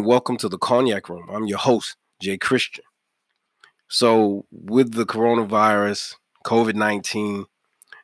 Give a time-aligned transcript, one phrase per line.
[0.00, 1.28] Hello and welcome to the Cognac Room.
[1.30, 2.84] I'm your host, Jay Christian.
[3.88, 6.14] So, with the coronavirus,
[6.46, 7.44] COVID 19,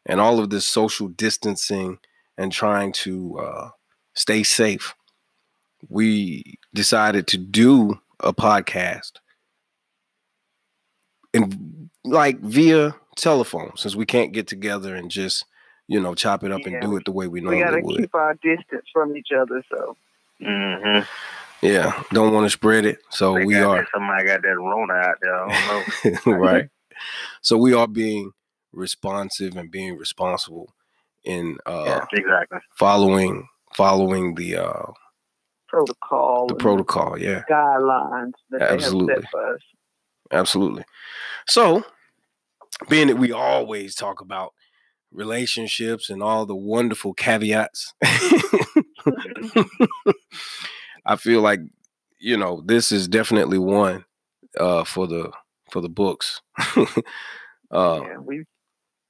[0.04, 1.98] and all of this social distancing
[2.36, 3.68] and trying to uh,
[4.12, 4.94] stay safe,
[5.88, 9.12] we decided to do a podcast
[11.32, 15.46] and like via telephone since we can't get together and just
[15.88, 17.80] you know chop it up Yeah, and do it the way we normally We normally
[17.80, 18.00] gotta would.
[18.02, 19.64] keep our distance from each other.
[19.70, 19.96] So
[20.42, 21.04] Mm-hmm.
[21.62, 25.34] Yeah, don't want to spread it, so we are Somebody got that Rona out there.
[25.34, 26.32] I don't know.
[26.38, 26.68] right.
[27.40, 28.32] So we are being
[28.72, 30.72] responsive and being responsible
[31.24, 32.04] in uh, Yeah.
[32.12, 32.58] exactly.
[32.78, 34.92] following following the uh,
[35.68, 37.18] protocol, the protocol.
[37.18, 39.06] Yeah, guidelines that Absolutely.
[39.06, 39.60] they have set for us.
[40.32, 40.84] absolutely.
[41.48, 41.84] So,
[42.88, 44.52] being that we always talk about
[45.12, 47.94] relationships and all the wonderful caveats,
[51.06, 51.60] I feel like
[52.18, 54.04] you know this is definitely one
[54.58, 55.30] uh, for the
[55.70, 56.40] for the books.
[57.70, 58.44] uh, yeah, we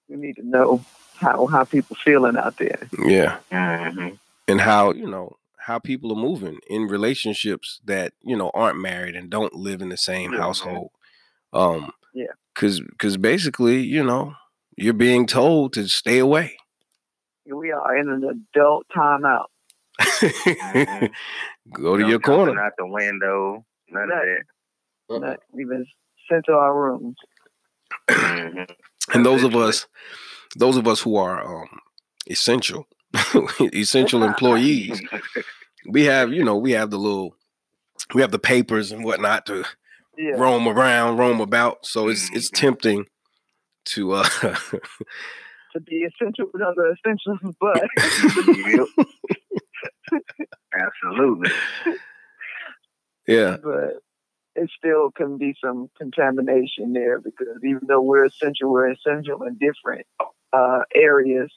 [0.09, 0.85] we need to know
[1.17, 2.89] how how people feeling out there.
[3.05, 4.15] yeah, Mm-hmm.
[4.49, 9.17] and how you know how people are moving in relationships that you know aren't married
[9.17, 10.39] and don't live in the same Yeah.
[10.39, 10.91] household.
[11.53, 12.27] Um, Yeah.
[12.55, 14.35] because because basically, you know,
[14.77, 16.57] you're being told to stay away.
[17.45, 19.47] Here we are in an adult timeout.
[21.73, 22.61] Go to No your corner.
[22.61, 23.65] Out the window.
[23.91, 24.45] None of that.
[25.21, 25.85] Not even
[26.31, 27.17] sent to our rooms.
[28.11, 28.71] Mhm.
[29.15, 29.87] And those of us,
[30.57, 31.69] those of us who are um
[32.29, 32.89] essential,
[33.73, 35.01] essential employees,
[35.89, 37.37] we have you know we have the little,
[38.15, 39.65] we have the papers and whatnot to
[40.19, 41.87] Yeah, roam around, roam about.
[41.87, 42.55] So it's it's Mhm.
[42.55, 43.07] tempting
[43.87, 44.29] to uh
[45.73, 47.85] to be essential with other essentials, but
[48.67, 48.89] Yep.
[50.75, 51.51] Absolutely.
[53.27, 54.03] yeah, but
[54.55, 59.59] it still can be some contamination there because even though we're essential, we're essential in
[59.59, 60.07] different
[60.53, 61.53] uh, areas.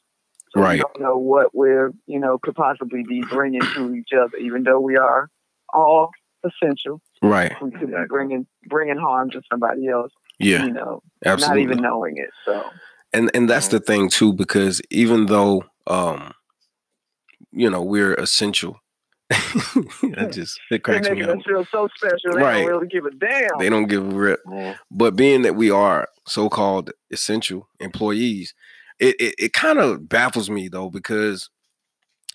[0.51, 0.73] So Right.
[0.73, 4.35] We don't know what we're, you know, could possibly be bringing to each other.
[4.37, 5.29] Even though we are
[5.73, 6.09] all
[6.43, 7.53] essential, right.
[7.61, 10.11] we could be bringing bringing harm to somebody else.
[10.39, 11.66] Yeah, You know, absolutely.
[11.66, 12.29] not even knowing it.
[12.45, 12.63] So
[13.13, 16.33] and and that's the thing too because even though um
[17.51, 18.79] you know we're essential
[19.29, 22.35] that just it cracks me up feel so special.
[22.35, 22.61] They Right.
[22.61, 23.49] don't really give a damn.
[23.59, 24.75] they don't give a rip Yeah.
[24.91, 28.53] but being that we are so-called essential employees
[28.99, 31.49] it it, it kind of baffles me though because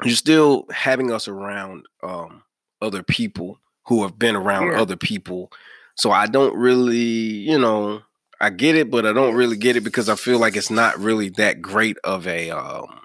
[0.05, 2.43] you're still having us around um
[2.83, 4.81] other people who have been around Yeah.
[4.81, 5.51] other people
[5.97, 8.03] so i don't really you know
[8.41, 10.99] i get it but i don't really get it because i feel like it's not
[10.99, 13.01] really that great of a um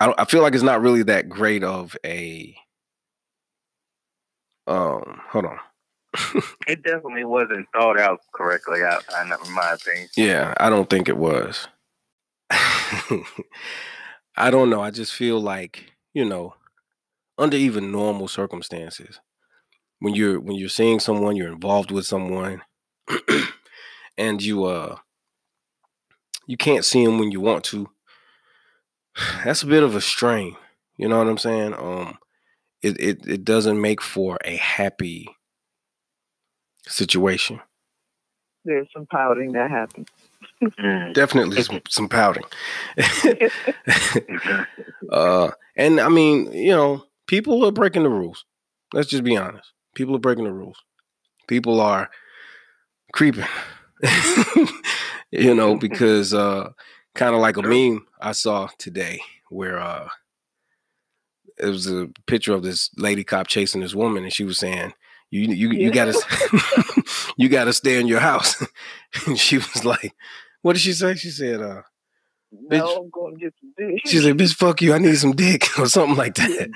[0.00, 2.56] i, don't, I feel like it's not really that great of a
[4.66, 5.58] um hold on
[6.66, 10.08] It definitely wasn't thought out correctly, I, I, in my opinion.
[10.16, 11.68] Yeah, I don't think it was.
[12.50, 13.22] I
[14.50, 14.80] don't know.
[14.80, 16.54] I just feel like, you know,
[17.38, 19.20] under even normal circumstances,
[20.00, 22.62] when you're when you're seeing someone, you're involved with someone,
[24.18, 24.96] and you uh
[26.46, 27.90] you can't see them when you want to.
[29.44, 30.56] That's a bit of a strain.
[30.96, 31.74] You know what I'm saying?
[31.74, 32.18] Um
[32.82, 35.28] it it, it doesn't make for a happy
[36.86, 37.60] situation.
[38.64, 40.08] There's some pouting that happens.
[40.62, 41.14] Mm.
[41.14, 42.44] Definitely some, some pouting.
[45.12, 48.44] Uh, and I mean, you know, people are breaking the rules.
[48.92, 49.72] Let's just be honest.
[49.94, 50.78] People are breaking the rules.
[51.46, 52.10] People are
[53.12, 53.46] creeping.
[55.30, 56.70] you know, because uh
[57.16, 59.20] kind of like a meme I saw today
[59.50, 60.08] where uh
[61.58, 64.92] it was a picture of this lady cop chasing this woman and she was saying
[65.30, 65.94] you you you Yeah.
[65.94, 67.02] gotta
[67.36, 68.62] you gotta stay in your house
[69.26, 70.12] and she was like
[70.62, 71.82] what did she say she said uh
[72.70, 72.78] Bitch.
[72.78, 74.00] no, I'm going to get some dick.
[74.06, 76.68] she said bitch fuck you i need some dick or something like that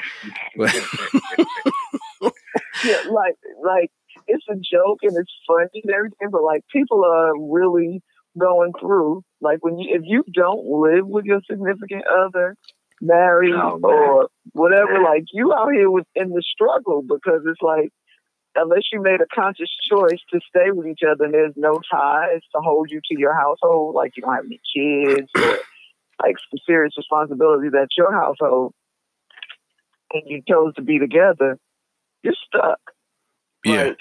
[2.85, 3.91] yeah, like like
[4.27, 8.03] it's a joke and it's funny and everything, but like people are really
[8.39, 12.57] going through like when you if you don't live with your significant other,
[13.01, 17.91] married Oh, or whatever, like you out here with in the struggle because it's like
[18.57, 22.41] unless you made a conscious choice to stay with each other and there's no ties
[22.55, 25.59] to hold you to your household, like you don't have any kids or
[26.23, 28.75] like some serious responsibilities at your household
[30.13, 31.57] and you chose to be together,
[32.23, 32.81] you're stuck.
[33.65, 33.97] yeah Like,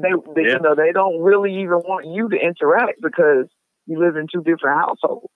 [0.00, 0.54] they, they Yeah.
[0.54, 3.46] you know, they don't really even want you to interact because
[3.86, 5.32] you live in two different households.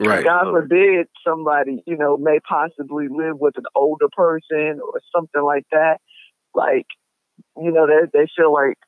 [0.00, 5.42] right God forbid somebody, you know, may possibly live with an older person or something
[5.42, 5.98] like that.
[6.54, 6.86] Like
[7.56, 8.78] you know, they they feel like,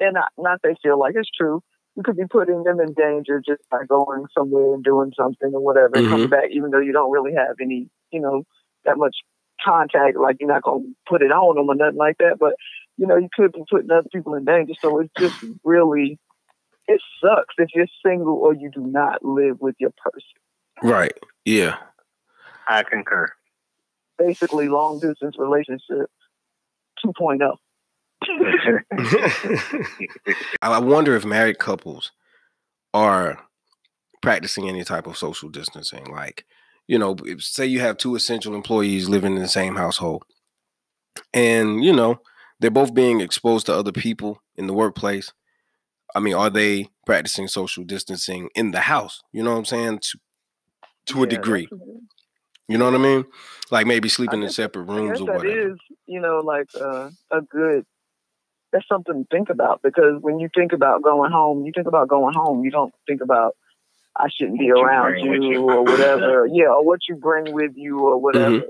[0.00, 1.62] and not not they feel like it's true.
[1.96, 5.60] You could be putting them in danger just by going somewhere and doing something or
[5.60, 6.30] whatever, and coming mm-hmm.
[6.30, 8.44] back, even though you don't really have any, you know,
[8.84, 9.16] that much
[9.64, 10.16] contact.
[10.16, 12.36] Like you're not gonna put it on them or nothing like that.
[12.38, 12.54] But
[12.96, 14.74] you know, you could be putting other people in danger.
[14.80, 16.18] So it's just really,
[16.88, 20.22] it sucks if you're single or you do not live with your person.
[20.82, 21.12] Right.
[21.44, 21.76] Yeah.
[22.68, 23.28] I concur.
[24.18, 26.10] Basically, long distance relationship
[27.04, 27.56] 2.0.
[30.62, 32.12] I wonder if married couples
[32.94, 33.38] are
[34.20, 36.04] practicing any type of social distancing.
[36.04, 36.44] Like,
[36.86, 40.24] you know, say you have two essential employees living in the same household,
[41.34, 42.20] and you know
[42.60, 45.32] they're both being exposed to other people in the workplace.
[46.14, 49.22] I mean, are they practicing social distancing in the house?
[49.32, 49.98] You know what I'm saying?
[50.00, 50.18] To
[51.06, 51.68] to Yeah, a degree.
[52.68, 53.24] You know what I mean?
[53.70, 55.72] Like maybe sleeping in guess- separate I rooms guess or whatever.
[55.72, 57.84] is, you know, like uh, a good.
[58.72, 62.08] That's something to think about because when you think about going home, you think about
[62.08, 62.64] going home.
[62.64, 63.54] You don't think about
[64.16, 65.60] I shouldn't be What around bring with you you.
[65.70, 66.46] or whatever.
[66.52, 68.62] yeah, or what you bring with you or whatever.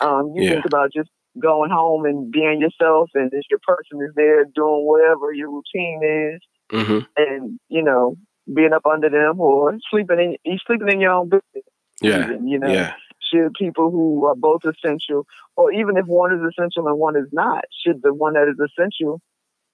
[0.00, 0.50] Um, you Yeah.
[0.52, 4.86] think about just going home and being yourself, and if your person is there doing
[4.86, 6.00] whatever your routine
[6.34, 6.40] is,
[6.70, 8.16] hmm and you know,
[8.52, 11.40] being up under them or sleeping in you sleeping in your own bed.
[12.00, 12.24] Yeah.
[12.30, 12.94] even, you know Yeah.
[13.32, 15.26] should people who are both essential,
[15.56, 18.58] or even if one is essential and one is not, should the one that is
[18.60, 19.20] essential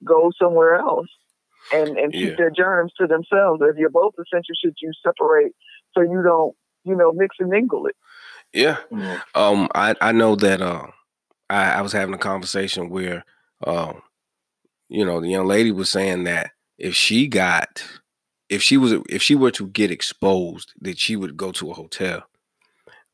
[0.04, 1.08] go somewhere else
[1.72, 2.34] and, and keep Yeah.
[2.36, 3.60] their germs to themselves?
[3.62, 5.52] If you're both essential, should you separate
[5.96, 6.54] so you don't,
[6.84, 7.96] you know, mix and mingle it?
[8.52, 8.78] Yeah.
[8.92, 9.20] Mhm.
[9.34, 10.86] Um, I I know that uh,
[11.50, 13.24] I I was having a conversation where,
[13.66, 14.02] um,
[14.88, 16.50] you know, the young lady was saying that
[16.80, 17.84] if she got,
[18.48, 21.74] if she was, if she were to get exposed, that she would go to a
[21.74, 22.24] hotel.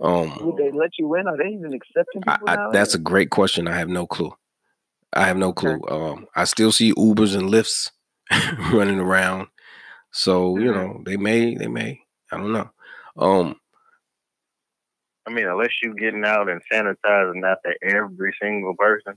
[0.01, 1.27] Um, Would they let you in?
[1.27, 2.71] Are they even accepting I, people I, now?
[2.73, 3.69] that's a great question.
[3.69, 4.33] I have no clue.
[5.13, 5.81] I have no clue.
[5.89, 7.91] Um, I still see Ubers and Lyfts
[8.73, 9.49] running around,
[10.13, 10.75] so you Mhm.
[10.75, 12.01] know they may, they may.
[12.31, 12.71] I don't know.
[13.17, 13.57] Um,
[15.27, 19.15] I mean, unless you're getting out and sanitizing after every single person.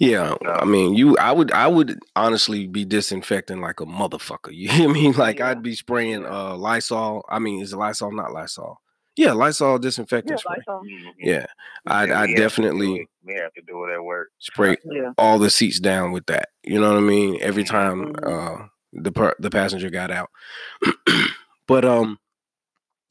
[0.00, 0.50] Yeah, No.
[0.52, 4.50] I mean, you, I would, I would honestly be disinfecting like a motherfucker.
[4.52, 5.12] You hear me?
[5.12, 5.50] Like Yeah.
[5.50, 7.22] I'd be spraying uh Lysol.
[7.28, 8.80] I mean, is it Lysol not Lysol?
[9.16, 11.12] Yeah, Lysol disinfectant yeah, um, Mhm.
[11.18, 11.46] Yeah,
[11.86, 13.08] I'd, Yeah, I we have to do definitely it.
[13.24, 14.30] we have to do it at work.
[14.38, 15.12] spray yeah.
[15.18, 16.48] all the seats down with that.
[16.64, 17.38] You know what I mean?
[17.42, 18.26] Every time Mhm.
[18.26, 20.30] uh the per- the passenger got out.
[21.68, 22.18] but um,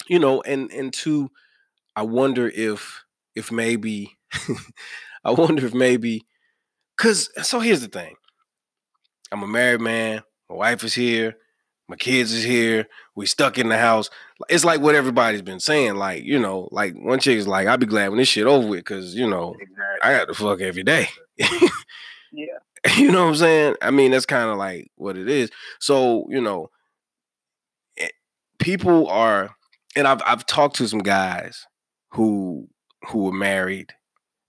[0.07, 1.29] you know, and and two,
[1.95, 3.03] I wonder if
[3.35, 4.17] if maybe
[5.23, 6.25] I wonder if maybe
[6.99, 8.13] cause so here's the thing.
[9.31, 11.35] I'm a married man, my wife is here,
[11.87, 14.09] my kids is here, we stuck in the house.
[14.49, 15.95] It's like what everybody's been saying.
[15.95, 18.67] Like, you know, like one chick is like, I'll be glad when this shit over
[18.67, 19.99] with, cause you know, Exactly.
[20.03, 21.07] I got to fuck every day.
[22.31, 22.59] Yeah.
[22.97, 23.75] you know what I'm saying?
[23.81, 25.49] I mean, that's kind of like what it is.
[25.79, 26.69] So, you know,
[27.97, 28.09] eh,
[28.59, 29.55] people are,
[29.95, 31.65] and I've I've talked to some guys
[32.11, 32.67] who
[33.07, 33.93] who were married,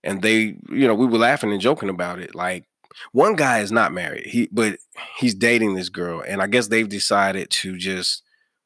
[0.03, 2.35] and they, you know, we were laughing and joking about it.
[2.35, 2.65] Like
[3.11, 4.77] one guy is not married, he but
[5.17, 8.23] he's dating this girl, and I guess they've decided to just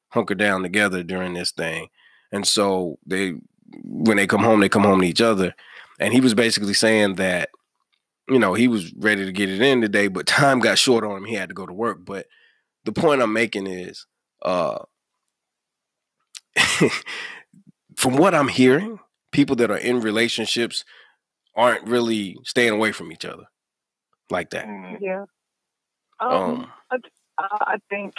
[0.10, 1.90] hunker down together during this thing,
[2.32, 3.36] and so they
[3.84, 5.56] when they come home, they come home to each other,
[6.00, 7.50] and he was basically saying that
[8.30, 11.18] you know, he was ready to get it in today, but time got short on
[11.18, 11.26] him.
[11.26, 12.00] He had to go to work.
[12.04, 12.28] But
[12.84, 14.06] the point I'm making is,
[14.42, 14.80] uh,
[17.96, 19.00] from what I'm hearing,
[19.32, 20.86] people that are in relationships
[21.56, 23.44] aren't really staying away from each other
[24.30, 24.66] like that.
[24.68, 24.98] Mhm.
[25.02, 25.26] Yeah.
[26.20, 26.98] Um, Um, I,
[27.62, 28.14] I think,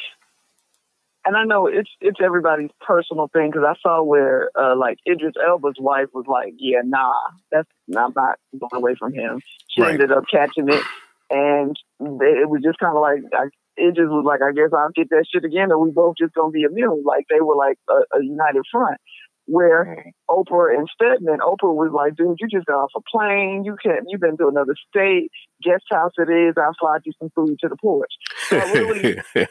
[1.24, 5.34] and I know it's it's everybody's personal thing because I saw where uh, like Idris
[5.44, 7.14] Elba's wife was like, "Yeah, nah,
[7.50, 9.92] that's I'm not going away from him." She Right.
[9.94, 10.84] ended up catching it,
[11.30, 13.46] and they, it was just kind of like I,
[13.80, 16.50] Idris was like, "I guess I'll get that shit again, and we both just gonna
[16.52, 18.98] be immune." Like they were like a, a united front.
[19.46, 20.12] Where.
[20.28, 23.62] Oprah and Stedman, Oprah was like, dude, you just got off a plane.
[23.64, 25.30] You can't, you've been to another state.
[25.62, 26.54] Guest house it is.
[26.56, 28.12] I'll slide you some food to the porch.
[28.50, 29.20] I really-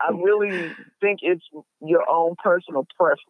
[0.00, 0.70] I really
[1.00, 1.44] think it's
[1.80, 3.22] your own personal preference.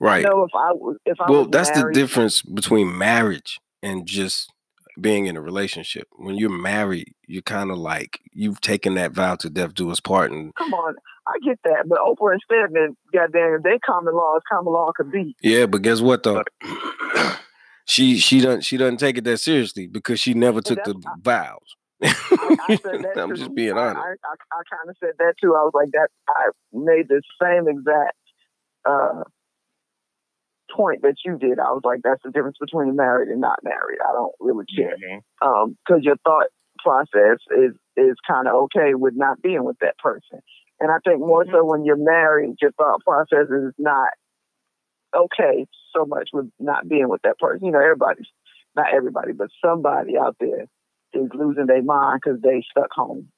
[0.00, 0.24] right.
[0.24, 0.72] I know if I
[1.04, 4.50] if I Well, that's married, the difference between marriage and just
[5.00, 6.08] being in a relationship.
[6.16, 10.00] When you're married, you're kind of like you've taken that vow to death do us
[10.00, 10.94] part, and Come on,
[11.26, 15.12] I get that, but Oprah and Stedman, goddamn, they common law as common law could
[15.12, 15.36] be.
[15.42, 16.42] Yeah, but guess what though?
[17.84, 21.18] she she doesn't she doesn't take it that seriously because she never took the that's-
[21.22, 21.76] vows.
[22.02, 23.98] I, I said that I'm just being honest.
[23.98, 25.54] I, I, I kind of said that too.
[25.54, 26.08] I was like that.
[26.28, 28.16] I made the same exact
[28.88, 29.22] uh,
[30.74, 31.58] point that you did.
[31.58, 33.98] I was like, that's the difference between married and not married.
[34.00, 34.96] I don't really care.
[34.96, 35.22] Mhm.
[35.42, 36.46] Um, cause your thought,
[36.82, 40.40] process is is kind of okay with not being with that person.
[40.80, 44.08] And I think more so when you're married, your thought process is not
[45.14, 47.66] okay so much with not being with that person.
[47.66, 48.28] You know, everybody's
[48.74, 50.66] not everybody, but somebody out there
[51.12, 53.28] is losing their mind because they stuck home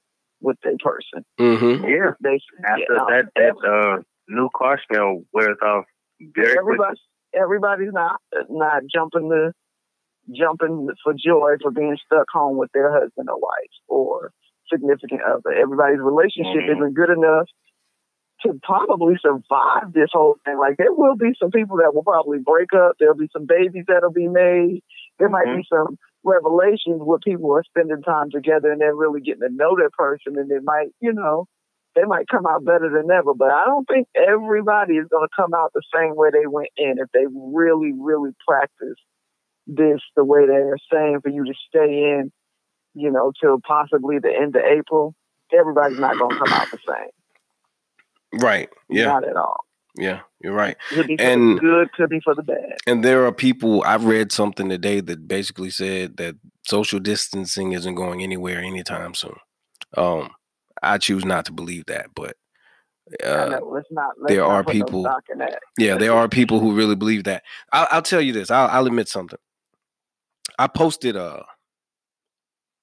[0.41, 1.25] with their person.
[1.41, 1.85] Mm-hmm.
[1.85, 2.13] Yeah.
[2.21, 5.85] They After you know, that, that uh, new car smell wears off
[6.21, 6.87] very quickly.
[7.35, 8.21] Everybody, everybody's not
[8.51, 9.53] not jumping the
[10.31, 14.31] jumping for joy for being stuck home with their husband or wife or
[14.71, 15.53] significant other.
[15.53, 16.77] Everybody's relationship Mhm.
[16.77, 17.49] isn't good enough
[18.43, 20.59] to probably survive this whole thing.
[20.59, 22.97] Like there will be some people that will probably break up.
[22.99, 24.83] There'll be some babies that'll be made.
[25.19, 29.43] There might be some revelations where people are spending time together and they're really getting
[29.43, 31.47] to know that person and they might, you know,
[31.95, 33.35] they might come out better than ever.
[33.35, 36.71] But I don't think everybody is going to come out the same way they went
[36.77, 38.99] in if they really, really practice
[39.67, 42.33] this the way they're saying for you to stay in,
[42.95, 45.15] you know, till possibly the end of April.
[45.53, 48.41] Everybody's not going to come out the same.
[48.41, 48.71] Right.
[48.89, 49.07] Yeah.
[49.07, 49.65] Not at all.
[49.97, 50.21] Yeah.
[50.41, 50.77] You're right.
[50.89, 52.79] Could be for And- the good, could be for the bad.
[52.87, 53.83] And there are people.
[53.85, 59.37] I've read something today that basically said that social distancing isn't going anywhere anytime soon.
[59.97, 60.31] Um,
[60.83, 62.37] I choose not to believe that, but
[63.25, 64.11] uh, know, let's not.
[64.21, 65.03] Let's there are no people-
[65.79, 67.43] yeah, there are people who really believe that.
[67.73, 68.51] I'll, I'll tell you this.
[68.51, 69.39] I'll, I'll admit something.
[70.59, 71.43] I posted uh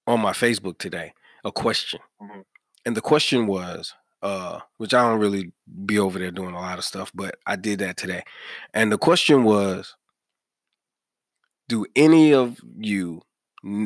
[0.08, 1.14] on my Facebook today
[1.46, 2.44] a question, Mhm.
[2.86, 5.52] and the question was, uh, which I don't really
[5.86, 8.24] be over there doing a lot of stuff, but I did that today,
[8.74, 9.96] and the question was,
[11.70, 13.22] do any of you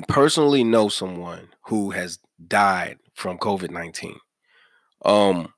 [0.08, 4.18] personally know someone who has died from COVID nineteen?
[5.06, 5.53] Um,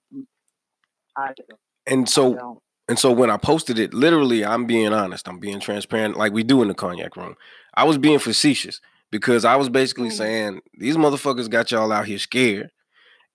[1.88, 5.28] and so and so when I posted it, literally, I'm being honest.
[5.28, 7.36] I'm being transparent, like we do in the cognac room.
[7.74, 8.80] I was being facetious
[9.12, 10.18] because I was basically Mhm.
[10.18, 12.70] saying these motherfuckers got y'all out here scared,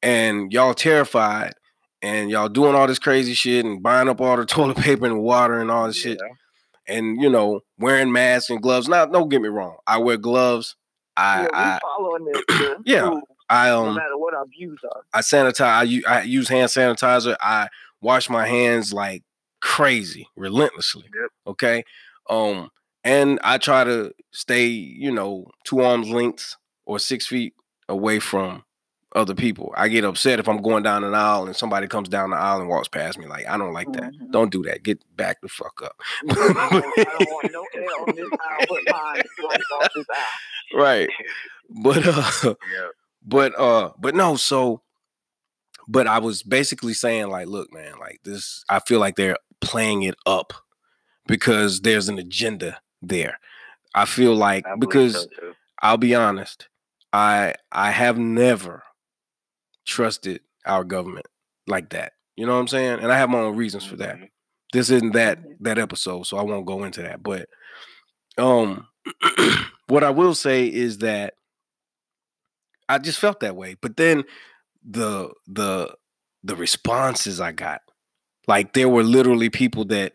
[0.03, 1.55] and y'all terrified,
[2.03, 5.21] and y'all doing all this crazy shit and buying up all the toilet paper and
[5.21, 6.35] water and all this shit, Yeah.
[6.91, 8.89] And you know wearing masks and gloves.
[8.89, 9.77] Now, don't get me wrong.
[9.87, 10.77] I wear gloves.
[11.17, 12.43] I yeah, I following this.
[12.85, 15.03] Yeah, I no um matter what our views are.
[15.13, 15.61] I sanitize.
[15.61, 17.37] I use, I use hand sanitizer.
[17.41, 17.69] I
[18.01, 19.23] wash my hands like
[19.61, 21.05] crazy, relentlessly.
[21.05, 21.31] Yep.
[21.47, 21.85] Okay.
[22.29, 22.71] Um,
[23.05, 27.55] and I try to stay, you know, two arms lengths or six feet
[27.89, 28.65] away from
[29.15, 29.73] other people.
[29.77, 32.61] I get upset if I'm going down an aisle and somebody comes down the aisle
[32.61, 33.27] and walks past me.
[33.27, 34.13] Like I don't like that.
[34.13, 34.31] Mhm.
[34.31, 34.83] Don't do that.
[34.83, 35.97] Get back the fuck up.
[36.29, 40.27] I don't want no L on this aisle but mine right off this aisle.
[40.81, 41.09] right.
[41.83, 42.89] But uh, Yeah.
[43.25, 44.83] but uh but no so
[45.87, 50.03] but i was basically saying like look man like this i feel like they're playing
[50.05, 50.53] it up
[51.27, 53.39] because there's an agenda there
[53.95, 55.29] i feel like I because so,
[55.83, 56.69] i'll be honest
[57.13, 58.83] i i have never
[59.91, 61.27] trusted our government
[61.67, 64.17] like that you know what i'm saying and i have my own reasons for that
[64.17, 64.29] Mhm.
[64.73, 65.57] this isn't that Mhm.
[65.61, 67.49] that episode so i won't go into that but
[68.39, 68.87] um
[69.89, 71.35] what i will say is that
[72.89, 74.25] i just felt that way but then
[74.89, 75.95] the the
[76.45, 77.81] the responses i got
[78.49, 80.13] like there were literally people that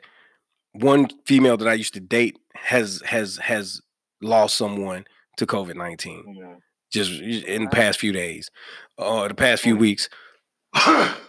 [0.74, 3.82] one female that i used to date has has has
[4.22, 5.05] lost someone
[5.38, 6.58] to covid-19 Mhm.
[6.96, 8.50] Just in the past few days
[8.98, 10.10] uh the past few weeks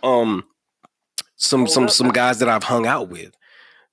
[0.03, 0.45] um
[1.37, 3.33] some some some guys that I've hung out with.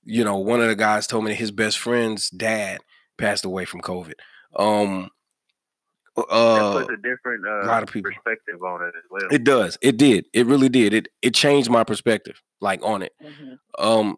[0.06, 2.80] You know, one of the guys told me that his best friend's dad
[3.18, 4.14] passed away from COVID.
[4.56, 5.10] Um
[6.16, 8.10] That uh puts a different uh, lot of people.
[8.12, 9.28] perspective on it as well.
[9.30, 9.78] it does.
[9.82, 10.26] It did.
[10.32, 10.92] It really did.
[10.94, 13.12] It it changed my perspective like on it.
[13.22, 13.58] Mhm.
[13.78, 14.16] Um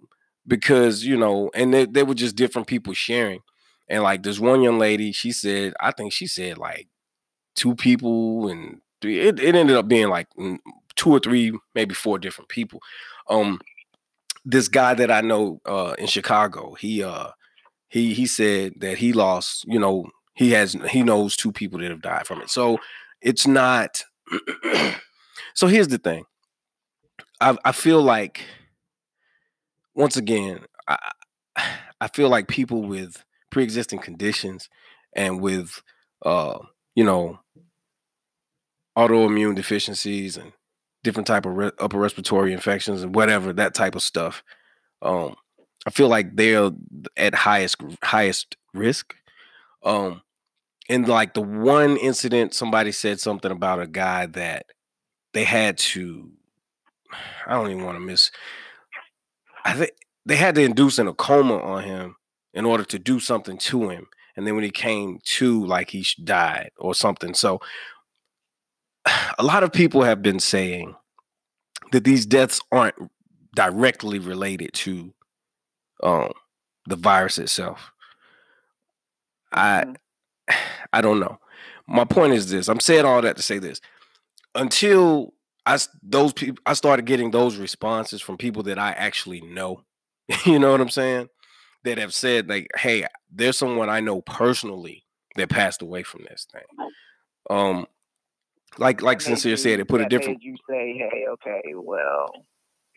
[0.49, 3.41] because, you know, and they, they were just different people sharing.
[3.89, 6.87] And like this one young lady, she said, I think she said like
[7.57, 10.29] two people and three it, it ended up being like
[10.97, 12.81] two or three, maybe four different people.
[13.29, 13.61] Um
[14.45, 17.31] this guy that I know uh in Chicago, he uh
[17.89, 21.91] he he said that he lost, you know, he has he knows two people that
[21.91, 22.51] have died from it.
[22.51, 22.79] So
[23.21, 24.03] it's not
[25.55, 26.25] so here's the thing.
[27.41, 28.43] I I feel like
[29.95, 30.99] once again, I
[32.01, 34.69] I feel like people with pre-existing conditions
[35.15, 35.81] and with
[36.25, 36.59] uh,
[36.97, 37.39] you know,
[38.99, 40.53] autoimmune deficiencies and
[41.05, 44.43] different type of re- upper respiratory infections and whatever that type of stuff.
[45.03, 45.37] Um,
[45.87, 46.73] I feel like they're
[47.17, 49.15] at highest highest risk.
[49.85, 50.23] Um,
[50.89, 54.67] and like the one incident, somebody said something about a guy that
[55.33, 56.31] they had to.
[57.47, 58.33] I don't even want to miss.
[59.65, 59.93] I think
[60.25, 62.17] they had to induce in a coma on him
[62.53, 66.07] in order to do something to him, and then when he came to, like he
[66.25, 67.35] died or something.
[67.35, 67.61] So
[69.39, 70.95] a lot of people have been saying
[71.93, 72.97] that these deaths aren't
[73.55, 75.15] directly related to
[76.03, 76.33] um
[76.87, 77.93] the virus itself.
[79.53, 79.97] I Mhm.
[80.93, 81.39] I don't know.
[81.89, 82.69] My point is this.
[82.69, 83.81] I'm saying all that to say this.
[84.55, 85.35] Until
[85.67, 89.85] I those people I started getting those responses from people that I actually know.
[90.47, 91.29] you know what I'm saying?
[91.87, 95.05] That have said like, "Hey, there's someone I know personally
[95.37, 96.63] that passed away from this thing."
[97.49, 97.87] Um
[98.77, 101.63] like like That sincere made said, you- it put a different You say, hey, okay,
[101.77, 102.27] well,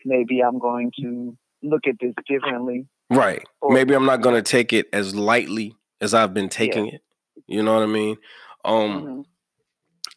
[0.04, 2.86] maybe I'm going to look at this differently.
[3.10, 3.44] Right.
[3.60, 7.00] Or- Maybe I'm not gonna take it as lightly as I've been taking it.
[7.46, 8.16] You know what I mean?
[8.64, 9.24] Um, Mhm.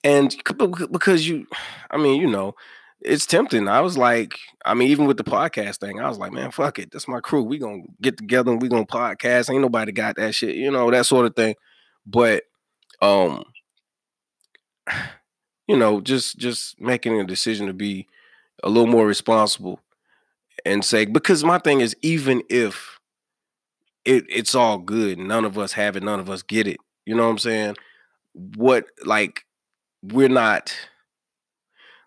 [0.04, 0.36] and
[0.92, 1.46] because you,
[1.92, 2.56] I mean, you know,
[3.06, 3.68] it's tempting.
[3.68, 6.80] I was like, I mean, even with the podcast thing, I was like, man, fuck
[6.80, 7.44] it, that's my crew.
[7.44, 9.52] We gonna get together and we gonna podcast.
[9.52, 11.56] Ain't nobody got that shit, you know, that sort of thing.
[12.06, 12.44] But,
[13.02, 13.44] um,
[15.68, 18.08] you know, just just making a decision to be
[18.64, 19.80] a little more responsible
[20.66, 23.00] and say because my thing is even if
[24.06, 26.78] it it's all good, none of us have it, none of us get it.
[27.06, 27.76] You know what I'm saying?
[28.56, 29.46] What like
[30.02, 30.74] we're not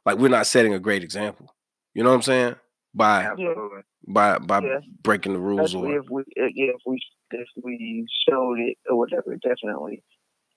[0.07, 1.55] like we're not setting a great example.
[1.95, 2.57] You know what I'm saying?
[2.95, 3.83] By Absolutely.
[4.09, 4.81] by by Yeah.
[5.03, 7.01] breaking the rules Especially or if we, uh, yeah, if we,
[7.33, 10.03] if we showed it or whatever, definitely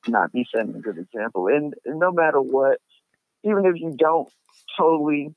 [0.07, 1.47] not be setting a good example.
[1.47, 2.79] And, and no matter what,
[3.43, 4.29] even if you don't
[4.77, 5.33] totally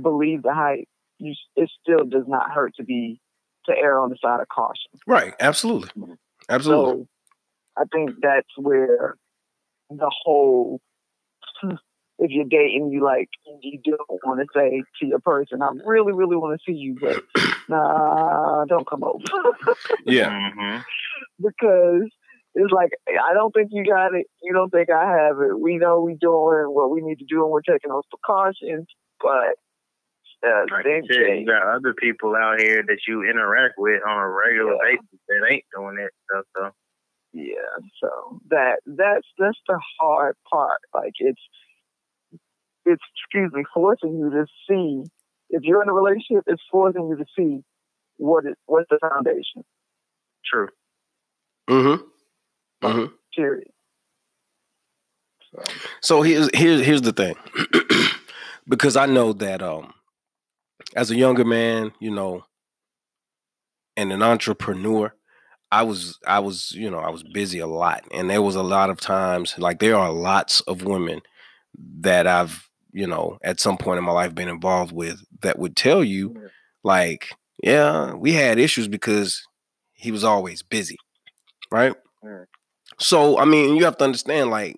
[0.00, 3.20] believe the hype, you, it still does not hurt to be
[3.66, 4.90] to err on the side of caution.
[5.06, 5.90] right, absolutely.
[6.48, 7.04] Absolutely.
[7.04, 7.08] So
[7.76, 9.16] I think that's where
[9.90, 10.80] the whole
[12.22, 13.28] if you're dating, you like
[13.62, 16.96] you don't want to say to your person, I really, really want to see you,
[17.00, 17.22] but
[17.68, 19.24] nah, don't come over.
[20.06, 20.50] yeah.
[20.54, 20.78] hmm
[21.42, 22.08] because
[22.54, 24.26] it's like I don't think you got it.
[24.42, 25.58] You don't think I have it.
[25.58, 28.86] We know we're doing what we need to do, and we're taking those precautions.
[29.20, 29.56] But
[30.46, 34.02] uh, Like they, you said, you got other people out here that you interact with
[34.06, 34.92] on a regular Yeah.
[34.96, 36.44] basis that ain't doing that stuff.
[36.56, 36.70] So
[37.32, 37.80] yeah.
[38.00, 40.78] So that that's that's the hard part.
[40.94, 41.40] Like it's
[42.84, 45.04] it's excuse me, forcing you to see.
[45.50, 47.62] If you're in a relationship, it's forcing you to see
[48.16, 49.64] what is what's the foundation.
[50.44, 50.68] true.
[51.68, 52.86] Mm-hmm.
[52.86, 53.14] Mm-hmm.
[53.34, 53.68] Period.
[56.00, 57.36] So here's here's here's the thing.
[58.68, 59.92] because I know that um
[60.96, 62.44] as a younger man, you know,
[63.96, 65.14] and an entrepreneur,
[65.70, 68.04] I was I was, you know, I was busy a lot.
[68.12, 71.20] And there was a lot of times, like there are lots of women
[72.00, 75.76] that I've, you know, at some point in my life been involved with that would
[75.76, 76.34] tell you,
[76.84, 77.30] like,
[77.62, 79.42] yeah, we had issues because
[79.94, 80.96] he was always busy.
[81.70, 81.94] Right?
[82.98, 84.76] So I mean, you have to understand, like,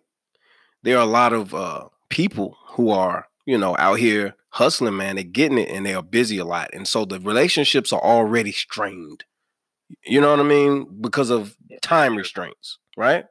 [0.83, 5.17] there are a lot of uh people who are, you know, out here hustling, man.
[5.17, 6.71] They're getting it and they are busy a lot.
[6.73, 9.25] And so the relationships are already strained.
[10.07, 11.01] You know what I mean?
[11.01, 13.25] Because of time restraints, right?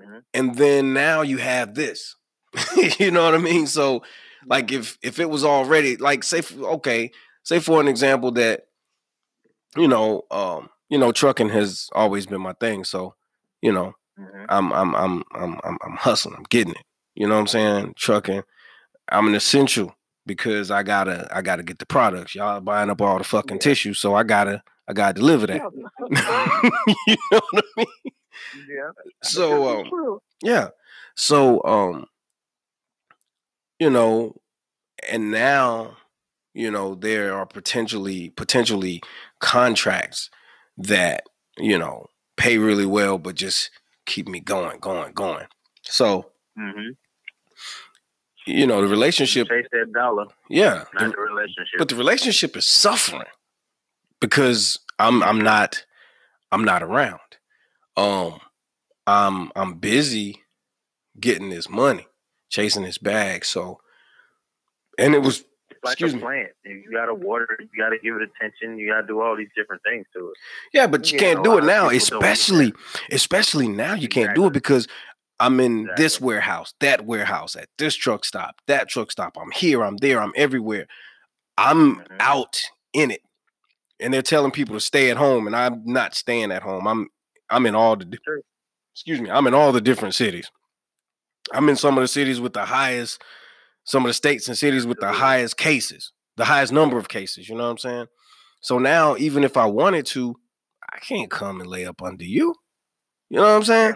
[0.00, 0.22] Mhm.
[0.34, 2.16] And then now you have this.
[2.98, 3.66] you know what I mean?
[3.66, 4.02] So
[4.48, 7.10] like if if it was already like say okay,
[7.42, 8.66] say for an example that
[9.76, 12.84] you know, um, you know, trucking has always been my thing.
[12.84, 13.14] So,
[13.62, 16.36] you know, hmm I'm I'm I'm I'm I'm I'm hustling.
[16.36, 16.82] I'm getting it.
[17.14, 17.94] You know what I'm saying?
[17.96, 18.42] Trucking.
[19.10, 19.94] I'm an essential
[20.26, 22.34] because I gotta I gotta get the products.
[22.34, 23.60] Y'all buying up all the fucking Yeah.
[23.60, 25.64] tissue, so I gotta I gotta deliver that.
[27.06, 27.86] you know what I mean?
[28.52, 28.90] yeah.
[29.22, 29.92] So um
[30.42, 30.68] yeah.
[31.16, 32.06] So um
[33.78, 34.36] you know,
[35.08, 35.96] and now
[36.54, 39.02] you know there are potentially potentially
[39.40, 40.30] contracts
[40.78, 41.24] that
[41.58, 43.70] you know pay really well but just
[44.06, 45.46] keep me going going going.
[45.82, 46.90] So hmm
[48.46, 51.78] you know the relationship Chase that dollar, yeah not the- the relationship.
[51.78, 53.26] but the relationship is suffering
[54.20, 55.84] because i'm i'm not
[56.52, 57.20] i'm not around.
[57.96, 58.38] Um
[59.06, 60.42] i'm i'm busy
[61.18, 62.06] getting this money
[62.48, 63.80] chasing his bag so
[64.98, 66.22] and it was It's like excuse a me.
[66.22, 66.48] plant.
[66.64, 67.68] You gotta water it.
[67.72, 68.78] You gotta give it attention.
[68.78, 70.34] You gotta do all these different things to it.
[70.72, 72.32] Yeah, but you Yeah, can't do it now, people don't do that.
[72.32, 72.72] especially
[73.10, 74.88] especially now you can't do it because
[75.38, 79.36] I'm in this warehouse, that warehouse, at this truck stop, that truck stop.
[79.36, 80.86] I'm here, I'm there, I'm everywhere.
[81.58, 82.16] I'm Mhm.
[82.20, 83.20] out in it.
[84.00, 86.86] And they're telling people to stay at home and I'm not staying at home.
[86.86, 87.08] I'm
[87.50, 88.18] I'm in all the
[88.94, 90.50] excuse me, I'm in all the different cities.
[91.52, 93.22] I'm in some of the cities with the highest
[93.84, 97.48] some of the states and cities with the highest cases, the highest number of cases,
[97.48, 98.06] you know what I'm saying?
[98.60, 100.34] So now even if I wanted to,
[100.92, 102.54] I can't come and lay up under you.
[103.30, 103.94] You know what I'm saying?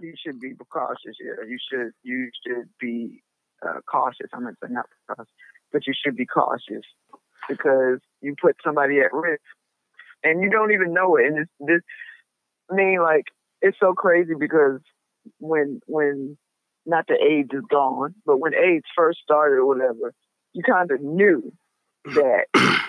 [0.00, 1.16] You should be cautious.
[1.20, 1.92] Yeah, you should.
[2.02, 3.22] You should be
[3.66, 4.28] uh, cautious.
[4.32, 5.32] I'm not saying not cautious,
[5.72, 6.84] but you should be cautious
[7.48, 9.42] because you put somebody at risk
[10.22, 11.26] and you don't even know it.
[11.26, 11.80] And this, this,
[12.70, 13.26] I mean, like,
[13.60, 14.80] it's so crazy because
[15.38, 16.38] when, when,
[16.86, 20.14] not the AIDS is gone, but when AIDS first started or whatever,
[20.52, 21.52] you kind of knew
[22.04, 22.44] that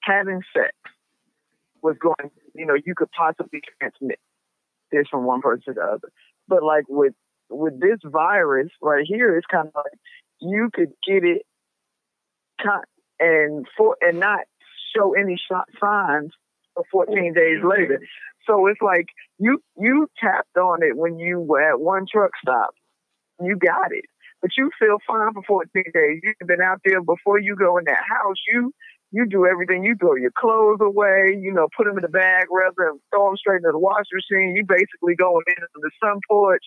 [0.00, 0.72] having sex
[1.82, 4.18] was going, you know, you could possibly transmit
[4.90, 6.08] this from one person to the other.
[6.48, 7.14] But like with
[7.50, 9.98] with this virus right here, it's kind of like
[10.40, 11.42] you could get it
[13.20, 14.40] and for and not
[14.96, 15.36] show any
[15.80, 16.32] signs
[16.74, 18.00] for 14 days later.
[18.46, 19.06] So it's like
[19.38, 22.74] you you tapped on it when you were at one truck stop.
[23.42, 24.04] You got it.
[24.42, 26.20] But you feel fine for 14 days.
[26.22, 28.36] You've been out there before you go in that house.
[28.52, 28.72] You
[29.14, 29.84] you do everything.
[29.84, 33.28] You throw your clothes away, you know, put them in the bag rather than throw
[33.28, 34.56] them straight into the washing machine.
[34.56, 36.64] You basically going in into the sun porch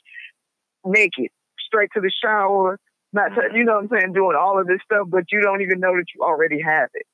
[0.85, 1.27] naked,
[1.59, 2.79] straight to the shower,
[3.11, 5.81] not, you know what I'm saying, doing all of this stuff, but you don't even
[5.81, 7.05] know that you already have it.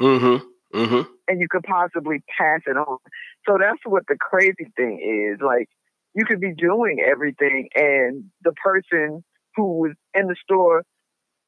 [0.00, 0.76] Mm-hmm.
[0.76, 1.10] Mm-hmm.
[1.28, 2.98] And you could possibly pass it on.
[3.46, 5.40] So that's what the crazy thing is.
[5.40, 5.68] Like,
[6.16, 9.22] you could be doing everything, and the person
[9.54, 10.82] who was in the store,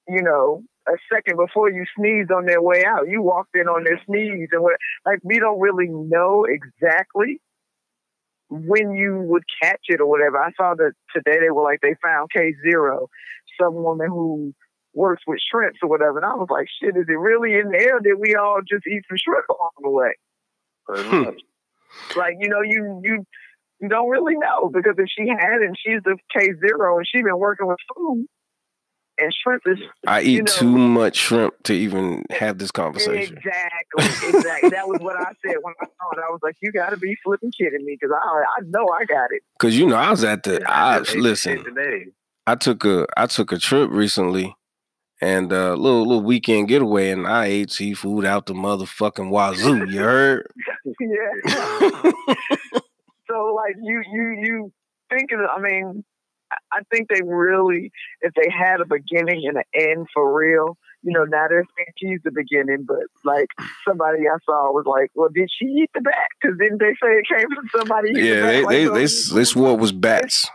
[0.06, 3.08] you know, a second before you sneezed on their way out.
[3.08, 7.40] You walked in on their sneeze and what like we don't really know exactly
[8.50, 10.38] when you would catch it or whatever.
[10.38, 13.08] I saw that today they were like they found case zero,
[13.60, 14.54] some woman who
[14.94, 16.18] works with shrimps or whatever.
[16.18, 18.00] And I was like, shit, is it really in the air?
[18.00, 20.14] Did we all just eat some shrimp along the way?
[20.88, 22.18] Hmm.
[22.18, 23.24] Like, you know, you you
[23.80, 27.22] you don't really know because if she had and she's the case zero and she's
[27.22, 28.26] been working with food,
[29.18, 29.78] and shrimp is.
[30.06, 33.36] I eat know, too much shrimp to even have this conversation.
[33.36, 34.70] Exactly, exactly.
[34.70, 36.18] that was what I said when I saw it.
[36.18, 39.04] I was like, "You got to be flipping kidding me," because I I know I
[39.04, 39.42] got it.
[39.58, 40.62] Because you know I was at the.
[40.68, 41.64] I, listen.
[42.46, 44.54] I took a I took a trip recently,
[45.20, 49.86] and a uh, little little weekend getaway, and I ate seafood out the motherfucking wazoo.
[49.90, 50.46] You heard?
[51.00, 52.12] yeah.
[53.30, 54.72] so like you you you
[55.10, 55.46] thinking?
[55.50, 56.04] I mean,
[56.72, 61.12] I think they really, if they had a beginning and an end for real, you
[61.12, 63.48] know, now they're saying she's the beginning, but like
[63.86, 66.28] somebody I saw was like, well, did she eat the bat?
[66.40, 68.12] Because didn't they say it came from somebody?
[68.14, 70.48] Yeah, they, they, they, they swore it was bats.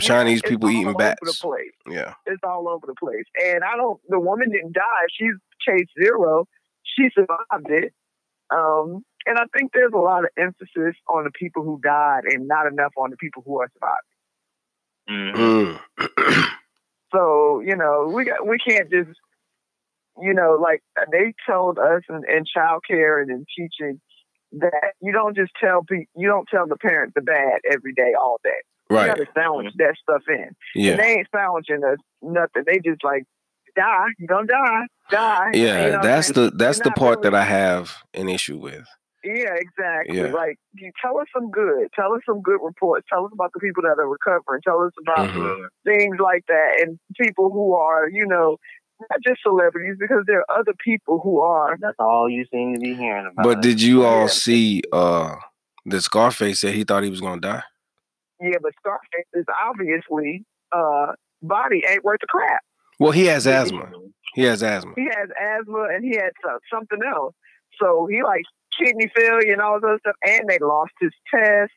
[0.00, 1.20] Chinese people eating bats.
[1.22, 1.72] the place.
[1.88, 3.24] Yeah, it's all over the place.
[3.44, 4.00] And I don't.
[4.08, 5.06] The woman didn't die.
[5.10, 5.34] She's
[5.66, 6.46] case zero.
[6.84, 7.92] She survived it.
[8.54, 12.46] Um, and I think there's a lot of emphasis on the people who died and
[12.46, 15.36] not enough on the people who are surviving.
[15.36, 16.02] Mm-hmm.
[16.02, 16.48] Mm.
[17.12, 19.10] so you know, we got we can't just
[20.20, 24.00] you know like they told us in, in child care and in teaching
[24.52, 28.12] that you don't just tell people you don't tell the parent the bad every day
[28.18, 28.50] all day.
[28.90, 29.06] Right.
[29.06, 29.82] You gotta sandwich mm-hmm.
[29.82, 30.54] that stuff in.
[30.74, 30.92] Yeah.
[30.92, 32.64] And they ain't sandwiching us nothing.
[32.66, 33.24] They just like
[33.74, 34.06] die.
[34.18, 34.86] You don't die.
[35.10, 35.50] Die.
[35.54, 38.86] Yeah, you know that's the that's the part really, that I have an issue with.
[39.24, 40.18] Yeah, exactly.
[40.18, 40.26] Yeah.
[40.26, 41.88] Like, you tell us some good.
[41.94, 43.06] Tell us some good reports.
[43.10, 44.60] Tell us about the people that are recovering.
[44.62, 45.64] Tell us about mm-hmm.
[45.84, 48.58] things like that, and people who are, you know,
[49.00, 51.76] not just celebrities, because there are other people who are.
[51.80, 53.44] That's all you seem to be hearing about.
[53.44, 54.26] But did you all yeah.
[54.28, 55.36] see uh
[55.86, 57.62] that Scarface said he thought he was gonna die?
[58.40, 62.62] Yeah, but Scarface is obviously uh body ain't worth the crap.
[63.00, 63.90] Well, he has asthma.
[64.34, 64.92] He has asthma.
[64.96, 66.30] He has asthma, and he had
[66.72, 67.34] something else.
[67.80, 68.44] So he like
[68.78, 71.72] kidney failure and all those stuff, and they lost his test.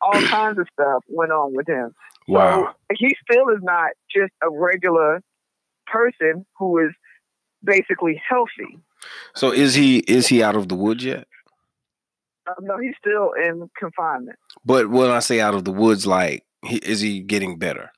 [0.00, 1.92] All kinds of stuff went on with him.
[2.28, 2.74] Wow.
[2.90, 5.20] So he still is not just a regular
[5.86, 6.92] person who is
[7.64, 8.78] basically healthy.
[9.34, 11.26] So is he is he out of the woods yet?
[12.48, 14.38] Uh, no, he's still in confinement.
[14.64, 17.90] But when I say out of the woods, like, he, is he getting better?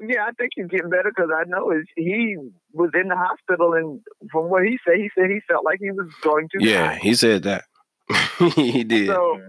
[0.00, 2.36] Yeah, I think he's getting better because I know is he
[2.72, 4.00] was in the hospital, and
[4.32, 6.64] from what he said, he said he felt like he was going to.
[6.64, 6.98] Yeah, die.
[7.00, 7.64] he said that.
[8.56, 9.06] he did.
[9.06, 9.40] So,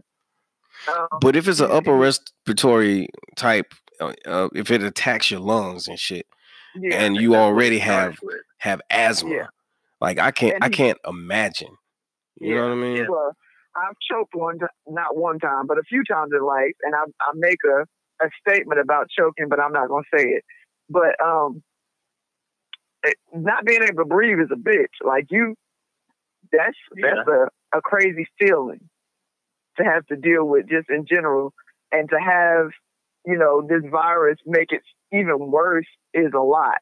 [0.88, 5.88] um, but if it's an upper respiratory type, uh, uh, if it attacks your lungs
[5.88, 6.28] and shit,
[6.76, 8.20] yeah, and you already have
[8.60, 9.48] have asthma, yeah.
[10.00, 11.76] like I can't, I can't imagine.
[12.40, 13.08] You yeah, know what I mean?
[13.10, 13.32] Well,
[13.76, 17.32] I've choked one, not one time, but a few times in life, and I, I
[17.36, 17.86] make a
[18.22, 20.44] a statement about choking, but I'm not going to say it.
[20.90, 21.64] But um,
[23.04, 25.06] it, not being able to breathe is a bitch.
[25.06, 25.56] Like you,
[26.52, 28.90] that's that's a, a crazy feeling
[29.78, 31.54] to have to deal with just in general,
[31.92, 32.70] and to have
[33.26, 36.78] you know this virus make it even worse is a lot.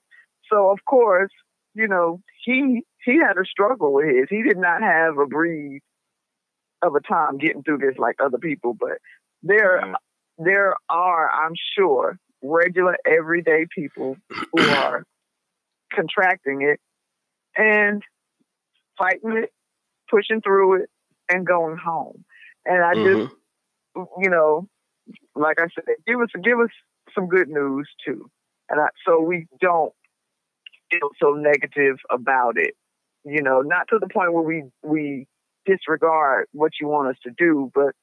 [0.52, 1.32] So of course,
[1.74, 4.28] you know he he had a struggle with his.
[4.30, 5.82] He did not have a breathe
[6.82, 8.98] of a time getting through this like other people, but
[9.42, 9.94] there mm-hmm
[10.38, 14.18] there are, I'm sure, regular everyday people
[14.52, 15.04] who are
[15.94, 16.80] contracting it
[17.56, 18.04] and
[18.98, 19.52] fighting it,
[20.10, 20.90] pushing through it,
[21.30, 22.26] and going home.
[22.66, 23.26] And I Mhm.
[23.26, 23.36] just,
[24.20, 24.68] you know,
[25.36, 26.70] like I said, give us give us
[27.14, 28.30] some good news too,
[28.70, 29.94] and I, so we don't
[30.92, 32.76] feel so negative about it.
[33.26, 35.28] You know, not to the point where we we
[35.66, 37.94] disregard what you want us to do, but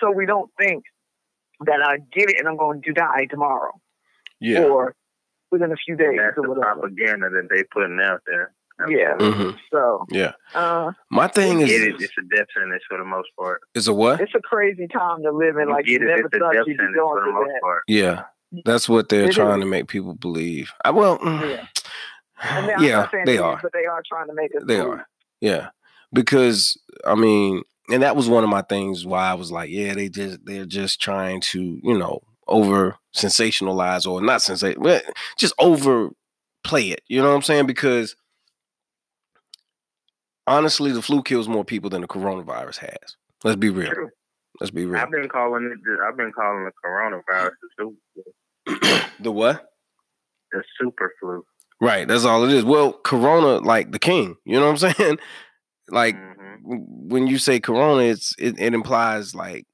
[0.00, 0.84] so we don't think
[1.66, 3.72] that I get it and I'm going to die tomorrow
[4.40, 4.64] Yeah.
[4.64, 4.94] or
[5.50, 8.52] within a few days That's or the propaganda that they putting out there.
[8.88, 9.14] Yeah.
[9.18, 10.32] hmm So, Yeah.
[10.54, 12.00] uh, My thing is it?
[12.00, 13.60] It's a death sentence for the most part.
[13.74, 14.20] is a what?
[14.22, 15.68] it's a crazy time to live in.
[15.68, 16.10] You Like you get it?
[16.16, 17.60] never It's a thought death you'd be sentence for going the through most that.
[17.62, 17.82] part.
[17.88, 18.22] Yeah.
[18.64, 19.64] That's what they're It trying is.
[19.64, 20.72] to make people believe.
[20.84, 21.66] I well, mm, Yeah.
[22.78, 23.58] They- yeah, they are.
[23.62, 24.62] but they are trying to make us.
[24.64, 24.88] They believe.
[24.94, 25.06] are.
[25.42, 25.68] Yeah.
[26.12, 29.94] Because I mean, and that was one of my things why I was like, yeah,
[29.94, 35.04] they just they're just trying to, you know, over sensationalize or not sensation, but
[35.38, 37.02] just overplay it.
[37.08, 37.66] You know what I'm saying?
[37.66, 38.16] Because
[40.46, 43.16] honestly, the flu kills more people than the coronavirus has.
[43.44, 43.92] Let's be real.
[43.92, 44.10] True.
[44.60, 45.00] Let's be real.
[45.00, 45.78] I've been calling it.
[45.84, 47.94] The, I've been calling the coronavirus the
[48.66, 49.70] super, the what?
[50.52, 51.44] the super flu.
[51.80, 52.64] Right, that's all it is.
[52.64, 55.18] Well, Corona, like the king, you know what I'm saying?
[55.90, 56.26] Like hmm
[56.62, 59.66] when you say Corona, it's it, it implies like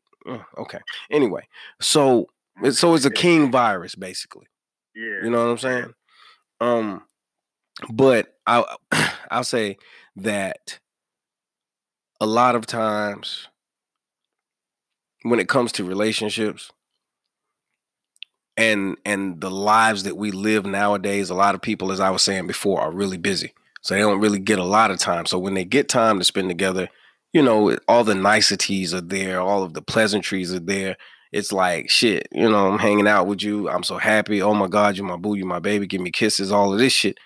[0.57, 0.79] okay.
[1.11, 1.47] Anyway,
[1.81, 2.29] so
[2.71, 4.47] so it's a king virus basically.
[4.95, 5.25] Yeah.
[5.25, 5.95] You know what I'm saying?
[6.61, 7.03] Um,
[7.91, 8.65] but I
[9.31, 9.77] I'll say
[10.17, 10.79] that
[12.21, 13.49] a lot of times
[15.23, 16.71] when it comes to relationships
[18.57, 22.23] and and the lives that we live nowadays, a lot of people, as I was
[22.23, 23.53] saying before, are really busy.
[23.87, 25.27] So they don't really get a lot of time.
[25.27, 26.89] So when they get time to spend together,
[27.33, 30.97] you know, all the niceties are there, all of the pleasantries are there.
[31.31, 33.69] It's like shit, you know, I'm hanging out with you.
[33.69, 34.43] I'm so happy.
[34.43, 36.93] Oh my God, you're my boo, you're my baby, give me kisses, all of this
[36.93, 37.17] shit.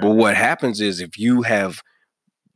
[0.00, 1.80] But what happens is if you have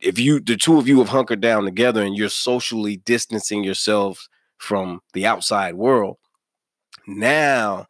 [0.01, 4.27] if you the two of you have hunkered down together and you're socially distancing yourselves
[4.57, 6.17] from the outside world,
[7.07, 7.85] now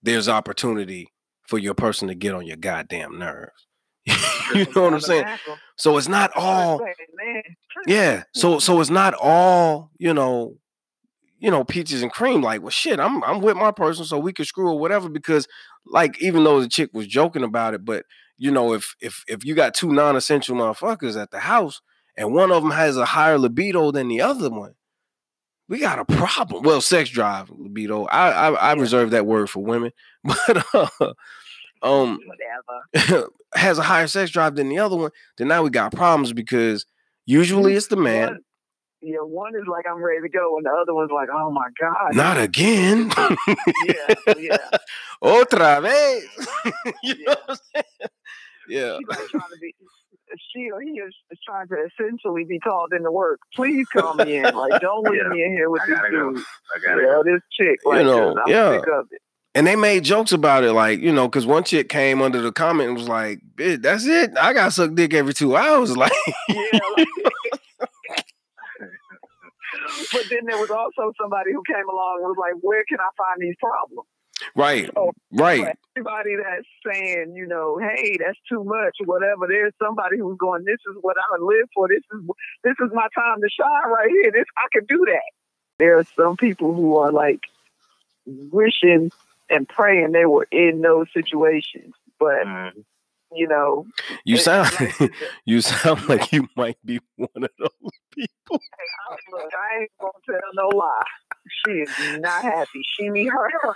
[0.00, 1.08] there's opportunity
[1.48, 3.66] for your person to get on your goddamn nerves.
[4.54, 5.26] you know what I'm saying?
[5.76, 6.80] So it's not all
[7.86, 8.24] yeah.
[8.34, 10.56] So so it's not all, you know,
[11.38, 12.42] you know, peaches and cream.
[12.42, 15.08] Like, well, shit, I'm I'm with my person, so we could screw or whatever.
[15.08, 15.46] Because,
[15.86, 18.04] like, even though the chick was joking about it, but
[18.36, 21.80] you know, if if if you got two non-essential motherfuckers at the house
[22.16, 24.74] and one of them has a higher libido than the other one,
[25.68, 26.62] we got a problem.
[26.62, 28.04] Well, sex drive libido.
[28.04, 29.92] I I, I reserve that word for women,
[30.24, 31.12] but uh,
[31.82, 33.28] um whatever.
[33.54, 36.86] has a higher sex drive than the other one, then now we got problems because
[37.26, 38.28] usually it's the man.
[38.28, 38.38] One,
[39.02, 41.68] yeah, one is like I'm ready to go, and the other one's like, oh my
[41.80, 42.14] god.
[42.14, 43.10] Not again.
[43.86, 44.56] Yeah, yeah.
[45.22, 46.24] Otra vez.
[47.02, 47.34] you know Yeah.
[47.34, 47.84] what I'm saying?
[48.68, 48.96] Yeah.
[48.98, 49.74] She's like trying to be.
[50.54, 53.40] She or he is, is trying to essentially be called into work.
[53.54, 54.54] Please call me in.
[54.54, 55.28] Like, don't leave Yeah.
[55.28, 56.32] me in here with I this gotta go.
[56.32, 56.44] dude.
[56.74, 57.04] I got it.
[57.06, 57.80] Yeah, this chick.
[57.84, 58.80] You Like, know, 'cause I'm yeah.
[59.54, 59.58] Sick of it.
[59.58, 62.52] And they made jokes about it, like, you know, because one chick came under the
[62.52, 64.36] comment and was like, "Bitch, that's it.
[64.38, 65.96] I got suck dick every two hours.
[65.96, 66.12] Like,
[66.48, 66.56] Yeah.
[66.96, 67.08] Like,
[70.12, 73.08] but then there was also somebody who came along and was like, where can I
[73.16, 74.06] find these problems?
[74.56, 75.76] right, So, right.
[75.96, 79.46] everybody that's saying, you know, hey, that's too much, whatever.
[79.48, 81.88] There's somebody who's going, this is what I live for.
[81.88, 82.20] This is
[82.64, 84.32] this is my time to shine right here.
[84.32, 85.30] This I can do that.
[85.78, 87.40] There are some people who are like
[88.26, 89.10] wishing
[89.52, 92.84] and praying they were in those situations, but Mhm.
[93.34, 93.86] you know,
[94.24, 95.12] You it- sound like,
[95.44, 98.60] you sound like you might be one of those people.
[99.30, 101.02] look, I ain't gonna tell no lie.
[101.64, 102.82] She is not happy.
[102.96, 103.74] She me her, her.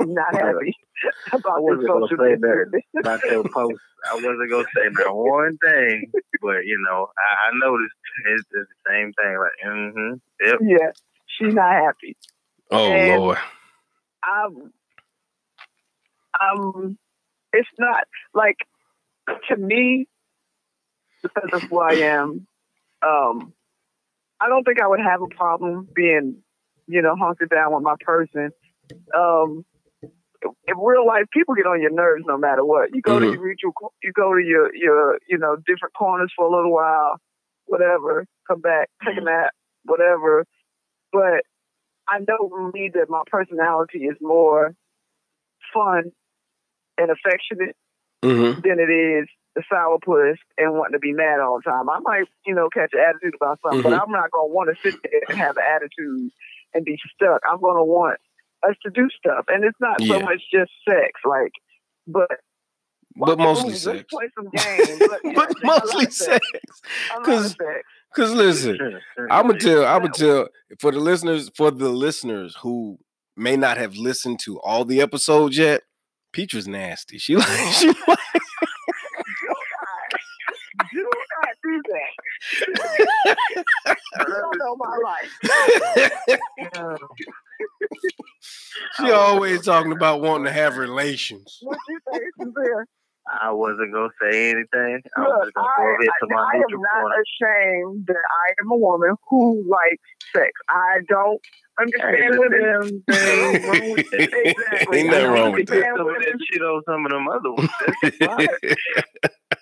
[0.00, 0.74] not happy
[1.32, 3.00] I about wasn't this gonna social say that distancing.
[3.00, 3.80] about your post.
[4.10, 6.10] I wasn't gonna say that one thing,
[6.42, 7.94] but you know, I, I noticed
[8.26, 9.38] it's, it's the same thing.
[9.38, 10.14] Like, mm-hmm,
[10.46, 10.58] yep.
[10.62, 10.90] Yeah,
[11.26, 12.16] she's not happy.
[12.70, 13.38] Oh And- Lord.
[14.22, 14.72] I'm,
[16.40, 16.98] um,
[17.52, 18.56] it's not like
[19.48, 20.06] to me
[21.22, 22.46] because of who I am.
[23.06, 23.52] Um,
[24.40, 26.42] I don't think I would have a problem being,
[26.86, 28.50] you know, hunkered down with my person.
[29.16, 29.64] Um,
[30.66, 32.94] in real life, people get on your nerves no matter what.
[32.94, 33.34] You go to Mhm.
[33.34, 33.54] your
[34.02, 37.18] you go to your your you know different corners for a little while,
[37.66, 38.26] whatever.
[38.48, 39.52] Come back, take a nap,
[39.84, 40.44] whatever.
[41.12, 41.42] But
[42.08, 44.74] I know for me that my personality is more
[45.74, 46.12] fun
[47.00, 47.74] and affectionate
[48.22, 51.88] hmm than it is the sourpuss and wanting to be mad all the time.
[51.88, 54.80] I might, you know, catch an attitude about something, but I'm not gonna want to
[54.82, 56.30] sit there and have an attitude
[56.74, 57.40] and be stuck.
[57.50, 58.18] I'm gonna want
[58.68, 61.52] us to do stuff, and it's not so much just sex, like,
[62.06, 62.28] but
[63.16, 64.08] but watch mostly movies, let's sex.
[64.12, 64.98] play some games.
[65.08, 66.16] But, yeah, But mostly sex.
[66.16, 66.40] sex.
[67.10, 67.82] A lot of 'Cause- sex.
[68.14, 69.32] Cause listen, Sure, sure.
[69.32, 69.84] I'm gonna tell.
[69.86, 70.48] I'm gonna tell
[70.80, 72.98] for the listeners, for the listeners who
[73.36, 75.82] may not have listened to all the episodes yet.
[76.32, 77.18] Peach was nasty.
[77.18, 78.18] She like she like
[80.92, 82.12] Do not do that.
[84.18, 85.30] you don't know my life.
[88.96, 91.58] she always talking about wanting to have relations.
[91.62, 92.86] What you say, Sincere?
[93.42, 95.02] I wasn't gonna say anything.
[95.16, 97.22] I was Look, just gonna I, go over to I, my I am not corner.
[97.22, 100.02] ashamed that I am a woman who likes
[100.34, 100.50] sex.
[100.68, 101.40] I don't
[101.80, 103.04] understand Hey, women.
[103.10, 104.06] Ain't wrong with.
[104.12, 104.98] Exactly.
[104.98, 105.74] Ain't I nothing don't wrong with that.
[105.74, 108.48] understand Some of women that shit on some of them other ones.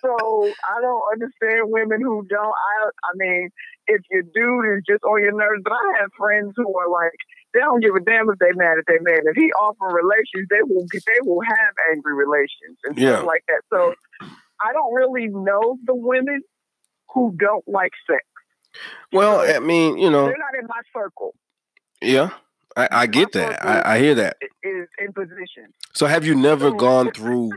[0.04, 2.54] So I don't understand women who don't.
[2.54, 3.50] I I mean,
[3.88, 7.18] if your dude is just on your nerves, but I have friends who are like,
[7.52, 9.22] they don't give a damn if they mad if they mad.
[9.26, 13.16] If he offer relations, they will they will have angry relations and Yeah.
[13.18, 13.62] stuff like that.
[13.72, 13.92] So
[14.62, 16.42] I don't really know the women
[17.12, 18.22] who don't like sex.
[19.12, 21.34] well, I mean, you know, They're not in my circle.
[22.02, 22.30] Yeah,
[22.76, 23.64] I, I get that.
[23.64, 24.36] I, I hear that.
[24.62, 25.72] Is in position.
[25.94, 27.50] So have you never gone through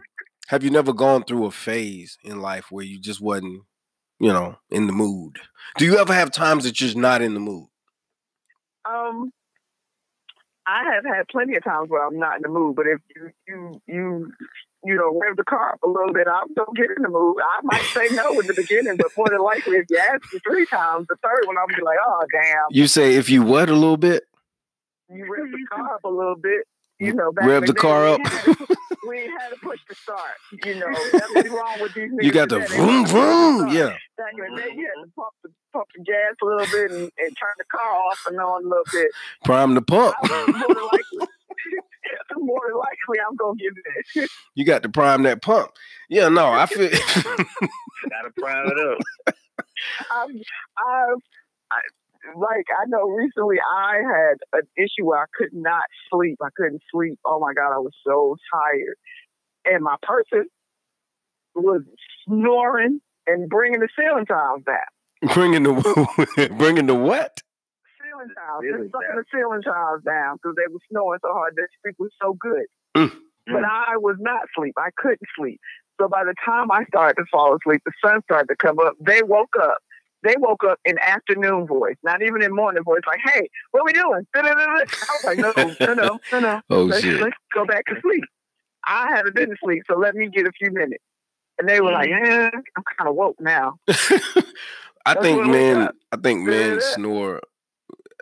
[0.52, 3.62] have you never gone through a phase in life where you just wasn't,
[4.20, 5.38] you know, in the mood?
[5.78, 7.68] Do you ever have times that you're just not in the mood?
[8.84, 9.32] Um,
[10.68, 13.32] I have had plenty of times where I'm not in the mood, but if you
[13.48, 14.32] you you
[14.84, 17.38] you know rev the car up a little bit, I don't get in the mood.
[17.42, 20.40] I might say no in the beginning, but more than likely, if you ask me
[20.46, 23.70] three times, the third one I'll be like, oh damn, You say if you what
[23.70, 24.24] a little bit?
[25.16, 26.66] you rev the car up a little bit.
[27.00, 28.22] You know, back Rev the day, car we up.
[28.28, 30.20] had to- We had to push to start.
[30.64, 32.24] You know, that's what's wrong with these niggas.
[32.24, 32.68] You got the today.
[32.70, 33.58] They vroom don't push to vroom.
[33.60, 33.74] start.
[33.74, 33.98] Yeah.
[34.18, 36.92] Back in the day, you had to pump the pump the gas a little bit
[36.92, 39.08] and, and turn the car off and on a little bit.
[39.44, 40.16] Prime the pump.
[40.30, 41.28] More than likely,
[42.38, 43.74] more likely, I'm gonna give
[44.24, 44.30] it.
[44.54, 45.72] You got to prime that pump.
[46.10, 49.36] Yeah, no, I feel Gotta prime it up.
[50.12, 51.18] I've, I've,
[51.72, 51.80] I,
[52.36, 56.38] like I know recently I had an issue where I could not sleep.
[56.42, 57.20] I couldn't sleep.
[57.26, 58.96] Oh my god, I was so tired,
[59.66, 60.48] and my person
[61.56, 61.82] was
[62.26, 65.34] snoring and bringing the ceiling tiles down.
[65.34, 67.38] bringing the bringing the what?
[68.02, 71.54] Ceiling tiles, Ceiling just sucking the ceiling tiles down because they were snoring so hard.
[71.56, 72.66] Their sleep was so good.
[72.96, 73.16] Mm.
[73.48, 74.76] But I was not sleep.
[74.78, 75.60] I couldn't sleep.
[76.00, 78.94] So by the time I started to fall asleep, the sun started to come up.
[79.00, 79.78] They woke up.
[80.24, 83.02] They woke up in afternoon voice, not even in morning voice.
[83.08, 84.26] Like, hey, what we doing?
[84.36, 86.62] I was like, no, no, no, no, no.
[86.70, 87.22] Oh Let's, shit.
[87.22, 88.24] let's go back to sleep.
[88.86, 91.04] I haven't been to sleep, so let me get a few minutes.
[91.60, 93.76] And they were like, eh, I'm kind of woke now.
[93.88, 95.90] I That's think men.
[96.12, 97.42] I think men snore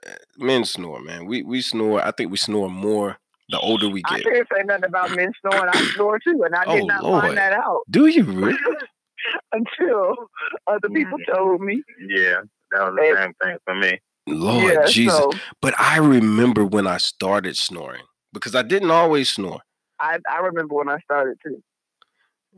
[0.07, 1.25] uh, men snore, man.
[1.25, 2.05] We we snore.
[2.05, 3.17] I think we snore more
[3.49, 4.19] the older we get.
[4.19, 5.69] I can't say nothing about men snoring.
[5.73, 7.23] I snore too, and I did Oh, not Lord.
[7.23, 8.57] find that out Do you really?
[9.51, 10.15] until
[10.67, 11.33] other people Mm-hmm.
[11.33, 11.83] told me.
[12.07, 13.99] Yeah, that was the same thing for me.
[14.27, 15.15] Lord yeah, Jesus.
[15.15, 18.03] so But I remember when I started snoring
[18.33, 19.61] because I didn't always snore.
[19.99, 21.61] I, I remember when I started too.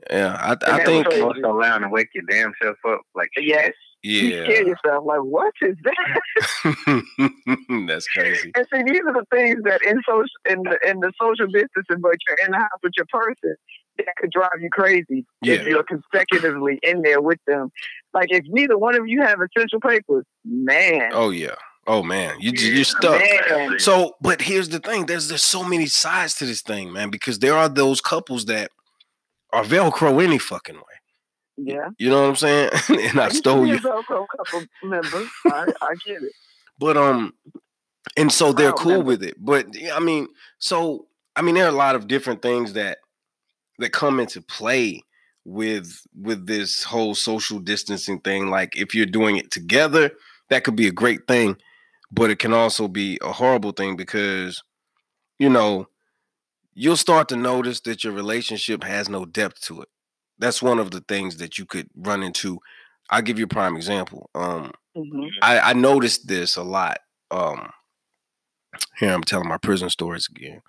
[0.09, 3.01] Yeah, I, I think You're so loud and wake your damn self up.
[3.15, 3.71] Like, Yes,
[4.03, 5.05] you scare yourself.
[5.05, 6.21] Like, what is that?
[7.87, 8.51] that's crazy.
[8.55, 12.01] And see, these are the things that in social in the in the social distancing,
[12.01, 13.55] but you're in the house with your person,
[14.05, 17.71] that could drive you crazy if you're consecutively in there with them.
[18.13, 21.55] Like if neither one of you have essential papers, man, Oh yeah.
[21.87, 23.19] Oh man, you you're stuck.
[23.19, 27.09] man, So, but here's the thing: there's there's so many sides to this thing, man.
[27.09, 28.69] Because there are those couples that
[29.51, 30.81] are Velcro any fucking way.
[31.57, 31.89] yeah.
[31.97, 32.69] You know what I'm saying?
[32.89, 35.23] and I stole you, Velcro couple member.
[35.47, 36.31] I, I get it.
[36.77, 37.33] but um,
[38.15, 39.05] and so they're cool member.
[39.05, 39.35] with it.
[39.39, 40.27] But I mean,
[40.59, 42.99] so I mean, there are a lot of different things that
[43.81, 45.03] that come into play
[45.43, 48.49] with with this whole social distancing thing.
[48.49, 50.11] Like if you're doing it together,
[50.49, 51.57] that could be a great thing,
[52.11, 54.63] but it can also be a horrible thing because
[55.39, 55.87] you know
[56.73, 59.89] you'll start to notice that your relationship has no depth to it.
[60.39, 62.59] That's one of the things that you could run into.
[63.09, 64.29] I'll give you a prime example.
[64.35, 66.99] Um, hmm I, I noticed this a lot.
[67.31, 67.69] Um,
[68.97, 70.61] here I'm telling my prison stories again,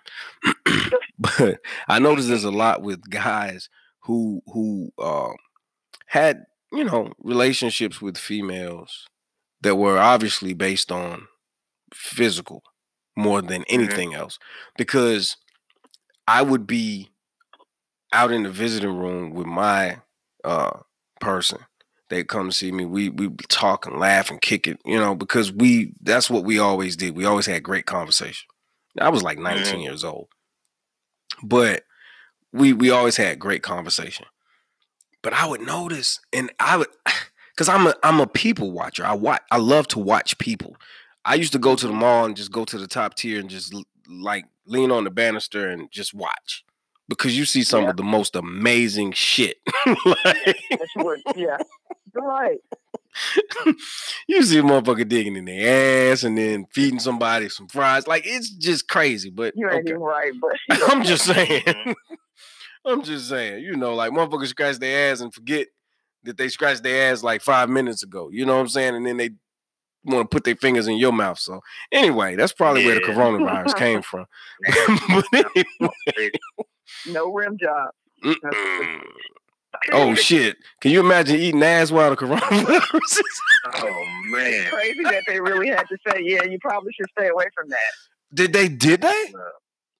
[1.18, 1.58] but
[1.88, 3.68] I noticed there's a lot with guys
[4.04, 5.34] who who um,
[6.06, 9.06] had you know relationships with females
[9.60, 11.28] that were obviously based on
[11.94, 12.62] physical
[13.16, 14.38] more than anything else,
[14.76, 15.36] because
[16.26, 17.10] I would be
[18.12, 19.98] out in the visiting room with my
[20.44, 20.80] uh,
[21.20, 21.58] person
[22.12, 22.84] they come see me.
[22.84, 26.58] We we talk and laugh and kick it, you know, because we that's what we
[26.58, 27.16] always did.
[27.16, 28.46] We always had great conversation.
[29.00, 30.28] I was like 19 years old.
[31.42, 31.84] But
[32.52, 34.26] we we always had great conversation.
[35.22, 36.88] but I would notice, and I would,
[37.54, 39.04] because I'm a I'm a people watcher.
[39.04, 39.42] I watch.
[39.50, 40.76] I love to watch people.
[41.24, 43.48] I used to go to the mall and just go to the top tier and
[43.48, 43.74] just
[44.08, 46.64] like lean on the banister and just watch
[47.08, 47.90] because you see some Yeah.
[47.90, 49.56] of the most amazing shit.
[50.04, 51.58] like, That's what, yeah.
[52.14, 52.58] Right.
[54.26, 58.06] you see a motherfucker digging in their ass and then feeding somebody some fries.
[58.06, 59.30] Like it's just crazy.
[59.30, 59.90] But You ain't okay.
[59.90, 60.52] even right, but
[60.90, 61.62] I'm just saying.
[61.62, 61.92] Mm-hmm.
[62.84, 63.62] I'm just saying.
[63.64, 65.68] You know, like motherfuckers scratch their ass and forget
[66.24, 68.28] that they scratched their ass like five minutes ago.
[68.32, 68.94] You know what I'm saying?
[68.94, 69.30] And then they
[70.04, 71.38] want to put their fingers in your mouth.
[71.38, 71.60] So
[71.92, 74.26] anyway, that's probably where the coronavirus came from.
[74.66, 76.30] But anyway,
[77.06, 77.90] no rim job.
[79.92, 80.56] oh shit!
[80.80, 82.94] Can you imagine eating ass while the coronavirus?
[82.94, 83.22] is-
[83.74, 84.70] Oh man.
[84.70, 87.78] Crazy that they really had to say, yeah, you probably should stay away from that.
[88.34, 88.68] did they?
[88.68, 89.24] Did they?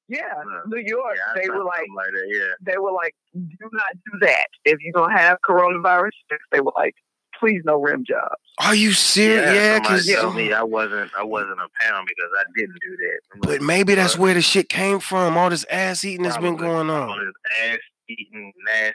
[0.09, 0.43] Yeah, Yeah.
[0.66, 2.26] New York, Yeah, they were like, like that.
[2.28, 2.53] Yeah.
[2.72, 4.47] they were like, do not do that.
[4.64, 6.11] If you're gonna have coronavirus,
[6.51, 6.95] they were like,
[7.43, 8.40] please no rim jobs.
[8.59, 9.53] Are you serious?
[9.53, 13.49] Yeah, because told me I wasn't I wasn't a pound because I didn't do that.
[13.49, 15.36] But maybe that's where the shit came from.
[15.36, 17.18] All this ass eating that's been going All on.
[17.18, 17.34] this
[17.72, 17.78] ass
[18.09, 18.95] eating nasty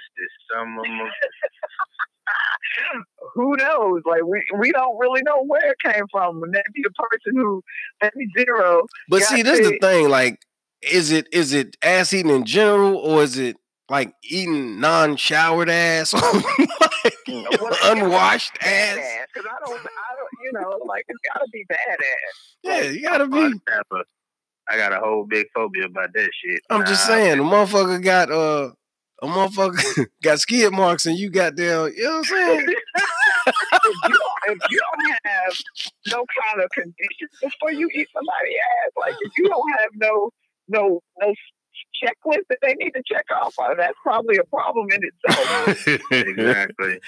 [0.53, 0.99] some of them.
[3.35, 4.03] Who knows?
[4.05, 6.41] Like we we don't really know where it came from.
[6.43, 7.61] And that'd be the person who
[8.01, 8.85] maybe zero.
[9.09, 10.07] But see, this is the thing.
[10.09, 10.39] Like,
[10.81, 13.57] is it is it ass eating in general, or is it
[13.89, 16.89] like eating non-showered ass, oh
[17.61, 18.97] or like unwashed ass?
[19.33, 22.55] Because I don't, I don't, you know, like it's gotta be badass.
[22.63, 23.59] Yeah, you gotta be.
[24.69, 26.61] I got a whole big phobia about that shit.
[26.69, 28.71] I'm just saying, a motherfucker got uh,
[29.21, 31.89] a motherfucker got skid marks, and you got there.
[31.89, 32.67] You know what I'm saying?
[33.47, 33.55] if,
[34.03, 35.57] you don't, if you don't have
[36.07, 40.29] no kind of conditions before you eat somebody's ass, like if you don't have no
[40.67, 41.33] no no
[42.03, 46.01] checklist that they need to check off, uh, that's probably a problem in itself.
[46.11, 46.99] exactly.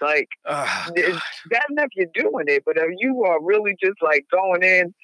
[0.00, 1.18] like Ah, it's
[1.48, 4.94] bad enough you're doing it, but if you are really just like going in,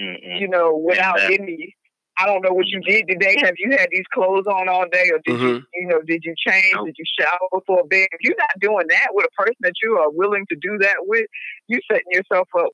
[0.00, 0.40] Mm-mm.
[0.40, 1.36] you know, without Yeah.
[1.38, 1.76] any.
[2.18, 3.36] I don't know what you did today.
[3.40, 5.64] Have you had these clothes on all day, or did you, Mhm.
[5.74, 6.74] you know, did you change?
[6.74, 6.86] Nope.
[6.86, 8.06] Did you shower before bed?
[8.12, 10.96] If you're not doing that with a person that you are willing to do that
[11.06, 11.24] with,
[11.68, 12.68] you're setting yourself up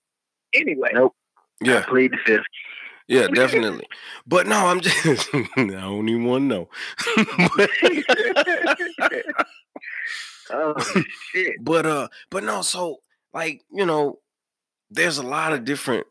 [0.54, 0.90] anyway.
[0.92, 1.14] Nope.
[1.60, 2.44] yeah, I plead the fifth.
[3.08, 3.86] Yeah, definitely.
[4.26, 5.28] But no, I'm just.
[5.34, 6.68] I don't even want to know.
[10.50, 10.74] Oh
[11.32, 11.62] shit.
[11.62, 13.00] but uh but no so
[13.34, 14.18] like you know
[14.90, 16.06] there's a lot of different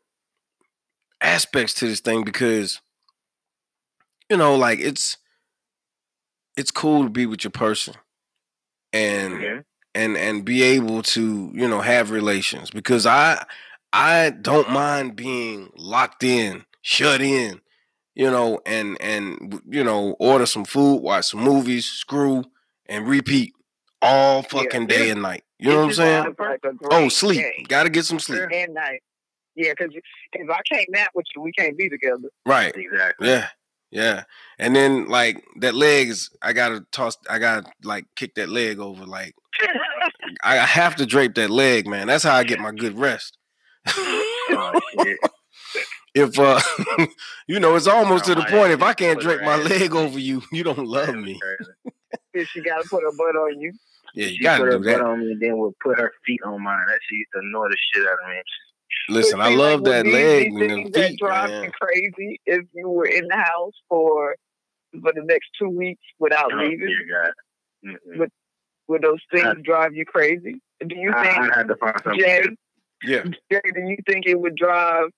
[1.22, 2.82] aspects to this thing because
[4.30, 5.18] you know like it's
[6.56, 7.94] it's cool to be with your person
[8.94, 9.64] and
[9.96, 13.44] and and be able to you know have relations because i
[13.94, 17.60] i don't mind being locked in shut in
[18.16, 22.46] you know and and you know order some food watch some movies screw
[22.86, 23.52] and repeat
[24.02, 25.12] all fucking day yeah.
[25.12, 26.62] and night you know what i'm saying Like
[26.92, 29.02] oh sleep day gotta get some sleep and night.
[29.54, 29.94] Yeah, because
[30.34, 32.30] if I can't nap with you, we can't be together.
[32.46, 33.28] right Exactly.
[33.28, 33.48] yeah
[33.92, 34.24] yeah
[34.58, 38.80] and then like that leg is i gotta toss i gotta like kick that leg
[38.80, 39.36] over like
[40.44, 43.38] i have to drape that leg man that's how i get my good rest
[44.50, 45.18] Oh, shit.
[46.18, 46.60] If uh
[47.48, 50.20] you know it's almost to the point if i can't put drape my leg over
[50.20, 51.40] you you don't love me
[52.34, 53.72] if she got to put her butt on you.
[54.14, 55.98] yeah you she gotta put her do butt that on me and then would put
[55.98, 56.86] her feet on mine.
[56.88, 58.42] That she used to annoy the shit out of me.
[59.10, 61.64] listen i love like, that would leg these and them things that drive man.
[61.66, 64.36] you crazy if you were in the house for
[65.02, 66.80] for the next two weeks without Oh, leaving?
[66.88, 67.32] dear God.
[68.18, 68.28] Mm-mm.
[68.88, 70.62] Would those things I- drive you crazy?
[70.80, 72.20] Do you I, think, I had to find something.
[72.22, 72.44] Jay,
[73.04, 75.10] yeah Jay, do you think it would drive?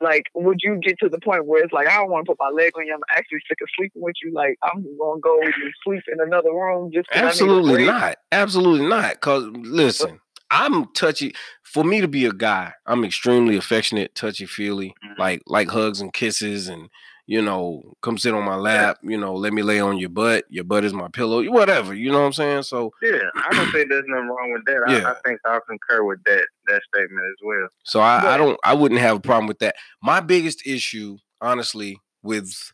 [0.00, 2.38] Like, would you get to the point where it's like, I don't want to put
[2.38, 2.94] my leg on you.
[2.94, 4.32] I'm actually sick of sleeping with you.
[4.32, 5.52] Like, I'm gonna go and
[5.84, 8.16] sleep in another room just 'cause I need a Absolutely not.
[8.30, 9.20] Absolutely not.
[9.20, 10.20] Cause listen,
[10.50, 11.34] I'm touchy.
[11.64, 15.18] For me to be a guy, I'm extremely affectionate, touchy feely, Mhm.
[15.18, 16.88] like like hugs and kisses, and
[17.28, 19.00] you know, come sit on my lap.
[19.02, 20.46] You know, let me lay on your butt.
[20.48, 21.44] Your butt is my pillow.
[21.50, 21.92] Whatever.
[21.94, 22.62] You know what I'm saying?
[22.62, 24.84] So Yeah, I don't think there's nothing wrong with that.
[24.88, 25.06] Yeah.
[25.06, 27.68] I, I think I'll concur with that that statement as well.
[27.84, 28.58] so I, I don't.
[28.64, 29.74] I wouldn't have a problem with that.
[30.02, 32.72] My biggest issue, honestly, with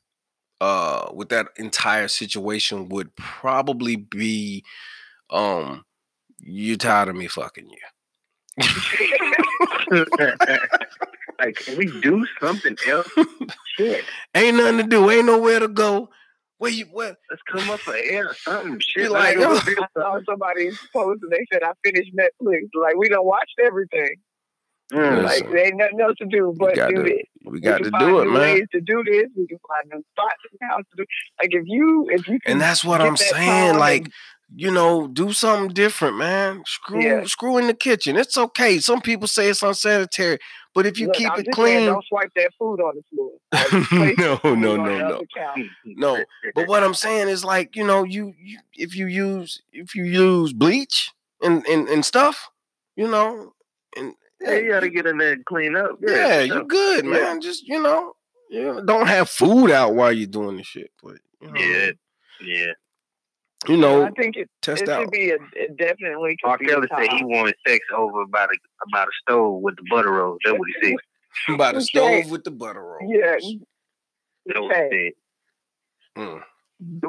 [0.61, 4.63] uh with that entire situation would probably be
[5.31, 5.85] um
[6.39, 7.79] you tired of me fucking you.
[11.45, 13.09] like, can we do something else?
[13.77, 15.11] Shit, Ain't nothing to do.
[15.11, 16.11] Ain't nowhere to go.
[16.59, 17.17] Where you what?
[17.31, 18.81] let's come up for air or something.
[18.81, 22.69] Shit, like, like, saw somebody post and they said I finished Netflix.
[22.81, 24.17] Like we done watched everything.
[24.93, 25.25] Mm.
[25.25, 27.25] Like there ain't nothing else to do but do to-.
[27.45, 28.41] We got we to do it, man.
[28.41, 29.27] Ways to do this.
[29.37, 31.05] We can find new spots in the house to do.
[31.41, 33.79] Like if you if you can And that's what I'm that saying.
[33.79, 34.13] Like and
[34.57, 36.63] you know, do something different, man.
[36.67, 37.25] Screw Yeah.
[37.25, 38.17] screw in the kitchen.
[38.17, 38.79] It's okay.
[38.79, 40.39] Some people say it's unsanitary,
[40.75, 42.95] but if you Look, keep I'm it just saying, clean, don't swipe that food on
[42.97, 43.31] the floor.
[44.19, 45.23] No, no, no, no.
[45.85, 49.95] No, But what I'm saying is like, you know, you, you if you use if
[49.95, 51.13] you use bleach
[51.43, 52.51] and and, and stuff,
[52.97, 53.53] you know,
[53.97, 55.99] and Yeah, you gotta get in there and clean up.
[56.01, 56.65] yeah, Yeah, for you sure.
[56.65, 57.11] good, Yeah.
[57.13, 57.41] man.
[57.41, 58.15] Just you know,
[58.51, 60.91] yeah, don't have food out while you're doing the shit.
[61.03, 61.91] But you know, Yeah,
[62.41, 62.73] yeah.
[63.69, 65.01] You know, I think it, test it out.
[65.03, 66.37] should be a it definitely.
[66.45, 66.59] R.
[66.59, 68.57] Could be a Kelly said he wanted sex over about a
[68.89, 70.39] about a stove with the butter roll.
[70.45, 71.55] That's what he said.
[71.55, 72.21] about the Okay.
[72.23, 73.11] stove with the butter roll.
[73.13, 73.53] Yeah, That's what
[74.47, 75.13] he Okay.
[76.17, 76.23] said.
[76.23, 76.43] Mm.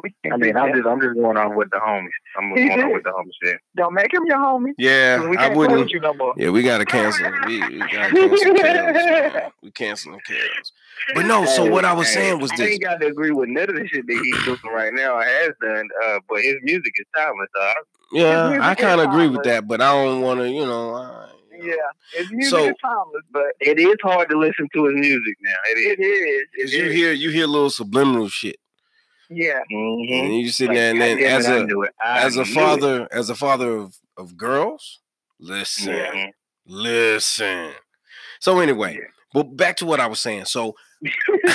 [0.03, 2.07] We I mean, I'm just I'm just going off with the homies.
[2.37, 3.31] I'm He going off with the homies.
[3.43, 3.53] Yeah.
[3.75, 4.71] don't make him your homie.
[4.77, 5.91] Yeah, 'cause we I can't play wouldn't.
[5.91, 6.33] you no more.
[6.37, 7.25] Yeah, we gotta cancel.
[7.47, 9.51] We, we gotta cancel Kales.
[9.63, 10.71] We canceling Kales.
[11.13, 13.69] But no, so what I was saying was I ain't got to agree with none
[13.69, 15.17] of the shit that he's doing right now.
[15.17, 17.49] or has done, uh, but his music is timeless.
[17.59, 17.73] Uh,
[18.11, 20.95] Yeah, I is kind of agree with that, but I don't want to, you know.
[20.95, 21.73] I, Yeah,
[22.13, 25.55] his music So- is timeless, but it is hard to listen to his music now.
[25.69, 25.95] It is.
[25.99, 26.47] it is.
[26.63, 26.93] Cause It you is.
[26.95, 28.57] hear you hear little subliminal shit,
[29.29, 30.13] Yeah, Mm-hmm.
[30.25, 31.67] and you sitting there, and then as a
[32.03, 34.99] as a father, as a father of of girls,
[35.39, 36.29] listen, Mhm.
[36.67, 37.71] listen.
[38.39, 39.07] So anyway, Yeah.
[39.33, 40.45] but back to what I was saying.
[40.45, 40.75] So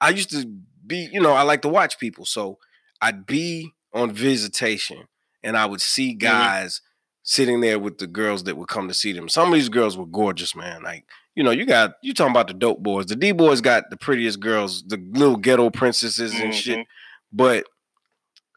[0.00, 0.46] I used to
[0.86, 2.24] be, you know, I like to watch people.
[2.24, 2.58] So
[3.00, 5.04] I'd be on visitation
[5.42, 6.80] and I would see guys
[7.22, 9.28] sitting there with the girls that would come to see them.
[9.28, 10.82] Some of these girls were gorgeous, man.
[10.82, 11.04] Like,
[11.34, 13.06] you know, you got you talking about the dope boys.
[13.06, 16.78] The D boys got the prettiest girls, the little ghetto princesses and shit.
[16.78, 16.86] Mhm.
[17.32, 17.64] But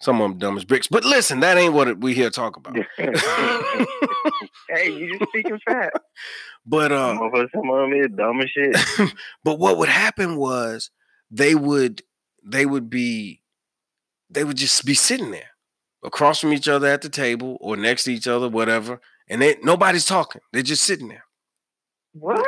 [0.01, 0.88] some of them dumb as bricks.
[0.88, 2.75] But listen, that ain't what we here talk about.
[4.69, 5.91] hey, you just speaking fat.
[6.65, 9.13] but uh Some of us, some of them is dumb as shit.
[9.43, 10.91] but what would happen was
[11.32, 12.03] they would
[12.43, 13.41] they would be
[14.30, 15.49] they would just be sitting there
[16.03, 19.55] across from each other at the table or next to each other whatever and they
[19.63, 21.23] nobody's talking they're just sitting there
[22.20, 22.45] What?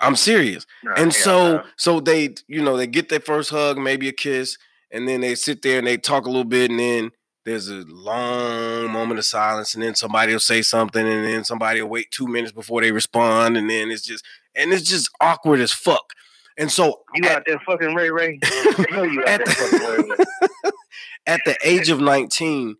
[0.00, 1.64] I'm serious Nah, and hell so no.
[1.76, 4.56] so they you know they get their first hug maybe a kiss
[4.90, 7.10] and then they sit there and they talk a little bit and then
[7.44, 11.80] there's a long moment of silence and then somebody will say something and then somebody
[11.80, 15.60] will wait two minutes before they respond and then it's just and it's just awkward
[15.60, 16.12] as fuck
[16.56, 18.38] and so you at- out there fucking Ray Ray?
[18.42, 20.16] I you out At there fucking Ray Ray.
[20.62, 20.72] the,
[21.26, 22.76] at the age of 19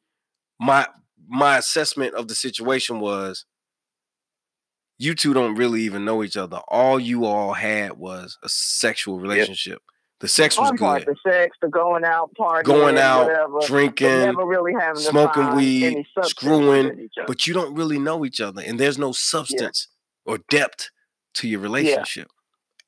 [0.60, 0.86] my
[1.28, 3.44] my assessment of the situation was
[4.98, 6.60] you two don't really even know each other.
[6.68, 9.80] All you all had was a sexual relationship.
[10.20, 11.14] The sex was Fun part, good.
[11.24, 15.56] the sex, the going out, partying, going out whatever, drinking never really having smoking find
[15.56, 17.26] weed, screwing, within each other.
[17.28, 19.86] but you don't really know each other and there's no substance
[20.26, 20.90] or depth
[21.34, 22.26] to your relationship.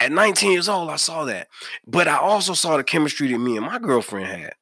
[0.00, 1.46] At 19 years old i saw that
[1.86, 4.54] but i also saw the chemistry that me and my girlfriend had.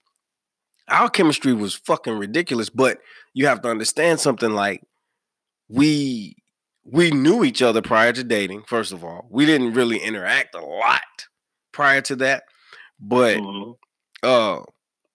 [0.89, 2.99] Our chemistry was fucking ridiculous but
[3.33, 4.83] you have to understand something like
[5.71, 6.37] we
[6.91, 9.27] we knew each other prior to dating first of all.
[9.31, 11.03] We didn't really interact a lot
[11.73, 12.45] prior to that
[13.01, 13.77] but Mhm.
[14.23, 14.63] uh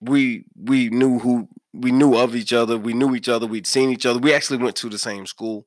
[0.02, 2.78] we we knew who we knew of each other.
[2.78, 3.48] We knew each other.
[3.48, 4.20] We'd seen each other.
[4.20, 5.66] We actually went to the same school.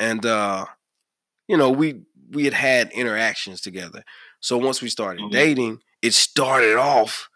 [0.00, 0.66] And uh
[1.48, 4.04] you know we we had had interactions together.
[4.40, 5.32] So once we started Mhm.
[5.32, 7.28] dating it started off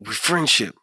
[0.00, 0.74] with friendship.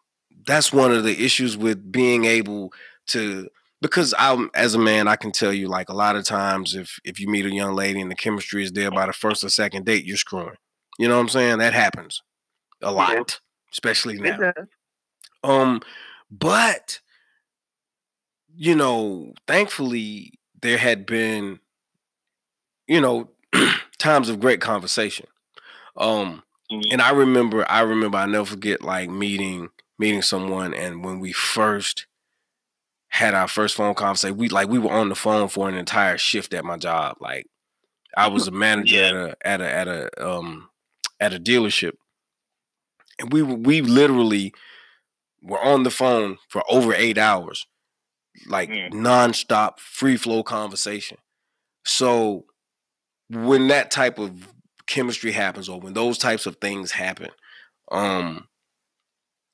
[0.46, 2.72] That's one of the issues with being able
[3.08, 3.48] to
[3.82, 6.98] because I'm as a man, I can tell you like a lot of times if
[7.04, 9.50] if you meet a young lady and the chemistry is there by the first or
[9.50, 10.56] second date, you're screwing.
[10.98, 11.58] You know what I'm saying?
[11.58, 12.22] That happens
[12.82, 13.40] a lot,
[13.72, 14.38] especially now.
[15.44, 15.82] Um,
[16.30, 17.00] but
[18.54, 21.60] you know, thankfully there had been,
[22.86, 23.30] you know,
[23.98, 25.26] times of great conversation.
[25.96, 26.84] Um, Mhm.
[26.92, 31.32] and I remember, I remember, I never forget like meeting meeting someone, and when we
[31.32, 32.06] first
[33.12, 36.16] had our first phone conversation, we like we were on the phone for an entire
[36.16, 37.18] shift at my job.
[37.20, 37.46] Like
[38.16, 39.08] I was a manager Yeah.
[39.08, 40.70] at a at a at a um
[41.20, 41.92] at a dealership,
[43.18, 44.54] and we we literally
[45.42, 47.66] were on the phone for over eight hours,
[48.46, 48.92] like Mm.
[48.92, 51.18] nonstop free flow conversation.
[51.84, 52.46] So
[53.28, 54.48] when that type of
[54.86, 57.28] chemistry happens, or when those types of things happen,
[57.90, 58.48] um,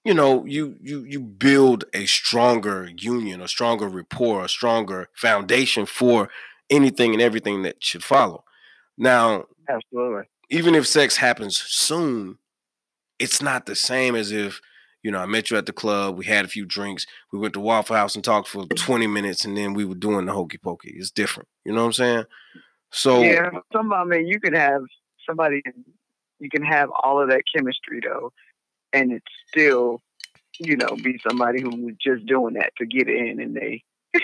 [0.05, 5.86] you know, you you you build a stronger union, a stronger rapport, a stronger foundation
[5.86, 6.30] for
[6.70, 8.44] anything and everything that should follow.
[8.96, 10.24] Now, Absolutely.
[10.51, 12.38] even if sex happens soon,
[13.18, 14.61] it's not the same as if,
[15.03, 17.55] you know, I met you at the club, we had a few drinks, we went
[17.55, 20.59] to Waffle House and talked for 20 minutes, and then we were doing the hokey
[20.59, 20.94] pokey.
[20.96, 21.49] It's different.
[21.64, 22.24] You know what I'm saying?
[22.90, 24.82] So, yeah, some I mean, you can have
[25.26, 25.62] somebody,
[26.38, 28.32] you can have all of that chemistry though,
[28.93, 30.03] and it's still
[30.61, 33.82] you know, be somebody who was just doing that to get in and they,
[34.14, 34.20] they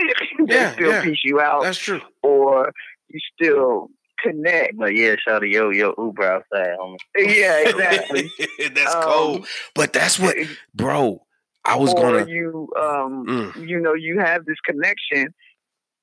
[0.47, 1.03] Yeah, still yeah.
[1.03, 2.01] piece you out That's true.
[2.23, 2.73] or
[3.09, 3.89] you still
[4.21, 4.77] connect.
[4.77, 6.97] But yeah, shout out yo yo Uber outside, homie.
[7.17, 8.33] Yeah, exactly.
[8.75, 9.47] that's Um, cold.
[9.75, 10.37] But that's what,
[10.75, 11.25] bro.
[11.65, 12.27] I was gonna.
[12.27, 15.33] you um Mm, you know you have this connection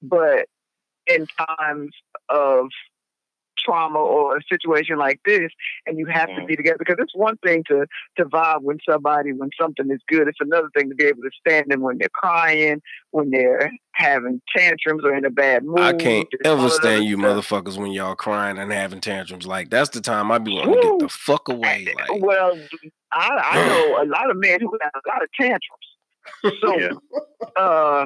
[0.01, 0.47] but
[1.05, 1.91] in times
[2.29, 2.65] of
[3.63, 5.51] trauma or a situation like this
[5.85, 6.47] and you have to Mhm.
[6.47, 7.85] be together because it's one thing to
[8.17, 11.29] to vibe with somebody when something is good it's another thing to be able to
[11.39, 12.81] stand them when they're crying
[13.11, 17.25] when they're having tantrums or in a bad mood I can't ever stand you stuff.
[17.45, 19.45] motherfuckers when y'all crying and having tantrums.
[19.45, 21.87] Like that's the time I'd be wanting to get the fuck away.
[21.95, 22.57] Like well
[23.11, 26.89] I, I know a lot of men who have a lot of tantrums so Yeah.
[27.61, 28.05] uh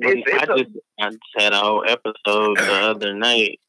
[0.00, 0.70] It's- it's I a- just
[1.00, 3.60] I just had a whole episode the other night.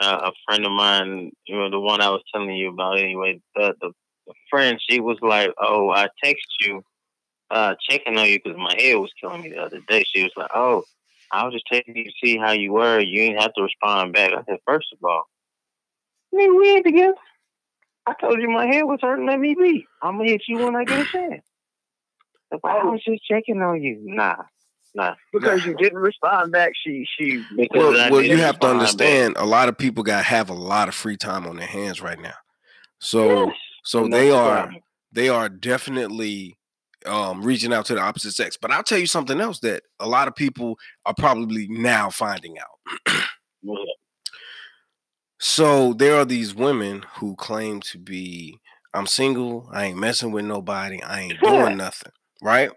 [0.00, 3.40] Uh, a friend of mine, you know, the one I was telling you about anyway.
[3.54, 3.92] The the,
[4.26, 6.82] the friend, she was like, "Oh, I text you,
[7.50, 10.32] uh, checking on you because my head was killing me the other day." She was
[10.36, 10.84] like, "Oh,
[11.32, 13.00] I was just taking you to see how you were.
[13.00, 15.24] You didn't have to respond back." I said, first of all,
[16.34, 17.14] nigga, we ain't together.
[18.06, 19.26] I told you my head was hurting.
[19.26, 19.86] Let me be.
[20.00, 21.42] I'm gonna hit you when I get a chance."
[22.52, 23.98] I was just checking on you.
[24.02, 24.36] Nah,
[25.32, 29.06] because you didn't respond back she she well, well you have to respond back.
[29.06, 32.00] understand a lot of people got have a lot of free time on their hands
[32.00, 32.34] right now.
[32.98, 34.70] So Yes, so and they are
[35.12, 36.58] they are definitely
[37.06, 38.56] um reaching out to the opposite sex.
[38.60, 40.76] But I'll tell you something else that a lot of people
[41.06, 43.24] are probably now finding out.
[43.62, 43.74] Yeah.
[45.40, 48.58] So there are these women who claim to be
[48.92, 52.70] I'm single, I ain't messing with nobody, I ain't doing nothing, right?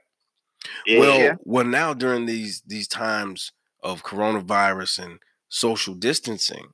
[0.86, 3.52] Yeah, well, well now during these these times
[3.84, 6.68] of coronavirus and social distancing,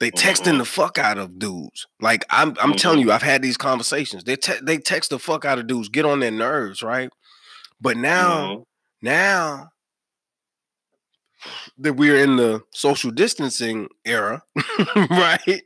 [0.00, 0.58] they texting Mhm.
[0.58, 1.86] the fuck out of dudes.
[2.00, 4.24] Like I'm I'm telling you, I've had these conversations.
[4.24, 7.10] They te- they text the fuck out of dudes, get on their nerves, right?
[7.80, 8.64] But now Mhm.
[9.02, 9.68] now
[11.78, 14.42] that we're in the social distancing era,
[15.10, 15.62] right?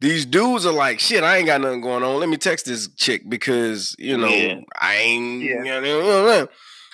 [0.00, 2.20] These dudes are like, shit, I ain't got nothing going on.
[2.20, 4.60] Let me text this chick because, you know, Yeah.
[4.80, 5.64] I ain't Yeah.
[5.64, 6.48] you know,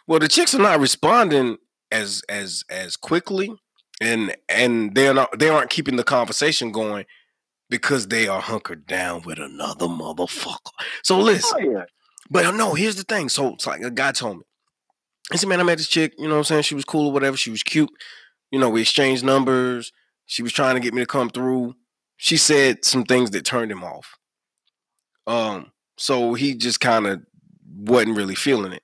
[0.07, 1.57] well, the chicks are not responding
[1.91, 3.53] as as as quickly
[4.01, 7.05] and and they're not they aren't keeping the conversation going
[7.69, 10.71] because they are hunkered down with another motherfucker.
[11.03, 11.85] So oh, listen, oh yeah
[12.31, 13.29] but no, here's the thing.
[13.29, 14.43] So it's like a guy told me.
[15.33, 16.63] He said, man, I met this chick, you know what I'm saying?
[16.63, 17.37] She was cool or whatever.
[17.37, 17.91] She was cute.
[18.51, 19.93] You know, we exchanged numbers.
[20.27, 21.75] She was trying to get me to come through.
[22.23, 24.19] She said some things that turned him off.
[25.27, 27.23] Um, so he just kind of
[27.75, 28.83] wasn't really feeling it.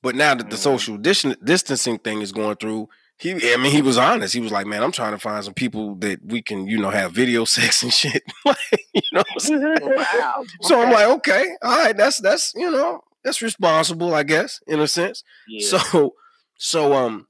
[0.00, 0.60] But now that the Mhm.
[0.60, 4.32] social dis- distancing thing is going through, he I mean, he was honest.
[4.32, 6.90] He was like, Man, I'm trying to find some people that we can, you know,
[6.90, 8.22] have video sex and shit.
[8.44, 8.56] like,
[8.94, 13.42] you know I'm wow So I'm like, okay, all right, that's that's you know, that's
[13.42, 15.24] responsible, I guess, in a sense.
[15.48, 15.78] Yeah.
[15.78, 16.14] So
[16.58, 17.26] so um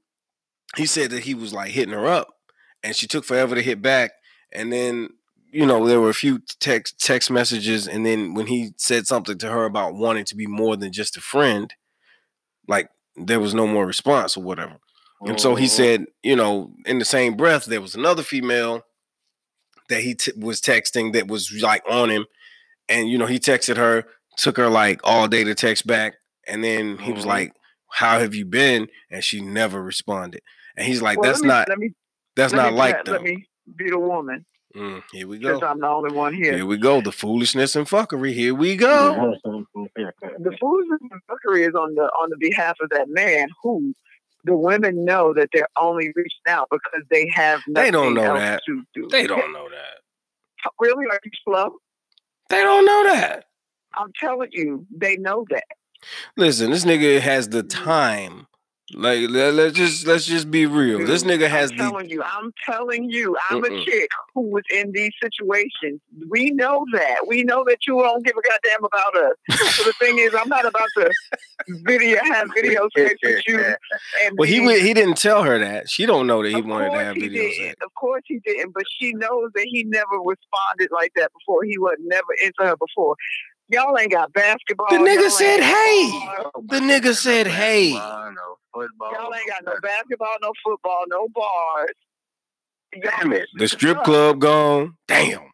[0.77, 2.27] he said that he was like hitting her up
[2.83, 4.11] and she took forever to hit back.
[4.51, 5.09] And then,
[5.51, 9.37] you know, there were a few text text messages, and then when he said something
[9.39, 11.73] to her about wanting to be more than just a friend,
[12.67, 14.77] like there was no more response or whatever.
[15.25, 15.69] And so he Mhm.
[15.69, 18.83] said, you know, in the same breath, there was another female
[19.89, 22.25] that he t- was texting that was like on him.
[22.87, 24.05] And, you know, he texted her,
[24.37, 26.15] took her like all day to text back.
[26.47, 27.27] And then he was Mhm.
[27.27, 27.53] like,
[27.91, 28.87] How have you been?
[29.11, 30.41] And she never responded.
[30.77, 31.93] And he's like, Well, That's me, not let me
[32.35, 33.13] that's not like them.
[33.15, 33.45] let me
[33.75, 34.45] be the woman
[34.75, 35.65] Mm, here we since go.
[35.67, 36.53] I'm the only one here.
[36.55, 37.01] Here we go.
[37.01, 38.33] The foolishness and fuckery.
[38.33, 39.35] Here we go.
[39.43, 43.93] the foolishness and fuckery is on the on the behalf of that man who
[44.45, 48.23] the women know that they're only reaching out because they have nothing They don't know
[48.23, 48.61] else that.
[48.67, 49.07] to do.
[49.11, 50.71] They don't know that.
[50.79, 51.75] really are you slow?
[52.49, 53.45] They don't know that.
[53.95, 55.65] I'm telling you, they know that.
[56.37, 58.47] Listen, this nigga has the time.
[58.93, 61.05] Like let, us just let's just be real.
[61.05, 63.81] This nigga has I'm the telling you, I'm telling you, I'm Mm-mm.
[63.81, 66.01] a chick who was in these situations.
[66.29, 67.27] We know that.
[67.27, 69.75] We know that you don't give a goddamn about us.
[69.75, 71.11] So the thing is, I'm not about to
[71.85, 73.59] video have video sex with you.
[74.23, 75.89] And Well, he he didn't tell her that.
[75.89, 77.75] She don't know that he wanted to have video sex.
[77.83, 81.63] Of course he didn't, but she knows that he never responded like that before.
[81.63, 83.15] He was never into her before.
[83.69, 84.87] Y'all ain't got basketball.
[84.89, 86.09] The nigga said, "Hey."
[86.67, 89.11] The nigga said, "Hey." Basketball, no football.
[89.13, 91.89] Y'all ain't got no basketball, no football, no bars.
[93.03, 93.47] Damn it.
[93.55, 94.95] The strip club gone.
[95.07, 95.51] Damn.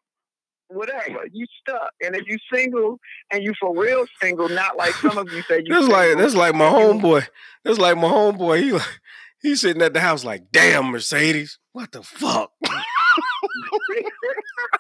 [0.70, 1.26] Whatever.
[1.32, 1.92] You stuck.
[2.02, 2.98] And if you single
[3.32, 6.24] and you for real single, not like some of you say you That's like single,
[6.24, 7.28] that's like my homeboy.
[7.64, 8.64] That's like my homeboy.
[8.64, 9.02] He like
[9.42, 11.60] he's sitting at the house like, damn Mercedes.
[11.74, 12.52] What the fuck?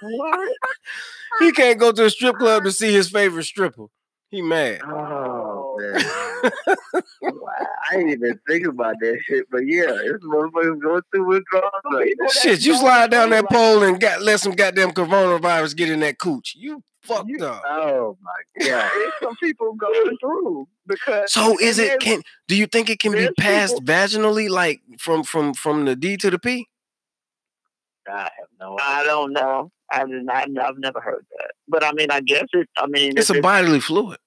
[0.02, 0.50] what?
[1.40, 3.86] he can't go to a strip club to see his favorite stripper.
[4.30, 4.82] He mad.
[4.86, 6.52] Oh man.
[6.94, 11.72] I didn't even think about that shit, but yeah, this motherfucker's going through withdrawals.
[11.94, 16.00] Like, Shit, you slide down that pole and got let some goddamn coronavirus get in
[16.02, 16.56] that cooch.
[16.58, 17.62] You fucked You- up.
[17.68, 18.92] oh my god.
[18.96, 23.12] There's some people going through because So is it can do you think it can
[23.14, 26.68] be passed people- vaginally like from from from the D to the P?
[28.08, 29.72] I have no I don't know.
[29.92, 30.30] I didn't.
[30.30, 31.52] I, I've never heard that.
[31.68, 32.68] But I mean, I guess it.
[32.78, 34.18] I mean, It's if a bodily fluid.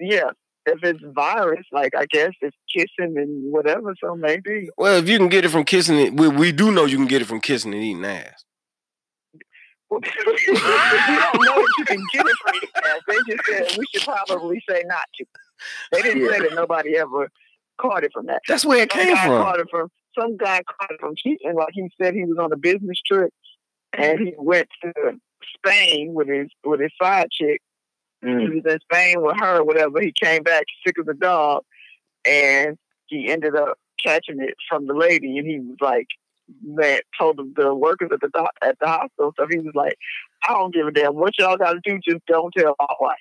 [0.00, 0.30] yeah.
[0.66, 3.94] If it's virus, like I guess it's kissing and whatever.
[4.02, 4.68] So maybe.
[4.78, 7.06] Well, if you can get it from kissing it, we, we do know you can
[7.06, 8.44] get it from kissing and eating ass.
[9.90, 13.00] we don't know if you can get it from ass.
[13.06, 15.24] They just said we should probably say not to.
[15.92, 17.28] They didn't say that nobody ever
[17.80, 18.40] caught it from that.
[18.48, 19.42] That's where it Some came from.
[19.42, 19.88] caught it from
[20.18, 21.54] some guy caught it from cheating.
[21.54, 23.32] Like he said, he was on a business trip
[23.96, 24.92] and he went to
[25.56, 27.60] Spain with his with his side chick.
[28.22, 28.64] He Mm.
[28.64, 30.00] was in Spain with her, whatever.
[30.00, 31.62] He came back sick as a dog,
[32.24, 35.36] and he ended up catching it from the lady.
[35.36, 36.06] And he was like,
[36.62, 39.34] man, told the, the workers at the doc, at the hospital.
[39.38, 39.96] So he was like,
[40.48, 41.98] I don't give a damn what y'all got to do.
[42.02, 43.18] Just don't tell my wife.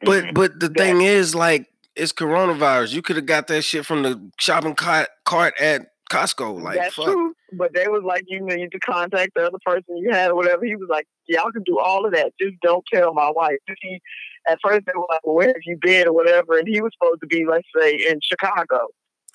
[0.00, 2.94] But but the thing is, like, it's coronavirus.
[2.94, 6.62] You could have got that shit from the shopping cart cart at Costco.
[6.62, 7.06] Like, That's fuck.
[7.06, 7.34] true.
[7.52, 10.64] But they was like, you need to contact the other person you had or whatever.
[10.64, 12.32] He was like, y'all can do all of that.
[12.40, 13.58] Just don't tell my wife.
[13.82, 14.00] He,
[14.48, 16.58] at first they were like, well, where have you been or whatever?
[16.58, 18.88] And he was supposed to be, let's say, in Chicago.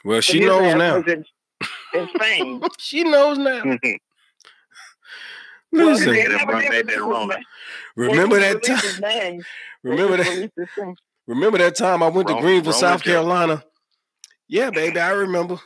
[0.05, 0.97] Well, she his knows now.
[0.99, 1.26] was In,
[1.93, 2.61] in Spain.
[2.80, 3.63] She knows now.
[5.71, 7.30] Well, Listen, they Get him never run did that bit release wrong.
[7.32, 7.45] his-
[7.95, 8.76] remember that time?
[8.76, 9.41] release his name.
[9.84, 10.28] They Remember that?
[10.30, 10.95] released his thing.
[11.26, 13.03] Remember that time I went to Greenville, wrong South.
[13.03, 13.63] Carolina?
[14.47, 15.57] Yeah, baby, I remember.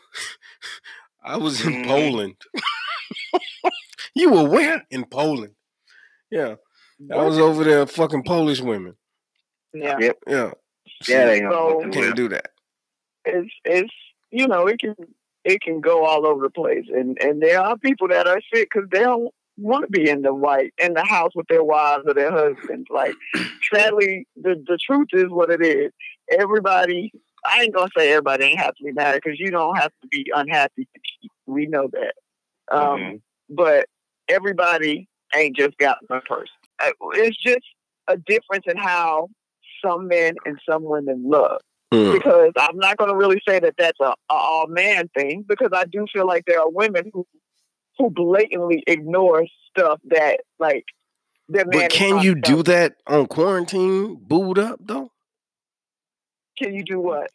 [1.28, 1.86] I was in Mhm.
[1.88, 2.36] Poland.
[4.15, 4.86] you were where?
[4.91, 5.53] In Poland.
[6.32, 6.55] Yeah.
[7.13, 8.95] I was over there fucking Polish women.
[9.73, 9.97] Yeah.
[9.99, 10.17] Yep.
[10.28, 10.51] Yeah.
[11.07, 12.49] Yeah, they gonna So- Can't with do that.
[13.25, 13.93] it's it's
[14.32, 14.95] you know it can
[15.43, 18.69] it can go all over the place and and there are people that are sick
[18.73, 22.03] because they don't want to be in the white in the house with their wives
[22.07, 23.13] or their husbands like
[23.73, 25.91] sadly the the truth is what it is
[26.32, 27.11] everybody
[27.45, 30.07] i ain't gonna say everybody ain't have to be married because you don't have to
[30.09, 31.07] be unhappy to cheat.
[31.48, 32.14] We know that
[32.72, 33.22] um Mhm.
[33.50, 33.88] but
[34.30, 37.66] everybody ain't just got one person Uh, it's just
[38.08, 39.30] a difference in how
[39.84, 41.62] some men and some women love
[41.93, 42.12] Mm.
[42.12, 45.70] because I'm not going to really say that that's a, a all man thing because
[45.74, 47.26] I do feel like there are women who
[47.98, 50.86] who blatantly ignore stuff that like
[51.48, 51.84] their man.
[51.84, 52.64] But can you do telling.
[52.64, 55.12] that on quarantine, booed up though?
[56.58, 57.32] Can you do what?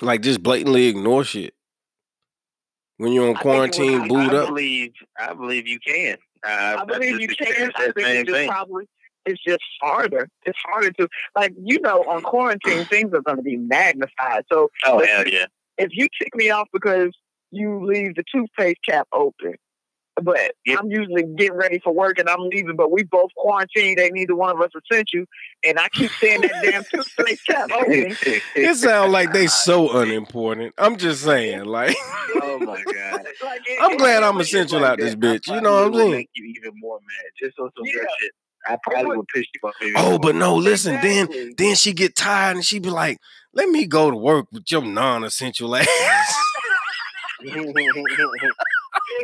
[0.00, 1.54] Like just blatantly ignore shit.
[3.02, 4.48] When you're on I think it would- quarantine, I- booed I up.
[4.48, 6.16] believe I believe you can.
[6.46, 7.72] Uh, I believe you can.
[7.76, 8.48] I think same it's just thing.
[8.48, 8.84] probably
[9.26, 10.28] it's just harder.
[10.44, 14.44] It's harder to like you know on quarantine things are going to be magnified.
[14.52, 15.46] So Oh hell yeah.
[15.78, 17.10] if you tick me off because
[17.50, 19.54] you leave the toothpaste cap open,
[20.22, 20.78] but Yep.
[20.78, 24.36] I'm usually getting ready for work and I'm leaving, but we both quarantined, ain't neither
[24.36, 25.26] one of us are sent you,
[25.64, 28.16] and I keep saying that damn toothpaste cap open.
[28.54, 30.74] It sounds like they so unimportant.
[30.76, 31.96] I'm just saying, like
[32.42, 33.26] oh my god.
[33.42, 35.46] Like, it- I'm it- glad I'm essential Like out this that, I bitch.
[35.54, 36.10] You know what I'm saying?
[36.12, 38.08] Make you even more mad just on some good Yeah.
[38.20, 38.32] shit.
[38.68, 39.74] I probably would- would piss you off.
[39.80, 43.18] even Oh, but no, listen, then then she get tired and she be like,
[43.54, 45.88] let me go to work with your non-essential ass.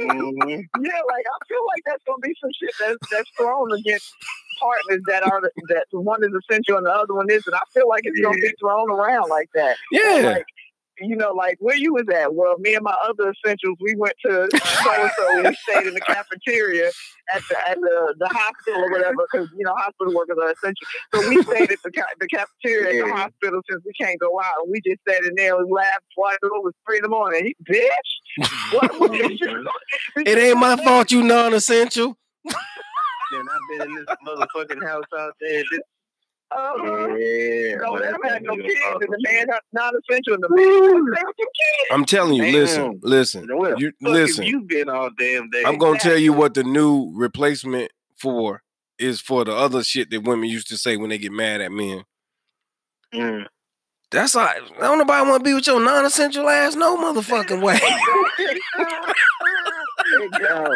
[0.01, 0.65] Mhm.
[0.81, 4.13] Yeah, like I feel like that's gonna be some shit that's that's thrown against
[4.61, 7.53] partners that are that one is essential and the other one isn't.
[7.55, 9.77] I feel like it's gonna be thrown around like that.
[9.93, 10.21] yeah.
[10.35, 10.47] Like,
[11.01, 12.35] you know, like where you was at?
[12.35, 15.43] Well, me and my other essentials, we went to so and so.
[15.49, 16.89] We stayed in the cafeteria
[17.35, 20.87] at the at the, the hospital or whatever, because you know hospital workers are essential.
[21.15, 23.17] So we stayed at the ca- the cafeteria at the Yeah.
[23.17, 26.35] hospital since we can't go out, and we just sat in there and laughed while
[26.35, 27.47] it was three in the morning.
[27.47, 29.69] He, bitch, what, what you-
[30.17, 32.17] It ain't my fault you non-essential.
[33.31, 35.63] Then I've been in this motherfucking house out there.
[35.71, 35.81] This,
[36.51, 36.59] Uh,
[37.17, 40.33] yeah, no, well, they that's don't have no kids, and the man not not essential,
[40.35, 41.89] and the man with your kids.
[41.91, 43.01] I'm telling you, listen, Damn.
[43.03, 43.49] listen.
[43.59, 44.45] Well, You Fuck listen.
[44.45, 45.63] if you been all damn day.
[45.67, 48.63] I'm gonna tell you what the new replacement for
[48.99, 51.71] is for the other shit that women used to say when they get mad at
[51.71, 52.05] men.
[53.15, 53.47] Mm.
[54.11, 57.79] That's I Don't nobody want to be with your non-essential ass, no motherfucking way.
[60.11, 60.69] There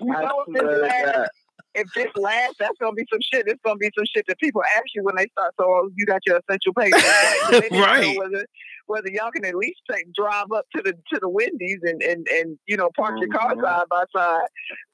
[1.76, 2.00] you go.
[2.00, 2.14] You I know if this lasts, God.
[2.14, 3.46] if this lasts, that's gonna be some shit.
[3.48, 5.54] It's gonna be some shit that people ask you when they start.
[5.60, 8.18] So oh, you got your essential pay, They need to know Right.
[8.18, 8.46] Whether
[8.86, 12.26] whether y'all can at least take drive up to the to the Wendy's and and
[12.28, 13.62] and you know park your car Mhm.
[13.62, 14.48] side by side.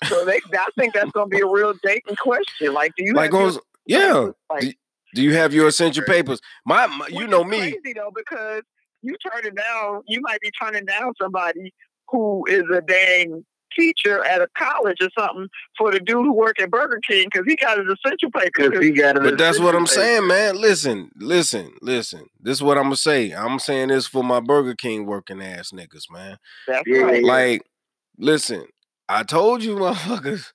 [0.09, 2.73] So they, I think that's gonna be a real dating question.
[2.75, 3.53] Like, do you like your-
[3.87, 4.29] yeah.
[4.51, 4.77] like
[5.15, 6.41] Do you have your essential papers?
[6.67, 7.59] My, my you know me.
[7.59, 8.63] crazy though, because
[9.03, 11.73] you turn it down, you might be turning down somebody
[12.09, 13.45] who is a dang
[13.77, 17.47] teacher at a college or something for the dude who work at Burger King because
[17.47, 20.57] he got his essential Because he got But that's what I'm saying, man.
[20.61, 22.27] Listen, listen, listen.
[22.41, 23.33] This is what I'm gonna say.
[23.33, 26.39] I'm saying this for my Burger King working ass niggas, man.
[26.67, 27.25] That's Yeah, right.
[27.25, 27.63] Like,
[28.19, 28.67] listen,
[29.09, 30.53] I told you, motherfuckers.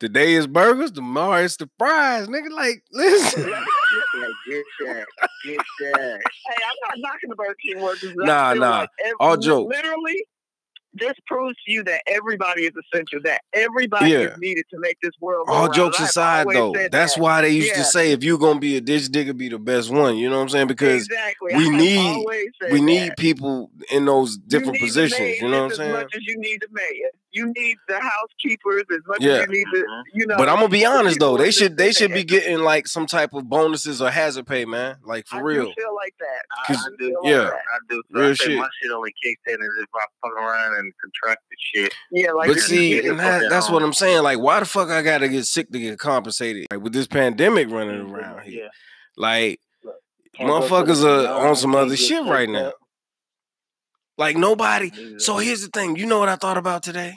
[0.00, 2.50] Today is burgers, tomorrow it's the fries, nigga.
[2.50, 3.44] Like, listen.
[3.44, 3.54] get
[4.80, 5.06] that,
[5.44, 6.20] get that.
[6.46, 8.12] Hey, I'm not knocking the Burger King workers.
[8.16, 8.80] Nah, nah.
[8.80, 9.74] like ev- All jokes.
[9.74, 10.26] Literally,
[10.94, 13.20] this proves to you that everybody is essential.
[13.24, 14.18] That everybody Yeah.
[14.18, 15.46] is needed to make this world.
[15.48, 17.20] All jokes aside, though, that's that.
[17.22, 17.74] why they used Yeah.
[17.78, 20.16] to say if you're gonna be a ditch digger, be the best one.
[20.16, 20.66] You know what I'm saying?
[20.68, 21.54] Because exactly.
[21.54, 22.26] we I need-
[22.72, 23.18] we need that.
[23.18, 25.40] people in those different the positions.
[25.40, 25.90] You know what I'm saying?
[25.90, 29.32] As much as you need the mayor, you need the housekeepers as much Yeah.
[29.34, 30.36] as you need the, you know.
[30.36, 33.34] But I'm gonna be honest though, they should they should be getting like some type
[33.34, 34.96] of bonuses or hazard pay, man.
[35.04, 35.72] Like I for do real.
[35.74, 36.42] feel like that.
[36.52, 37.38] I, 'Cause- I do feel yeah.
[37.40, 37.54] like that.
[37.56, 38.02] I do.
[38.12, 38.58] So Real I say shit.
[38.58, 41.94] my shit only kicks in if I fuck around and contract the shit.
[42.10, 43.82] Yeah, like But see, and that, that that's what.
[43.82, 44.22] I'm saying.
[44.22, 46.66] Like, why the fuck I gotta get sick to get compensated?
[46.70, 48.14] Like with this pandemic running mm-hmm.
[48.14, 48.68] around here, Yeah.
[49.16, 49.60] like
[50.36, 52.72] Can't go to the motherfuckers are on some other shit right now.
[54.16, 54.90] Like nobody.
[55.18, 55.96] So here's the thing.
[55.96, 57.14] You know what I thought about today?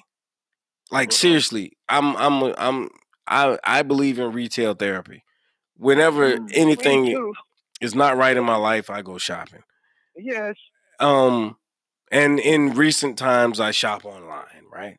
[0.92, 2.90] Like seriously, I'm I'm I'm
[3.28, 5.24] I I believe in retail therapy.
[5.76, 6.52] Whenever Mm.
[6.54, 7.34] Anything
[7.82, 9.64] is not right in my life, I go shopping.
[10.16, 10.56] Yes.
[11.00, 11.58] Um,
[12.12, 14.98] and in recent times, I shop online, right?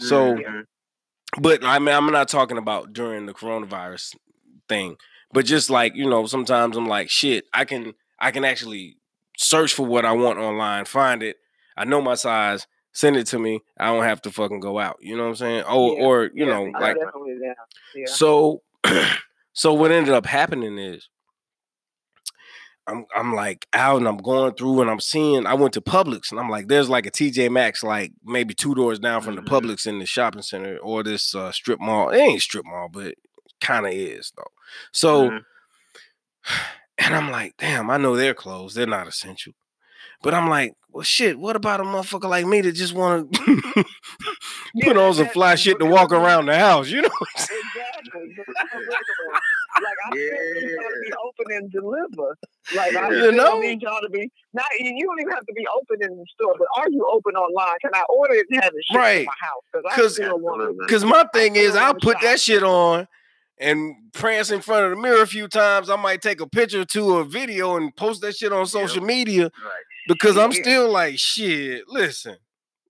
[0.00, 0.64] So, Mhm.
[1.40, 4.16] but I mean, I'm not talking about during the coronavirus
[4.68, 4.96] thing,
[5.32, 8.96] but just like you know, sometimes I'm like, shit, I can I can actually
[9.36, 11.36] search for what I want online, find it.
[11.76, 13.60] I know my size, send it to me.
[13.78, 14.96] I don't have to fucking go out.
[15.00, 15.64] You know what I'm saying?
[15.68, 16.96] Oh, Yeah, or you Yeah, know, I'm like.
[17.94, 18.06] Yeah.
[18.06, 18.62] so.
[19.52, 21.08] so what ended up happening is.
[22.86, 26.30] I'm I'm like out and I'm going through and I'm seeing I went to Publix
[26.30, 29.42] and I'm like there's like a TJ Maxx like maybe two doors down from Mhm.
[29.44, 32.10] the Publix in the shopping center or this uh, strip mall.
[32.10, 33.14] It ain't strip mall, but
[33.62, 34.50] kind of is though.
[34.92, 35.44] So Mhm.
[36.98, 38.76] and I'm like, damn, I know they're closed.
[38.76, 39.54] They're not essential.
[40.24, 41.38] But I'm like, well, shit.
[41.38, 43.40] What about a motherfucker like me that just want to
[44.74, 46.88] Yeah, put on some fly shit to walk around the house?
[46.90, 47.10] You know?
[47.34, 48.34] Exactly.
[48.36, 49.32] Because I'm regular.
[49.82, 52.38] like I still need y'all to be open and deliver.
[52.74, 53.60] Like I You still know?
[53.60, 54.66] need y'all to be not.
[54.78, 57.76] You don't even have to be open in the store, but are you open online?
[57.82, 59.18] Can I order it and have it shipped Right.
[59.20, 59.62] to my house?
[59.72, 60.64] Because I 'Cause- still want to.
[60.66, 60.86] Absolutely.
[60.86, 62.22] Because my thing is, I'll put shop.
[62.22, 63.08] that shit on
[63.58, 65.90] and prance in front of the mirror a few times.
[65.90, 68.66] I might take a picture or two or a video and post that shit on
[68.66, 69.82] social media Right.
[70.08, 72.36] Because I'm still like, shit, listen,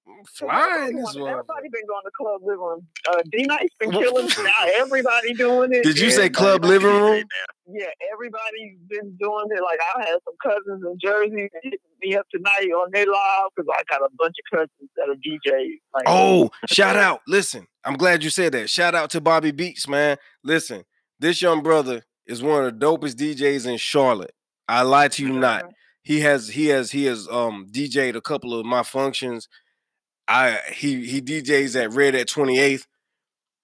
[0.07, 1.31] I'm flying this one.
[1.31, 2.87] Everybody been going to club living room.
[3.09, 4.29] Uh, D Nice been killing.
[4.29, 5.83] now everybody doing it.
[5.83, 7.25] Did you say club living room?
[7.67, 9.63] Yeah, everybody's been doing it.
[9.63, 13.69] Like I had some cousins in Jersey hitting me up tonight on their live because
[13.73, 15.79] I got a bunch of cousins that are DJs.
[15.95, 17.21] Like, Oh, shout out.
[17.27, 18.69] Listen, I'm glad you said that.
[18.69, 20.19] Shout out to Bobby Beats, man.
[20.43, 20.85] Listen,
[21.19, 24.35] this young brother is one of the dopest DJs in Charlotte.
[24.69, 25.65] I lie to you not.
[26.05, 29.49] He has he has he has um DJ'd a couple of my functions.
[30.29, 32.87] I he he DJs at Red at 28th.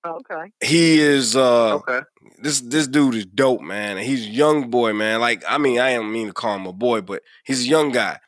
[0.06, 0.50] Okay.
[0.62, 2.00] He is uh Okay.
[2.42, 3.98] this this dude is dope, man.
[3.98, 5.20] He's a young boy, man.
[5.20, 7.92] Like, I mean, I don't mean to call him a boy, but he's a young
[7.92, 8.18] guy.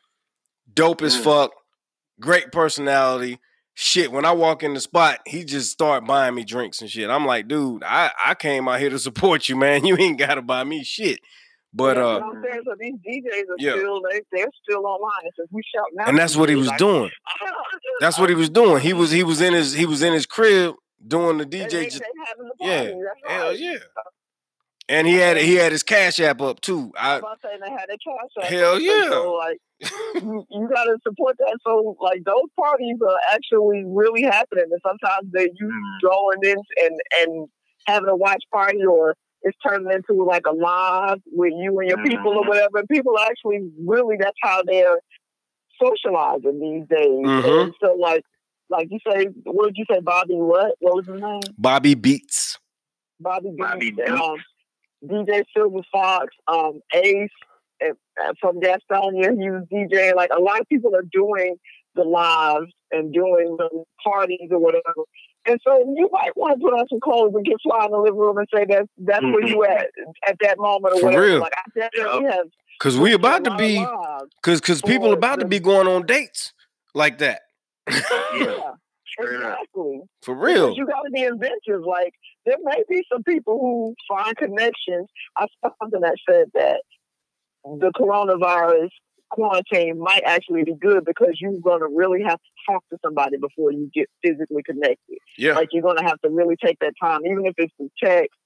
[0.71, 1.23] Dope as Mm.
[1.23, 1.51] fuck,
[2.19, 3.39] great personality.
[3.75, 7.09] Shit, when I walk in the spot, he just start buying me drinks and shit.
[7.09, 9.83] I'm like, dude, I, I came out here to support you, man.
[9.85, 11.19] You ain't gotta buy me shit.
[11.75, 12.61] But uh, you know what I'm saying?
[12.65, 12.93] so these
[13.23, 13.71] DJs are Yeah.
[13.73, 15.31] still they, they're still online.
[15.39, 16.05] Says we shout now.
[16.07, 17.09] and that's what he was doing.
[17.99, 18.81] That's what he was doing.
[18.81, 20.75] He was he was in his he was in his crib
[21.07, 21.69] doing the DJ.
[21.69, 22.83] they, they the yeah.
[23.27, 23.59] Hell right.
[23.59, 23.77] yeah.
[24.89, 26.91] And he had he had his cash app up too.
[26.97, 28.43] I I'm about saying they had a cash.
[28.43, 29.09] App Hell up, yeah.
[29.09, 29.57] So like
[30.15, 31.57] you, you gotta support that.
[31.65, 36.01] So like those parties are actually really happening, and sometimes they you Mm.
[36.09, 37.47] going in and and
[37.87, 41.97] having a watch party or it's turning into like a live with you and your
[42.03, 42.47] people or Mhm.
[42.47, 42.77] whatever.
[42.79, 44.99] And people actually really that's how they're
[45.81, 47.25] socializing these days.
[47.25, 47.61] Mhm.
[47.63, 48.23] And so like
[48.69, 50.35] like you say, what did you say, Bobby?
[50.35, 50.75] What?
[50.79, 51.41] What was his name?
[51.57, 52.57] Bobby Beats.
[53.19, 54.19] Bobby, Bobby Beats, Duke.
[54.19, 54.37] um,
[55.05, 57.29] DJ Silver Fox, um, Ace
[57.83, 57.89] uh,
[58.21, 59.31] uh, from Gastonia.
[59.39, 60.15] He was DJing.
[60.15, 61.57] Like a lot of people are doing
[61.95, 65.03] the lives and doing the parties or whatever.
[65.45, 67.97] And so you might want to put on some clothes and get fly in the
[67.97, 69.47] living room and say that that's where mm-hmm.
[69.47, 69.87] you at
[70.27, 71.25] at that moment or For whatever.
[71.25, 71.39] real.
[71.39, 72.45] Like I definitely have.
[72.79, 73.85] Cause we about to be
[74.41, 76.53] cause cause people about to be going on dates
[76.93, 77.41] like that.
[78.35, 78.71] Yeah.
[79.19, 80.01] Exactly.
[80.23, 80.73] For Because real.
[80.73, 81.83] You got to be inventive.
[81.85, 82.13] Like
[82.45, 85.07] there may be some people who find connections.
[85.37, 86.81] I saw something that said that
[87.63, 88.89] the coronavirus
[89.33, 93.37] quarantine might actually be good because you're going to really have to talk to somebody
[93.37, 95.17] before you get physically connected.
[95.37, 95.55] Yeah.
[95.55, 98.37] Like you're going to have to really take that time, even if it's through text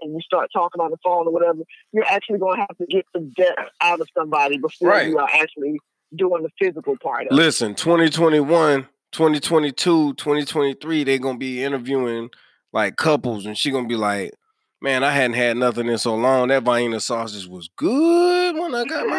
[0.00, 1.60] and you start talking on the phone or whatever.
[1.92, 5.08] You're actually going to have to get some depth out of somebody before Right.
[5.08, 5.78] you are actually
[6.16, 7.36] doing the physical part of.
[7.36, 12.30] Listen, 2021, 2022, 2023, they're gonna be interviewing
[12.72, 14.32] like couples, and she gonna be like,
[14.82, 16.48] Man, I hadn't had nothing in so long.
[16.48, 19.18] That Vienna sausage was good when I got my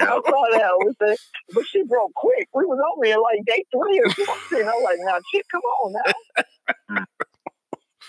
[0.00, 0.20] I saw
[0.52, 0.62] that.
[0.62, 1.16] I was saying,
[1.52, 2.48] but she broke quick.
[2.54, 4.66] We was only in like day three or something.
[4.66, 6.12] I was like, now, chick, come on now.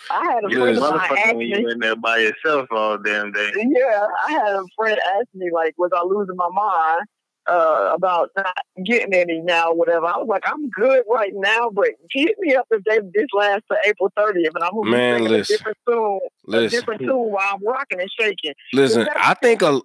[0.10, 1.46] I had a You friend of mine Motherfucker, ask when me.
[1.48, 3.52] you in there by yourself all damn day.
[3.58, 7.08] Yeah, I had a friend ask me like, was I losing my mind
[7.48, 10.06] uh, about not getting any now, whatever.
[10.06, 13.66] I was like, I'm good right now, but hit me up if they this lasts
[13.72, 15.56] to April 30th, and I'm gonna Man, be listen.
[15.56, 16.20] a different tune,
[16.54, 18.54] a different tune while I'm rocking and shaking.
[18.74, 19.08] listen.
[19.16, 19.82] I think a.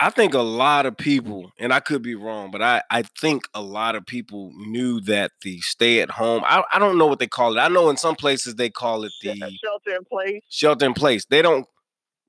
[0.00, 3.48] I think a lot of people, and I could be wrong, but I, I think
[3.52, 6.44] a lot of people knew that the stay at home.
[6.46, 7.60] I, I don't know what they call it.
[7.60, 10.40] I know in some places they call it the shelter in place.
[10.48, 11.24] shelter in place.
[11.24, 11.66] They don't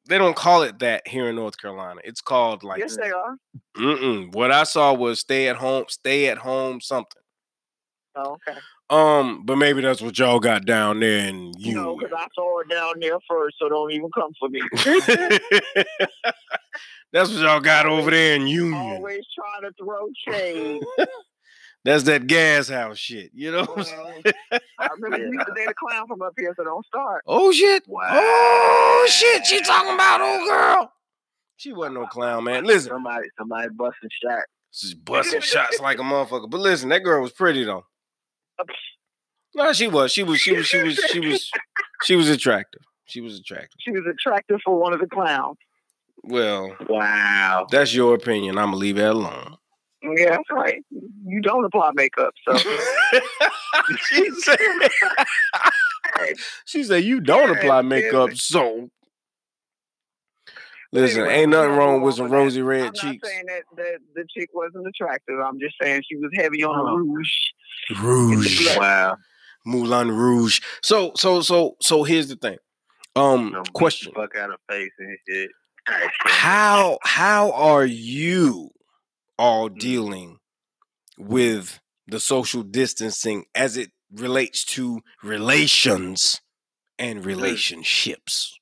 [0.10, 2.01] they don't call it that here in North Carolina.
[2.03, 3.38] It's called like yes, they are.
[3.78, 4.34] mm-mm.
[4.34, 7.22] what I saw was stay at home, stay at home something.
[8.16, 8.57] Oh, okay.
[8.89, 11.76] Um, but maybe that's what y'all got down there in you.
[11.76, 14.62] No, because I saw it down there first, so don't even come for me.
[17.14, 18.74] that's what y'all got over there in Union.
[18.74, 20.82] Always trying to throw shade.
[21.86, 23.32] That's that gas house shit.
[23.34, 24.23] You know what I'm saying?
[24.51, 27.23] Well, I remember you used to date a clown from up here, so don't start.
[27.25, 27.84] Oh shit.
[27.88, 28.09] Wow.
[28.11, 29.45] Oh shit.
[29.45, 30.91] She talking about old girl.
[31.57, 32.63] She wasn't no clown, man.
[32.65, 34.45] Listen, Somebody, somebody busting shots.
[34.71, 36.49] she's busting shots like a motherfucker.
[36.49, 37.86] But listen, that girl was pretty though.
[39.55, 40.11] No, she was.
[40.11, 40.39] She was.
[40.39, 40.67] She was.
[40.67, 40.95] She was.
[40.95, 41.51] She was.
[42.03, 42.82] She was attractive.
[43.05, 43.77] She was attractive.
[43.80, 45.57] She was attractive for one of the clowns.
[46.23, 47.65] Well, Wow.
[47.71, 48.59] that's your opinion.
[48.59, 49.57] I'm gonna leave that alone.
[50.01, 50.83] Yeah, that's right.
[51.25, 52.57] You don't apply makeup, so
[54.07, 54.57] she said.
[56.65, 58.89] she said you don't apply makeup, so.
[60.91, 63.27] Listen, Anyway, ain't nothing wrong with some going rosy I'm red not cheeks.
[63.29, 65.35] saying that, that the chick wasn't attractive.
[65.39, 66.95] I'm just saying she was heavy on the Oh.
[66.95, 67.29] rouge.
[68.01, 68.75] Rouge.
[68.77, 69.17] Wow.
[69.65, 70.61] Moulin Rouge.
[70.81, 72.57] So so so so here's the thing.
[73.15, 74.13] Um Gonna beat the question.
[74.15, 75.51] Fuck out of face and shit.
[76.25, 78.71] How how are you
[79.39, 79.79] all Mm.
[79.79, 80.39] dealing
[81.17, 86.41] with the social distancing as it relates to relations
[86.97, 88.59] and relationships?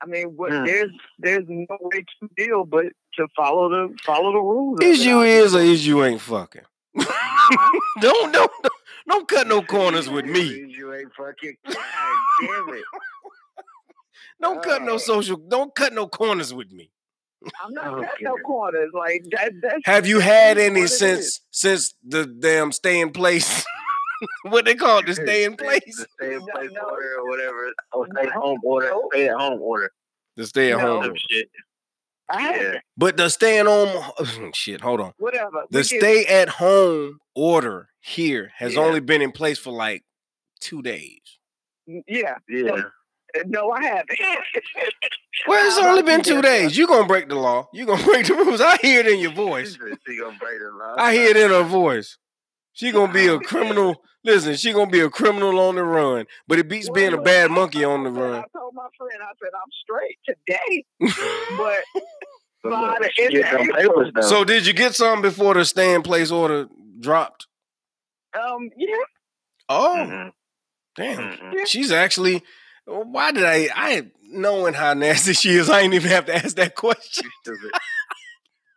[0.00, 0.64] I mean, what Hmm.
[0.64, 2.86] there's there's no way to deal but
[3.16, 4.78] to follow the follow the rules.
[4.80, 5.06] of Is it.
[5.08, 6.66] you is or is you ain't fucking?
[8.00, 8.32] don't don't
[8.62, 8.72] don't
[9.08, 10.42] don't cut no corners with me.
[10.76, 11.56] You ain't fucking.
[11.66, 11.76] God
[12.40, 12.84] damn it.
[14.40, 14.98] Don't cut no Oh.
[14.98, 15.36] social.
[15.36, 16.90] Don't cut no corners with me.
[17.64, 18.06] I'm not Okay.
[18.06, 18.90] cutting no corners.
[18.94, 19.52] Like that.
[19.62, 23.64] That's Have you had any since since the damn stay in place?
[24.44, 25.80] what they call it, the stay in place?
[25.96, 26.80] The stay in No, place no.
[26.82, 27.72] order or whatever.
[27.92, 28.40] Oh, or stay No.
[28.40, 28.88] home order.
[28.88, 29.08] No.
[29.12, 29.90] Stay at home order.
[30.36, 31.04] The stay at home.
[31.04, 31.48] Some shit.
[32.28, 32.72] I haven't.
[32.74, 32.80] Yeah.
[32.96, 33.88] But the staying home
[34.18, 35.12] oh, shit, hold on.
[35.18, 35.64] Whatever.
[35.70, 38.80] The stay at home order here has Yeah.
[38.80, 40.02] only been in place for like
[40.60, 41.20] two days.
[41.86, 42.36] Yeah.
[42.48, 42.82] Yeah.
[43.46, 44.10] No, I haven't.
[45.46, 46.76] Well, it's only been two days.
[46.76, 47.68] You're gonna break the law.
[47.72, 48.60] You're gonna break the rules.
[48.60, 49.72] I hear it in your voice.
[49.72, 50.94] said she gonna break the law.
[50.98, 52.18] I hear it in her voice.
[52.74, 54.02] She gonna be a criminal.
[54.24, 56.26] Listen, she gonna be a criminal on the run.
[56.46, 58.34] But it beats being a bad monkey on the run.
[58.44, 60.84] I told my friend, I said I'm straight today,
[61.56, 61.78] but
[62.62, 64.28] But by the end get of some April- papers.
[64.28, 66.68] So did you get some before the stay in place order
[67.00, 67.48] dropped?
[68.34, 68.94] um, yeah,
[69.68, 70.32] Oh, Mhm,
[70.94, 71.18] damn.
[71.32, 71.66] mhm.
[71.66, 72.42] She's actually.
[72.86, 73.68] Why did I?
[73.74, 77.28] I knowing how nasty she is, I ain't even have to ask that question.
[77.42, 77.70] Stupid.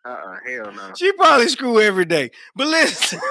[0.06, 0.92] Uh-uh, hell no.
[0.98, 2.30] She probably screw every day.
[2.56, 3.20] But listen,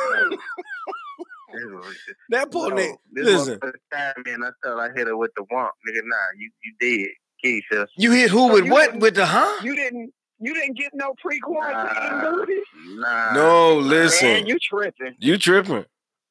[2.30, 2.96] that poor no, nigga.
[3.14, 4.42] Listen, first time, man.
[4.42, 6.00] I thought I hit her with the womp, nigga.
[6.04, 7.10] Nah, you you did,
[7.44, 7.86] Keisha.
[7.96, 8.96] you hit who So with what?
[8.98, 9.62] With the huh?
[9.62, 12.30] you didn't, you didn't get no pre-quarantine Nah.
[12.32, 12.60] booty.
[12.96, 13.32] Nah.
[13.34, 14.46] No, Man, listen.
[14.46, 15.14] you tripping?
[15.20, 15.84] You tripping.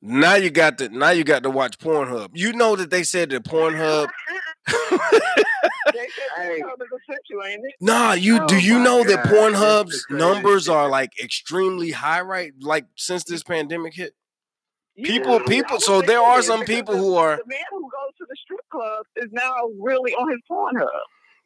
[0.06, 2.32] Now you got to now you got to watch Pornhub.
[2.34, 4.10] You know that they said that Pornhub.
[5.93, 6.62] They said Hey.
[6.62, 7.76] Pornhub is essential, ain't it?
[7.80, 11.12] nah, you Oh do you my know that Pornhub's this is crazy numbers are like
[11.24, 14.14] extremely high right like since this pandemic hit?
[14.95, 18.16] Yeah, People- I people- so there are some people who are The man who goes
[18.18, 20.88] to the strip club is now really on his Pornhub.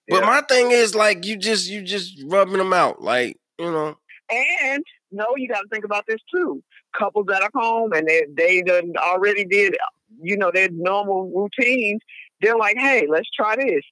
[0.09, 0.25] But Yeah.
[0.27, 3.97] my thing is like you just you just rubbing them out, like you know.
[4.29, 6.63] And no, you got to think about this too.
[6.97, 9.75] Couples that are home and they they done already did
[10.21, 12.01] you know their normal routines.
[12.41, 13.83] They're like, hey, let's try this.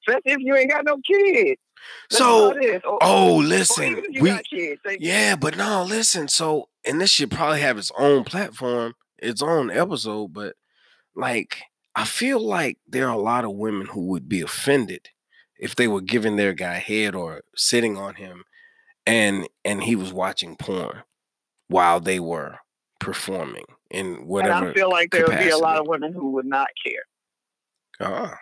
[0.00, 1.60] Especially if you ain't got no kids.
[2.10, 2.52] Let's So.
[2.84, 6.28] Or- oh, listen, even if you we kids, yeah, but no, listen.
[6.28, 10.32] So, and this should probably have its own platform, its own episode.
[10.32, 10.56] But
[11.14, 11.62] like,
[11.94, 15.08] I feel like there are a lot of women who would be offended
[15.58, 18.44] if they were giving their guy head or sitting on him,
[19.06, 21.02] and and he was watching porn
[21.72, 22.58] while they were
[23.00, 24.52] performing in whatever.
[24.52, 24.70] and whatever.
[24.70, 27.02] I feel like there would be a lot of women who would not care.
[28.00, 28.38] Ah.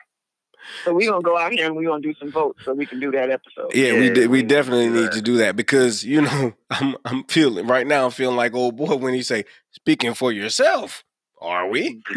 [0.84, 3.00] So we're gonna go out here and we're gonna do some votes so we can
[3.00, 3.74] do that episode.
[3.74, 6.20] Yeah, we de- we we need to definitely do need to do that because you
[6.26, 10.12] know I'm I'm feeling right now I'm feeling like old boy when he say speaking
[10.14, 11.02] for yourself.
[11.40, 12.02] Are we?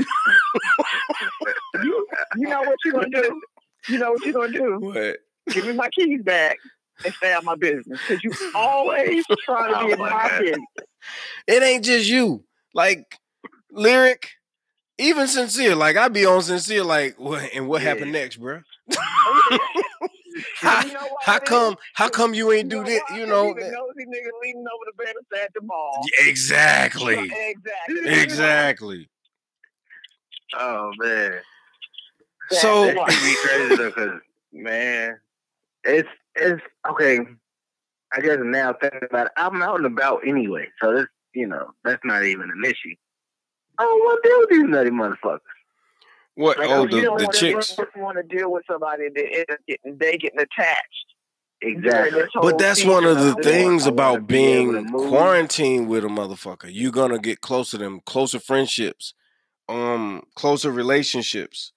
[1.84, 2.08] You,
[2.38, 3.42] you know what you're gonna do?
[3.90, 4.78] You know what you're gonna do?
[4.80, 5.18] What?
[5.54, 6.58] Give me my keys back
[7.04, 8.00] and stay out my business.
[8.08, 10.60] Because you always try to be Oh in my my business.
[11.48, 12.44] It ain't just you.
[12.74, 13.20] Like
[13.72, 14.30] lyric,
[14.98, 15.76] even sincere.
[15.76, 16.84] Like I be on sincere.
[16.84, 17.50] Like what?
[17.54, 18.62] And what happened next, bro?
[18.98, 19.58] Oh,
[20.56, 21.76] how, you know how come?
[21.94, 23.02] How come you ain't do know this?
[23.16, 23.48] You know.
[23.48, 26.02] he the nosy nigga leaning over the bed at the mall.
[26.20, 27.16] Yeah, Exactly.
[27.34, 28.22] Exactly.
[28.22, 29.10] Exactly.
[30.56, 31.40] Oh man,
[32.52, 32.96] So that
[33.42, 34.20] crazy though, cause
[34.52, 35.18] man,
[35.84, 37.20] it's it's okay.
[38.16, 41.72] I guess now thinking about it, I'm out and about anyway, so this you know
[41.84, 42.96] that's not even an issue.
[43.78, 45.40] I don't want to deal with these nutty motherfuckers.
[46.36, 46.60] what?
[46.60, 47.78] Like, Oh, you the don't the wanna- chicks.
[47.78, 51.06] You don't want to deal with somebody that end up getting they getting attached.
[51.62, 52.24] Exactly.
[52.42, 55.10] But that's one of the things about being to move.
[55.10, 56.70] quarantined with a motherfucker.
[56.70, 59.14] You're gonna get closer to them, closer friendships,
[59.70, 61.73] um, closer relationships.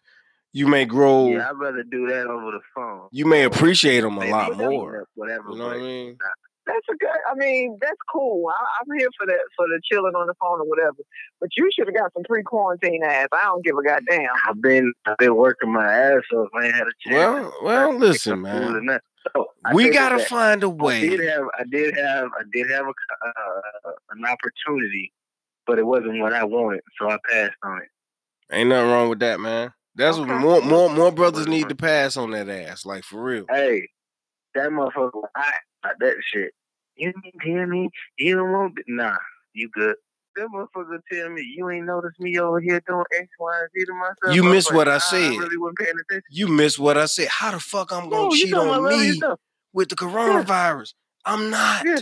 [0.56, 1.28] You may grow.
[1.28, 3.08] Yeah, I'd rather do that over the phone.
[3.12, 5.04] You may appreciate them a Maybe lot more.
[5.14, 5.50] Whatever.
[5.50, 6.16] You know what I mean?
[6.66, 7.10] That's a good.
[7.30, 8.48] I mean, that's cool.
[8.48, 10.96] I, I'm here for that, for the chilling on the phone or whatever.
[11.42, 13.28] But you should have got some pre-quarantine ass.
[13.34, 14.30] I don't give a goddamn.
[14.48, 16.48] I've been I've been working my ass off.
[16.58, 17.14] I ain't had a chance.
[17.16, 19.00] Well, well, listen, pick up food man.
[19.34, 20.80] So, We gotta that find a I did
[21.20, 21.26] way.
[21.26, 22.88] have I did have I did have a,
[23.28, 25.12] uh, an opportunity,
[25.66, 27.88] but it wasn't what I wanted, so I passed on it.
[28.56, 29.74] Ain't nothing wrong with that, man.
[29.96, 33.46] That's what more more more brothers need to pass on that ass, like for real.
[33.48, 33.88] Hey,
[34.54, 35.52] that motherfucker, I,
[35.84, 36.52] I that shit.
[36.96, 37.88] You didn't tell me
[38.18, 38.78] you don't want.
[38.86, 39.16] Nah,
[39.54, 39.96] you good.
[40.36, 43.86] That motherfucker tell me you ain't noticed me over here doing X, Y, and Z
[43.86, 44.36] to myself.
[44.36, 45.32] You missed what I said.
[45.32, 46.24] I really wasn't paying attention.
[46.30, 47.28] You missed what I said.
[47.28, 49.18] How the fuck I'm gonna you cheat on me
[49.72, 50.92] with the coronavirus?
[51.24, 51.86] I'm not.
[51.86, 52.00] Yeah.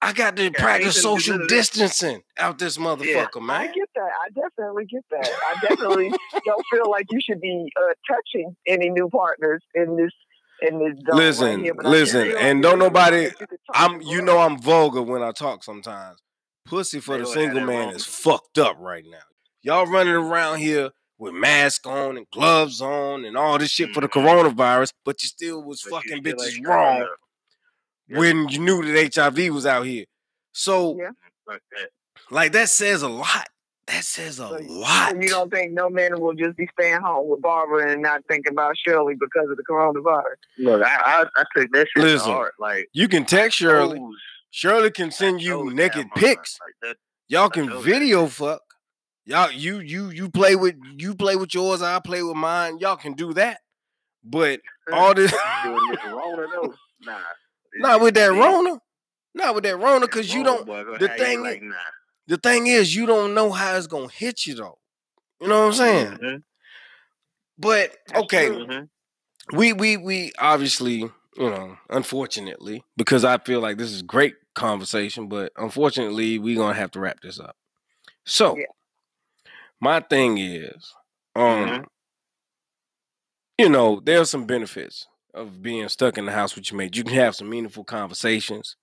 [0.00, 1.54] I got to I practice ain't finna do social none of that.
[1.54, 3.60] distancing out this motherfucker, I man.
[3.62, 4.10] I get that.
[4.24, 5.30] I definitely get that.
[5.48, 6.12] I definitely
[6.44, 10.12] don't feel like you should be uh, touching any new partners in this
[10.60, 11.74] in this zone Listen, right here.
[11.82, 13.30] Listen, and like don't nobody-
[13.72, 16.18] I'm you know I'm vulgar when I talk sometimes.
[16.66, 19.18] Pussy for They the single man is fucked up right now.
[19.62, 24.00] Y'all running around here with mask on and gloves on and all this shit for
[24.00, 24.22] the Mhm.
[24.22, 27.08] coronavirus, but you still was But fucking bitches ain't wrong.
[28.08, 28.18] Yeah.
[28.18, 30.04] when you knew that HIV was out here.
[30.52, 31.10] So Yeah.
[32.30, 32.68] Like that.
[32.68, 33.46] says a lot.
[33.86, 35.16] That says a So- lot.
[35.22, 38.52] You don't think no man will just be staying home with Barbara and not thinking
[38.52, 40.36] about Shirley because of the coronavirus?
[40.58, 42.54] Look, I I, I took that shit Listen, to heart.
[42.58, 43.98] Like You can text Shirley.
[43.98, 44.14] those-
[44.50, 46.58] Shirley can send you naked pics.
[46.82, 46.96] Like.
[47.28, 48.62] Y'all can told video fuck.
[49.26, 52.78] Y'all you you you play with you play with yours, I play with mine.
[52.78, 53.60] Y'all can do that.
[54.24, 54.60] But
[54.92, 55.30] all this
[55.64, 56.74] doing this Rona though.
[57.02, 57.18] Nah.
[57.78, 58.80] Not with that Rona.
[59.34, 61.74] Not with that Rona, cause you don't the thing like, nah.
[62.26, 64.78] the thing is you don't know how it's gonna hit you though.
[65.40, 66.18] You know what I'm saying?
[66.18, 66.42] Mhm,
[67.58, 68.88] But okay, mhm.
[69.52, 70.98] we we we obviously
[71.36, 76.74] you know unfortunately because i feel like this is great conversation but unfortunately we're gonna
[76.74, 77.56] have to wrap this up
[78.24, 78.64] so Yeah.
[79.80, 80.94] my thing is
[81.36, 81.84] um Mhm.
[83.58, 85.06] you know there are some benefits
[85.38, 86.96] of being stuck in the house with your mate.
[86.96, 88.76] You can have some meaningful conversations.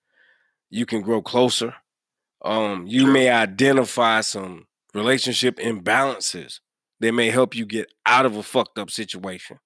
[0.69, 1.75] You can grow closer.
[2.43, 6.59] Um you may identify some relationship imbalances
[6.99, 9.59] that may help you get out of a fucked up situation.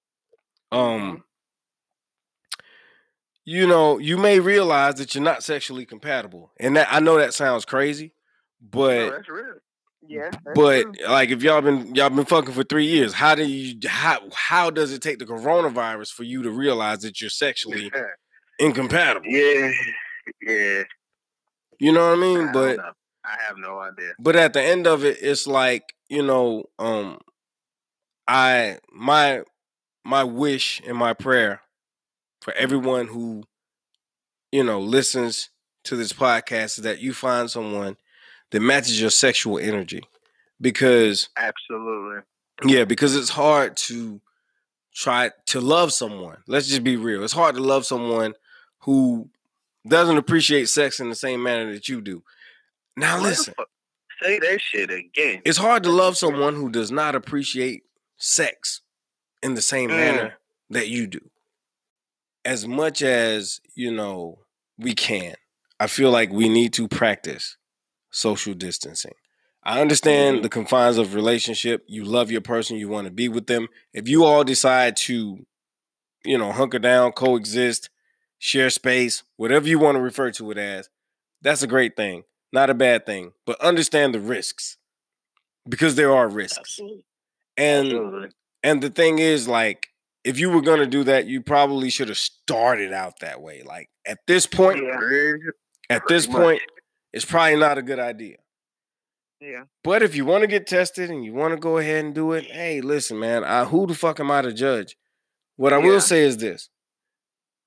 [0.72, 1.24] Um
[3.44, 7.32] you know you may realize that you're not sexually compatible and that i know that
[7.32, 8.12] sounds crazy
[8.60, 9.54] No, but that's real.
[10.06, 10.30] Yeah.
[10.54, 10.92] but true.
[11.08, 14.70] like if y'all been y'all been fucking for three years how do you how how
[14.70, 17.92] does it take the coronavirus for you to realize that you're sexually
[18.58, 19.70] incompatible yeah,
[20.42, 20.82] yeah.
[21.78, 22.92] you know what i I mean don't but know.
[23.24, 24.12] I have no idea.
[24.18, 27.18] but at the end of it it's like you know um
[28.26, 29.42] i my
[30.04, 31.60] my wish and my prayer
[32.40, 33.44] for everyone who
[34.50, 35.50] you know listens
[35.84, 37.96] to this podcast is that you find someone
[38.50, 40.02] that matches your sexual energy.
[40.60, 42.20] Because Absolutely.
[42.64, 44.20] yeah, because it's hard to
[44.94, 46.38] try to love someone.
[46.46, 47.24] Let's just be real.
[47.24, 48.34] It's hard to love someone
[48.80, 49.30] who
[49.88, 52.22] doesn't appreciate sex in the same manner that you do.
[52.96, 53.54] Now listen.
[54.22, 55.40] Say that shit again.
[55.46, 57.84] it's hard to love someone who does not appreciate
[58.18, 58.82] sex
[59.42, 59.96] in the same Mm.
[59.96, 60.34] manner
[60.68, 61.30] that you do.
[62.44, 64.40] As much as, you know,
[64.76, 65.36] we can.
[65.78, 67.56] I feel like we need to practice
[68.10, 69.14] social distancing.
[69.62, 71.84] I understand the confines of relationship.
[71.86, 73.68] You love your person, you want to be with them.
[73.92, 75.44] If you all decide to,
[76.24, 77.90] you know, hunker down, coexist,
[78.38, 80.88] share space, whatever you want to refer to it as,
[81.42, 82.24] that's a great thing.
[82.52, 83.32] Not a bad thing.
[83.46, 84.76] But understand the risks.
[85.68, 86.58] Because there are risks.
[86.58, 87.04] Absolutely.
[87.58, 88.28] And Absolutely.
[88.62, 89.88] and the thing is, like,
[90.24, 93.62] if you were gonna do that, you probably should have started out that way.
[93.62, 95.50] Like at this point, Yeah.
[95.90, 96.62] at this point,
[97.12, 98.36] it's probably not a good idea.
[99.40, 99.64] Yeah.
[99.82, 102.32] But if you want to get tested and you want to go ahead and do
[102.32, 104.96] it, hey, listen, man, I, who the fuck am I to judge?
[105.56, 105.86] What I Yeah.
[105.86, 106.68] will say is this: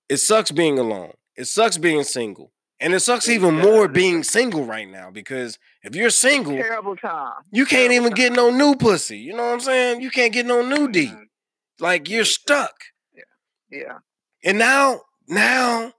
[0.09, 1.13] it sucks being alone.
[1.35, 5.95] It sucks being single, and it sucks even more being single right now because if
[5.95, 7.33] you're single, Terrible time.
[7.51, 8.17] you can't terrible even time.
[8.17, 9.17] get no new pussy.
[9.17, 10.01] You know what I'm saying?
[10.01, 11.11] You can't get no new D.
[11.79, 12.73] Like you're stuck.
[13.15, 13.23] Yeah.
[13.71, 13.97] Yeah.
[14.43, 15.93] And now, now,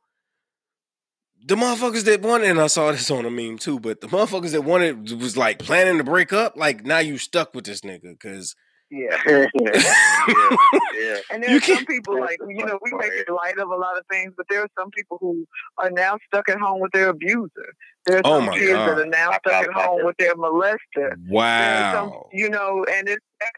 [1.46, 4.52] the motherfuckers that wanted, and I saw this on a meme too, but the motherfuckers
[4.52, 6.56] that wanted was like planning to break up.
[6.56, 8.54] Like now you stuck with this nigga because
[8.90, 9.16] Yeah.
[9.26, 9.46] yeah.
[9.54, 11.16] yeah.
[11.30, 13.36] And You there's can't- some people like you know we make part.
[13.36, 15.44] light of a lot of things, but there are some people who
[15.78, 17.74] are now stuck at home with their abuser.
[18.06, 20.78] There are Oh some my kids that are now stuck at home with their molester.
[20.96, 22.28] There are some, wow.
[22.32, 23.52] you know, and it that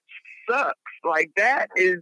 [0.49, 0.79] sucks.
[1.05, 1.99] Like that is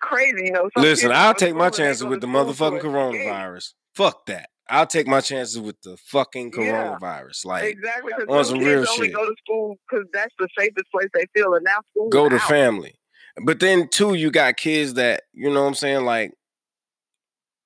[0.00, 0.44] crazy.
[0.44, 2.80] You know, some Listen, I'll take my school and they chances with the school motherfucking
[2.82, 3.72] coronavirus.
[3.94, 4.50] Fuck that.
[4.68, 6.98] I'll take my chances with the fucking Yeah.
[6.98, 7.44] coronavirus.
[7.44, 9.12] Like, Exactly, on some real shit.
[9.12, 12.36] go to school because that's the safest place they feel, and now school go to
[12.36, 12.48] out.
[12.48, 12.98] family.
[13.44, 16.32] But then too, you got kids that, you know what I'm saying, like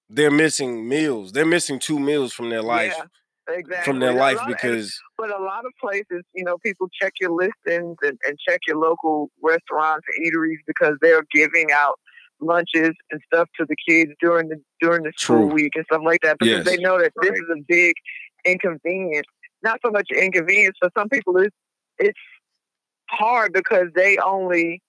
[0.09, 1.33] they're missing meals.
[1.33, 2.95] They're missing two meals from their life.
[2.97, 3.85] Yeah, exactly.
[3.85, 7.13] From their life lot of- because But a lot of places, you know, people check
[7.21, 11.99] your listings and, and check your local restaurants and eateries because they're giving out
[12.41, 15.55] lunches and stuff to the kids during the during the school True.
[15.55, 16.77] week and stuff like that because Yes.
[16.77, 17.39] they know that this Right.
[17.41, 17.95] is a big
[18.45, 19.27] inconvenience.
[19.63, 21.37] Not so much inconvenience for some people.
[21.39, 21.55] It's
[21.99, 22.19] it's
[23.09, 24.81] hard because they only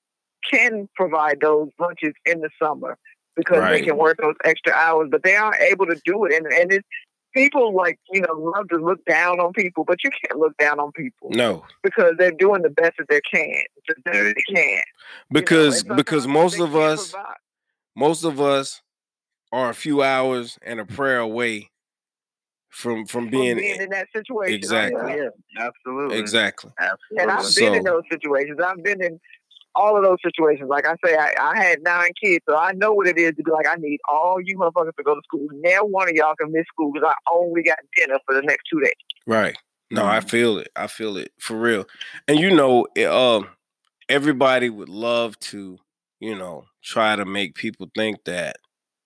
[0.50, 2.98] can provide those lunches in the summer
[3.36, 6.34] because they can work those extra hours, but they aren't able to do it.
[6.34, 6.88] And and it's
[7.34, 10.80] people like you know love to look down on people, but you can't look down
[10.80, 11.66] on people no.
[11.84, 14.64] because they're doing the best that they can, the best that they can.
[14.66, 14.82] you know,
[15.32, 17.36] Because because most of us provide.
[17.96, 18.82] Most of us
[19.52, 21.70] are a few hours and a prayer away
[22.70, 24.56] from from From being, being in that situation.
[24.56, 25.14] Exactly.
[25.16, 25.30] Yeah.
[25.58, 26.18] Absolutely.
[26.18, 26.72] exactly.
[26.80, 27.18] Absolutely.
[27.18, 28.60] And I've been in those situations.
[28.64, 29.20] I've been in
[29.76, 30.70] all of those situations.
[30.70, 33.44] Like I say, I, I had nine kids, so I know what it is to
[33.44, 35.48] be like, I need all you motherfuckers to go to school.
[35.54, 38.64] Now one of y'all can miss school because I only got dinner for the next
[38.72, 38.94] two days.
[39.28, 39.58] Right.
[39.90, 40.30] No, I Mhm.
[40.30, 40.70] feel it.
[40.76, 41.86] I feel it for real.
[42.28, 43.50] And you know, it, um,
[44.08, 45.78] everybody would love to,
[46.22, 48.56] you know, try to make people think that,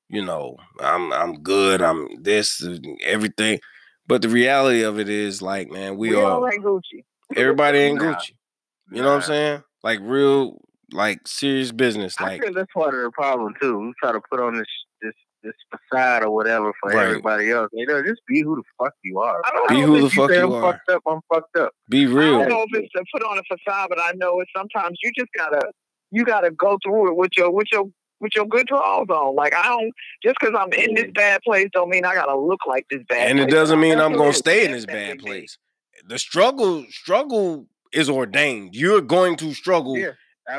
[0.10, 1.82] you know, I'm I'm good.
[1.82, 3.60] I'm this uh, everything.
[4.06, 7.04] But the reality of it is, like, man, we, all are ain't Gucci.
[7.36, 8.14] everybody ain't Nah.
[8.14, 8.34] Gucci.
[8.92, 9.64] You know what I'm saying?
[9.84, 10.60] Like real,
[10.92, 12.16] like serious business.
[12.20, 13.80] I Like, feel that's part of the problem too.
[13.80, 14.68] We try to put on this
[15.02, 17.06] this this facade or whatever for Right.
[17.08, 17.70] everybody else.
[17.74, 19.42] You know, just be who the fuck you are.
[19.46, 20.72] I don't Be know who if the it's- fuck say you I'm are.
[20.74, 21.02] fucked up.
[21.08, 21.72] I'm fucked up.
[21.90, 22.36] Be real.
[22.36, 24.98] I don't know if it's to put on a facade, but I know it's sometimes
[25.02, 25.62] you just gotta
[26.16, 27.86] you gotta go through it with your with your
[28.22, 29.36] with your good drawers on.
[29.36, 29.92] Like I don't
[30.24, 33.30] just because I'm in this bad place don't mean I gotta look like this bad.
[33.30, 33.54] and it place.
[33.54, 35.58] doesn't mean I'm gonna stay in this bad place.
[36.08, 38.76] The struggle, struggle is ordained.
[38.76, 40.12] You're going to struggle Yeah,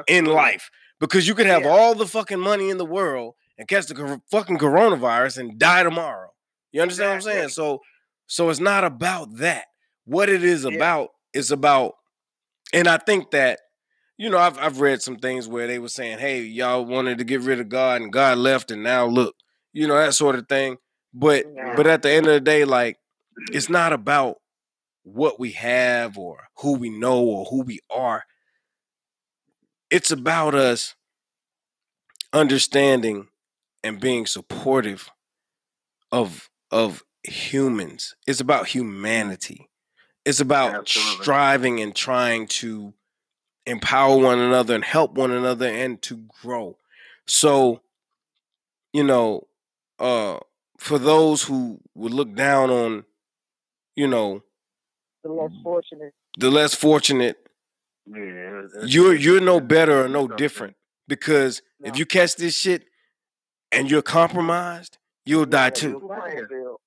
[0.08, 0.70] in life
[1.00, 1.68] because you could have Yeah.
[1.68, 6.30] all the fucking money in the world and catch the fucking coronavirus and die tomorrow.
[6.72, 7.48] You understand what I'm saying?
[7.50, 7.80] So,
[8.26, 9.66] so it's not about that.
[10.04, 10.72] What it is Yeah.
[10.72, 11.94] about is about,
[12.72, 13.60] and I think that
[14.18, 17.24] you know I've I've read some things where they were saying, "Hey, y'all wanted to
[17.24, 19.36] get rid of God and God left, and now look,
[19.72, 20.78] you know that sort of thing."
[21.12, 21.74] But Yeah.
[21.76, 22.98] but at the end of the day, like
[23.52, 24.36] it's not about
[25.02, 28.24] what we have or who we know or who we are.
[29.90, 30.94] It's about us
[32.32, 33.28] understanding
[33.84, 35.10] and being supportive
[36.10, 38.14] of of humans.
[38.26, 39.68] It's about humanity.
[40.24, 41.22] It's about Absolutely.
[41.22, 42.94] striving and trying to
[43.66, 46.76] empower one another and help one another and to grow.
[47.26, 47.82] So,
[48.92, 49.46] you know,
[49.98, 50.38] uh
[50.78, 53.04] for those who would look down on,
[53.94, 54.42] you know,
[55.24, 56.12] The less fortunate.
[56.38, 57.38] the less fortunate,
[58.06, 60.76] Yeah, you're you're no better or no different
[61.08, 62.84] because if you catch this shit
[63.72, 66.00] and you're compromised, you'll die too.
[66.50, 66.80] you'll.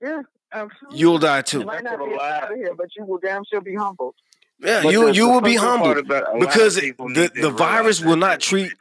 [0.00, 0.22] Yeah,
[0.52, 0.98] absolutely.
[0.98, 1.64] You'll die You too.
[1.64, 4.14] might not be out of here, but you will damn sure be humbled.
[4.62, 6.74] Yeah, But you you will be fucked up part humbled about a lot of because
[6.76, 8.72] the- the virus will not treat-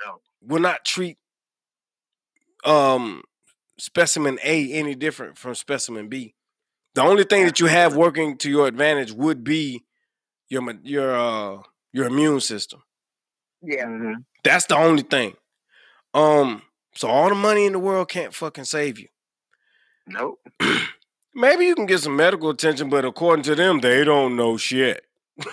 [0.41, 1.17] will not treat
[2.65, 3.23] um
[3.77, 6.35] specimen A any different from specimen B.
[6.95, 9.85] The only thing that you have working to your advantage would be
[10.49, 11.61] your your uh
[11.93, 12.83] your immune system.
[13.61, 13.85] Yeah.
[13.85, 14.25] Mhm.
[14.43, 15.37] That's the only thing.
[16.13, 16.63] Um
[16.95, 19.07] so all the money in the world can't fucking save you.
[20.07, 20.39] Nope.
[21.35, 25.05] Maybe you can get some medical attention, but according to them, they don't know shit.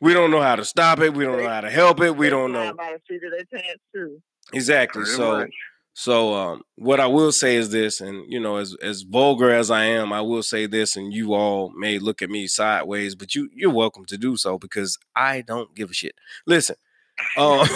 [0.00, 1.14] we don't know how to stop it.
[1.14, 2.16] We don't know how to help it.
[2.16, 4.20] We don't know By the seat of their pants too.
[4.52, 5.04] exactly.
[5.04, 5.46] So,
[5.92, 9.70] so um, what I will say is this, and you know, as as vulgar as
[9.70, 13.34] I am, I will say this, and you all may look at me sideways, but
[13.34, 16.14] you you're welcome to do so because I don't give a shit.
[16.46, 16.76] Listen,
[17.36, 17.66] uh,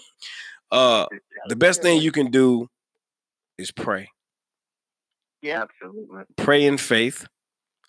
[0.70, 1.06] uh,
[1.48, 2.68] the best thing you can do
[3.58, 4.10] is pray.
[5.42, 5.62] Yeah.
[5.64, 6.22] Absolutely.
[6.36, 7.26] pray in faith.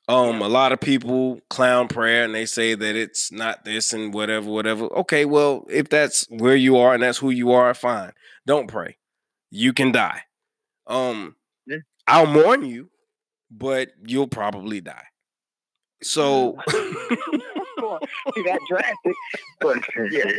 [0.07, 4.14] Um, a lot of people clown prayer and they say that it's not this and
[4.14, 4.86] whatever, whatever.
[4.98, 8.11] Okay, well, if that's where you are and that's who you are, fine.
[8.45, 8.98] Don't pray.
[9.49, 10.22] You can die.
[10.88, 11.77] Um, Yeah.
[12.07, 12.90] I'll mourn you,
[13.52, 15.06] but you'll probably die.
[16.03, 16.57] So
[17.77, 19.15] got drastic.
[19.60, 19.80] But
[20.11, 20.32] Yeah.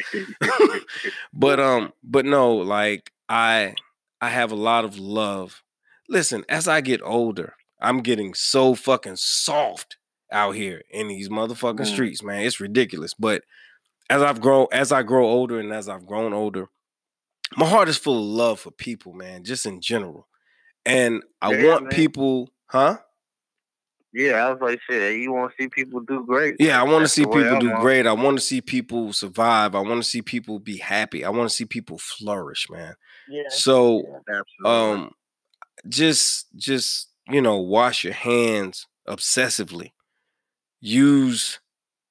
[1.32, 3.74] but um but no like i
[4.20, 5.62] i have a lot of love
[6.08, 9.96] listen as i get older i'm getting so fucking soft
[10.32, 11.86] out here in these motherfucking Mm.
[11.86, 13.42] streets man it's ridiculous but
[14.10, 16.66] as i've grown as i grow older and as i've grown older
[17.56, 20.26] my heart is full of love for people man just in general
[20.84, 21.92] and i Yeah, want man.
[21.92, 22.98] people huh
[24.12, 26.56] yeah, I was like, shit, you want to see people do great?
[26.58, 27.82] Yeah, I want to see people I do want.
[27.82, 28.06] great.
[28.06, 29.74] I want to see people survive.
[29.74, 31.22] I want to see people be happy.
[31.22, 32.94] I want to see people flourish, man.
[33.28, 33.42] Yeah.
[33.50, 34.64] So, Absolutely.
[34.64, 35.10] um,
[35.90, 39.92] just just you know, wash your hands obsessively.
[40.80, 41.60] Use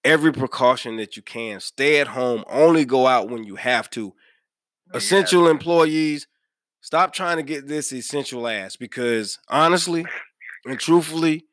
[0.04, 1.60] every precaution that you can.
[1.60, 2.44] Stay at home.
[2.48, 4.14] Only go out when you have to.
[4.92, 4.98] Yeah.
[4.98, 6.28] Essential employees,
[6.82, 10.06] stop trying to get this essential ass because honestly
[10.66, 11.46] and truthfully,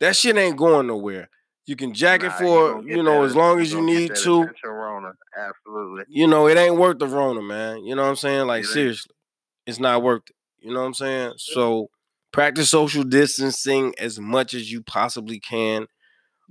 [0.00, 1.28] that shit ain't going nowhere.
[1.66, 4.48] You can jack it for you know that- as long as you gonna need to.
[4.64, 5.12] Rona.
[5.36, 6.04] Absolutely.
[6.08, 7.84] You know, it ain't worth the Rona, man.
[7.84, 8.46] You know what I'm saying?
[8.46, 9.14] Like It seriously,
[9.66, 10.36] it's not worth it.
[10.60, 11.34] You know what I'm saying?
[11.36, 11.90] So
[12.32, 15.86] practice social distancing as much as you possibly can.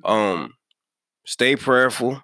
[0.06, 0.54] Um,
[1.26, 2.22] stay prayerful,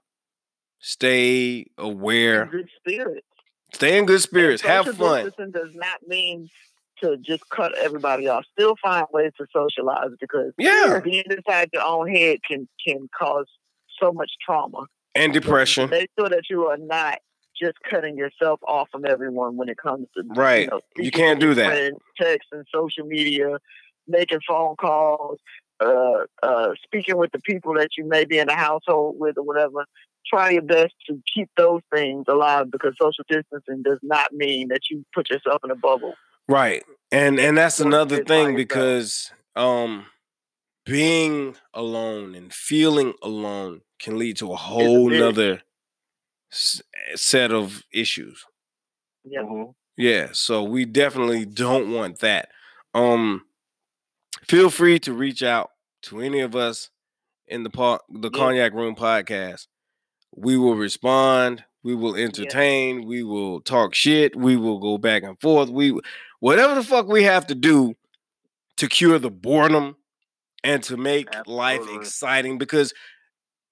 [0.79, 3.27] stay aware, In good spirits.
[3.73, 5.25] stay in good spirits, have Social fun.
[5.25, 6.49] distancing does not mean
[7.01, 8.45] to just cut everybody off.
[8.53, 13.47] Still find ways to socialize because Yeah, being inside your own head can can cause
[13.99, 14.85] so much trauma.
[15.15, 15.89] and depression.
[15.89, 17.19] Make sure that you are not
[17.63, 20.63] just cutting yourself off from everyone when it comes to Right.
[20.63, 21.67] You, know, You can't do that.
[21.67, 23.57] friends, Text and social media,
[24.07, 25.39] making phone calls,
[25.79, 29.43] uh, uh, speaking with the people that you may be in the household with or
[29.43, 29.85] whatever.
[30.25, 34.89] Try your best to keep those things alive because social distancing does not mean that
[34.89, 36.13] you put yourself in a bubble.
[36.47, 36.83] Right.
[37.11, 40.05] And and that's another thing because um
[40.85, 45.61] being alone and feeling alone can lead to a whole nother
[47.15, 48.43] set of issues.
[49.23, 49.41] Yeah.
[49.41, 49.73] Mhm.
[49.97, 52.49] Yeah, so we definitely don't want that.
[52.93, 53.45] Um
[54.47, 55.69] feel free to reach out
[56.03, 56.89] to any of us
[57.47, 58.39] in the part the Yeah.
[58.39, 59.67] cognac room podcast.
[60.35, 65.39] We will respond, we will entertain, we will talk shit, we will go back and
[65.39, 65.69] forth.
[65.69, 65.99] We
[66.39, 67.95] whatever the fuck we have to do
[68.77, 69.95] to cure the boredom
[70.63, 72.93] and to make life exciting because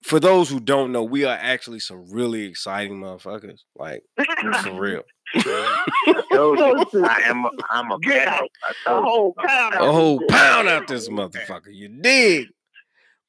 [0.03, 3.59] for those who don't know, we are actually some really exciting motherfuckers.
[3.75, 4.03] Like
[4.63, 5.03] for real.
[5.35, 7.45] I am.
[7.45, 8.49] I'm A, I'm a Get out.
[8.63, 9.09] I a told you.
[9.09, 9.73] whole pound.
[9.75, 11.67] a whole pound out this motherfucker.
[11.73, 12.47] You dig?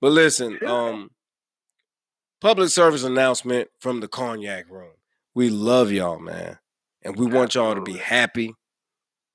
[0.01, 1.11] But listen, um,
[2.41, 4.91] public service announcement from the cognac room.
[5.35, 6.59] We love y'all, man,
[7.03, 8.53] and we want y'all to be happy,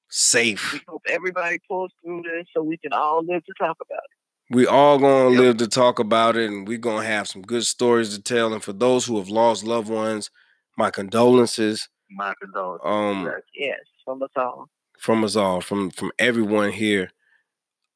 [0.10, 0.74] safe.
[0.74, 4.18] We hope everybody pulls through this so we can all live to talk about it.
[4.50, 5.40] We all gonna Yep.
[5.40, 8.54] live to talk about it, and we gonna have some good stories to tell.
[8.54, 10.30] And for those who have lost loved ones,
[10.78, 11.90] my condolences.
[12.10, 12.86] My condolences.
[12.86, 14.70] Um, Yes, from us all.
[15.00, 17.10] from us all, from from everyone here.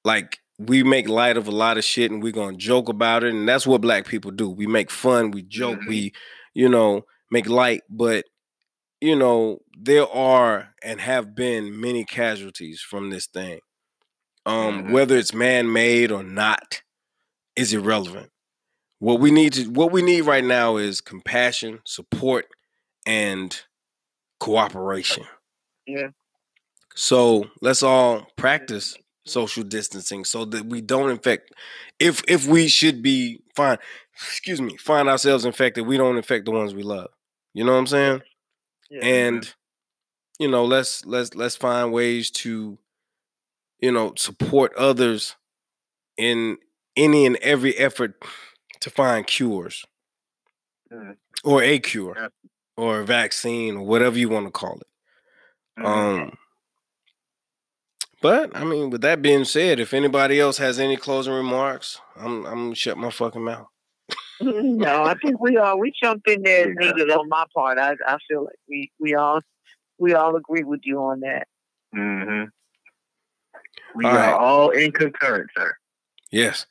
[0.04, 3.34] Like we make light of a lot of shit and we're gonna joke about it.
[3.34, 4.50] And that's what black people do.
[4.50, 5.88] We make fun, we joke, Mhm.
[5.88, 6.14] we,
[6.54, 8.26] you know, make light, but
[9.00, 13.60] you know, there are and have been many casualties from this thing.
[14.46, 14.92] Um, Mhm.
[14.92, 16.82] whether it's man-made or not,
[17.56, 18.32] is irrelevant.
[19.00, 22.48] What we need to what we need right now is compassion, support,
[23.06, 23.60] and
[24.40, 25.26] cooperation.
[25.86, 26.10] Yeah.
[26.96, 31.54] So let's all practice social distancing so that we don't infect
[32.00, 33.78] if if we should be fine
[34.16, 37.08] excuse me find ourselves infected we don't infect the ones we love
[37.54, 38.22] you know what i'm saying
[38.90, 39.06] Yeah.
[39.06, 39.54] and
[40.40, 42.80] you know let's let's let's find ways to
[43.82, 45.36] you know support others
[46.18, 46.58] in
[46.96, 48.22] any and every effort
[48.80, 49.86] to find cures
[50.92, 51.18] Mhm.
[51.44, 52.28] or a cure Yeah.
[52.78, 54.88] or a vaccine or whatever you want to call it
[55.80, 55.86] Mhm.
[55.86, 56.38] um
[58.22, 62.46] but i mean with that being said if anybody else has any closing remarks i'm
[62.46, 63.68] i'm gonna shut my fucking mouth
[64.42, 66.74] no, I think we all we jumped in there Yeah.
[66.92, 67.78] needed on my part.
[67.78, 69.40] I I feel like we we all
[70.00, 71.48] we all agree with you on that.
[71.96, 72.50] Mhm.
[73.96, 74.34] We All are right.
[74.34, 75.74] all in concurrence, sir.
[76.32, 76.66] yes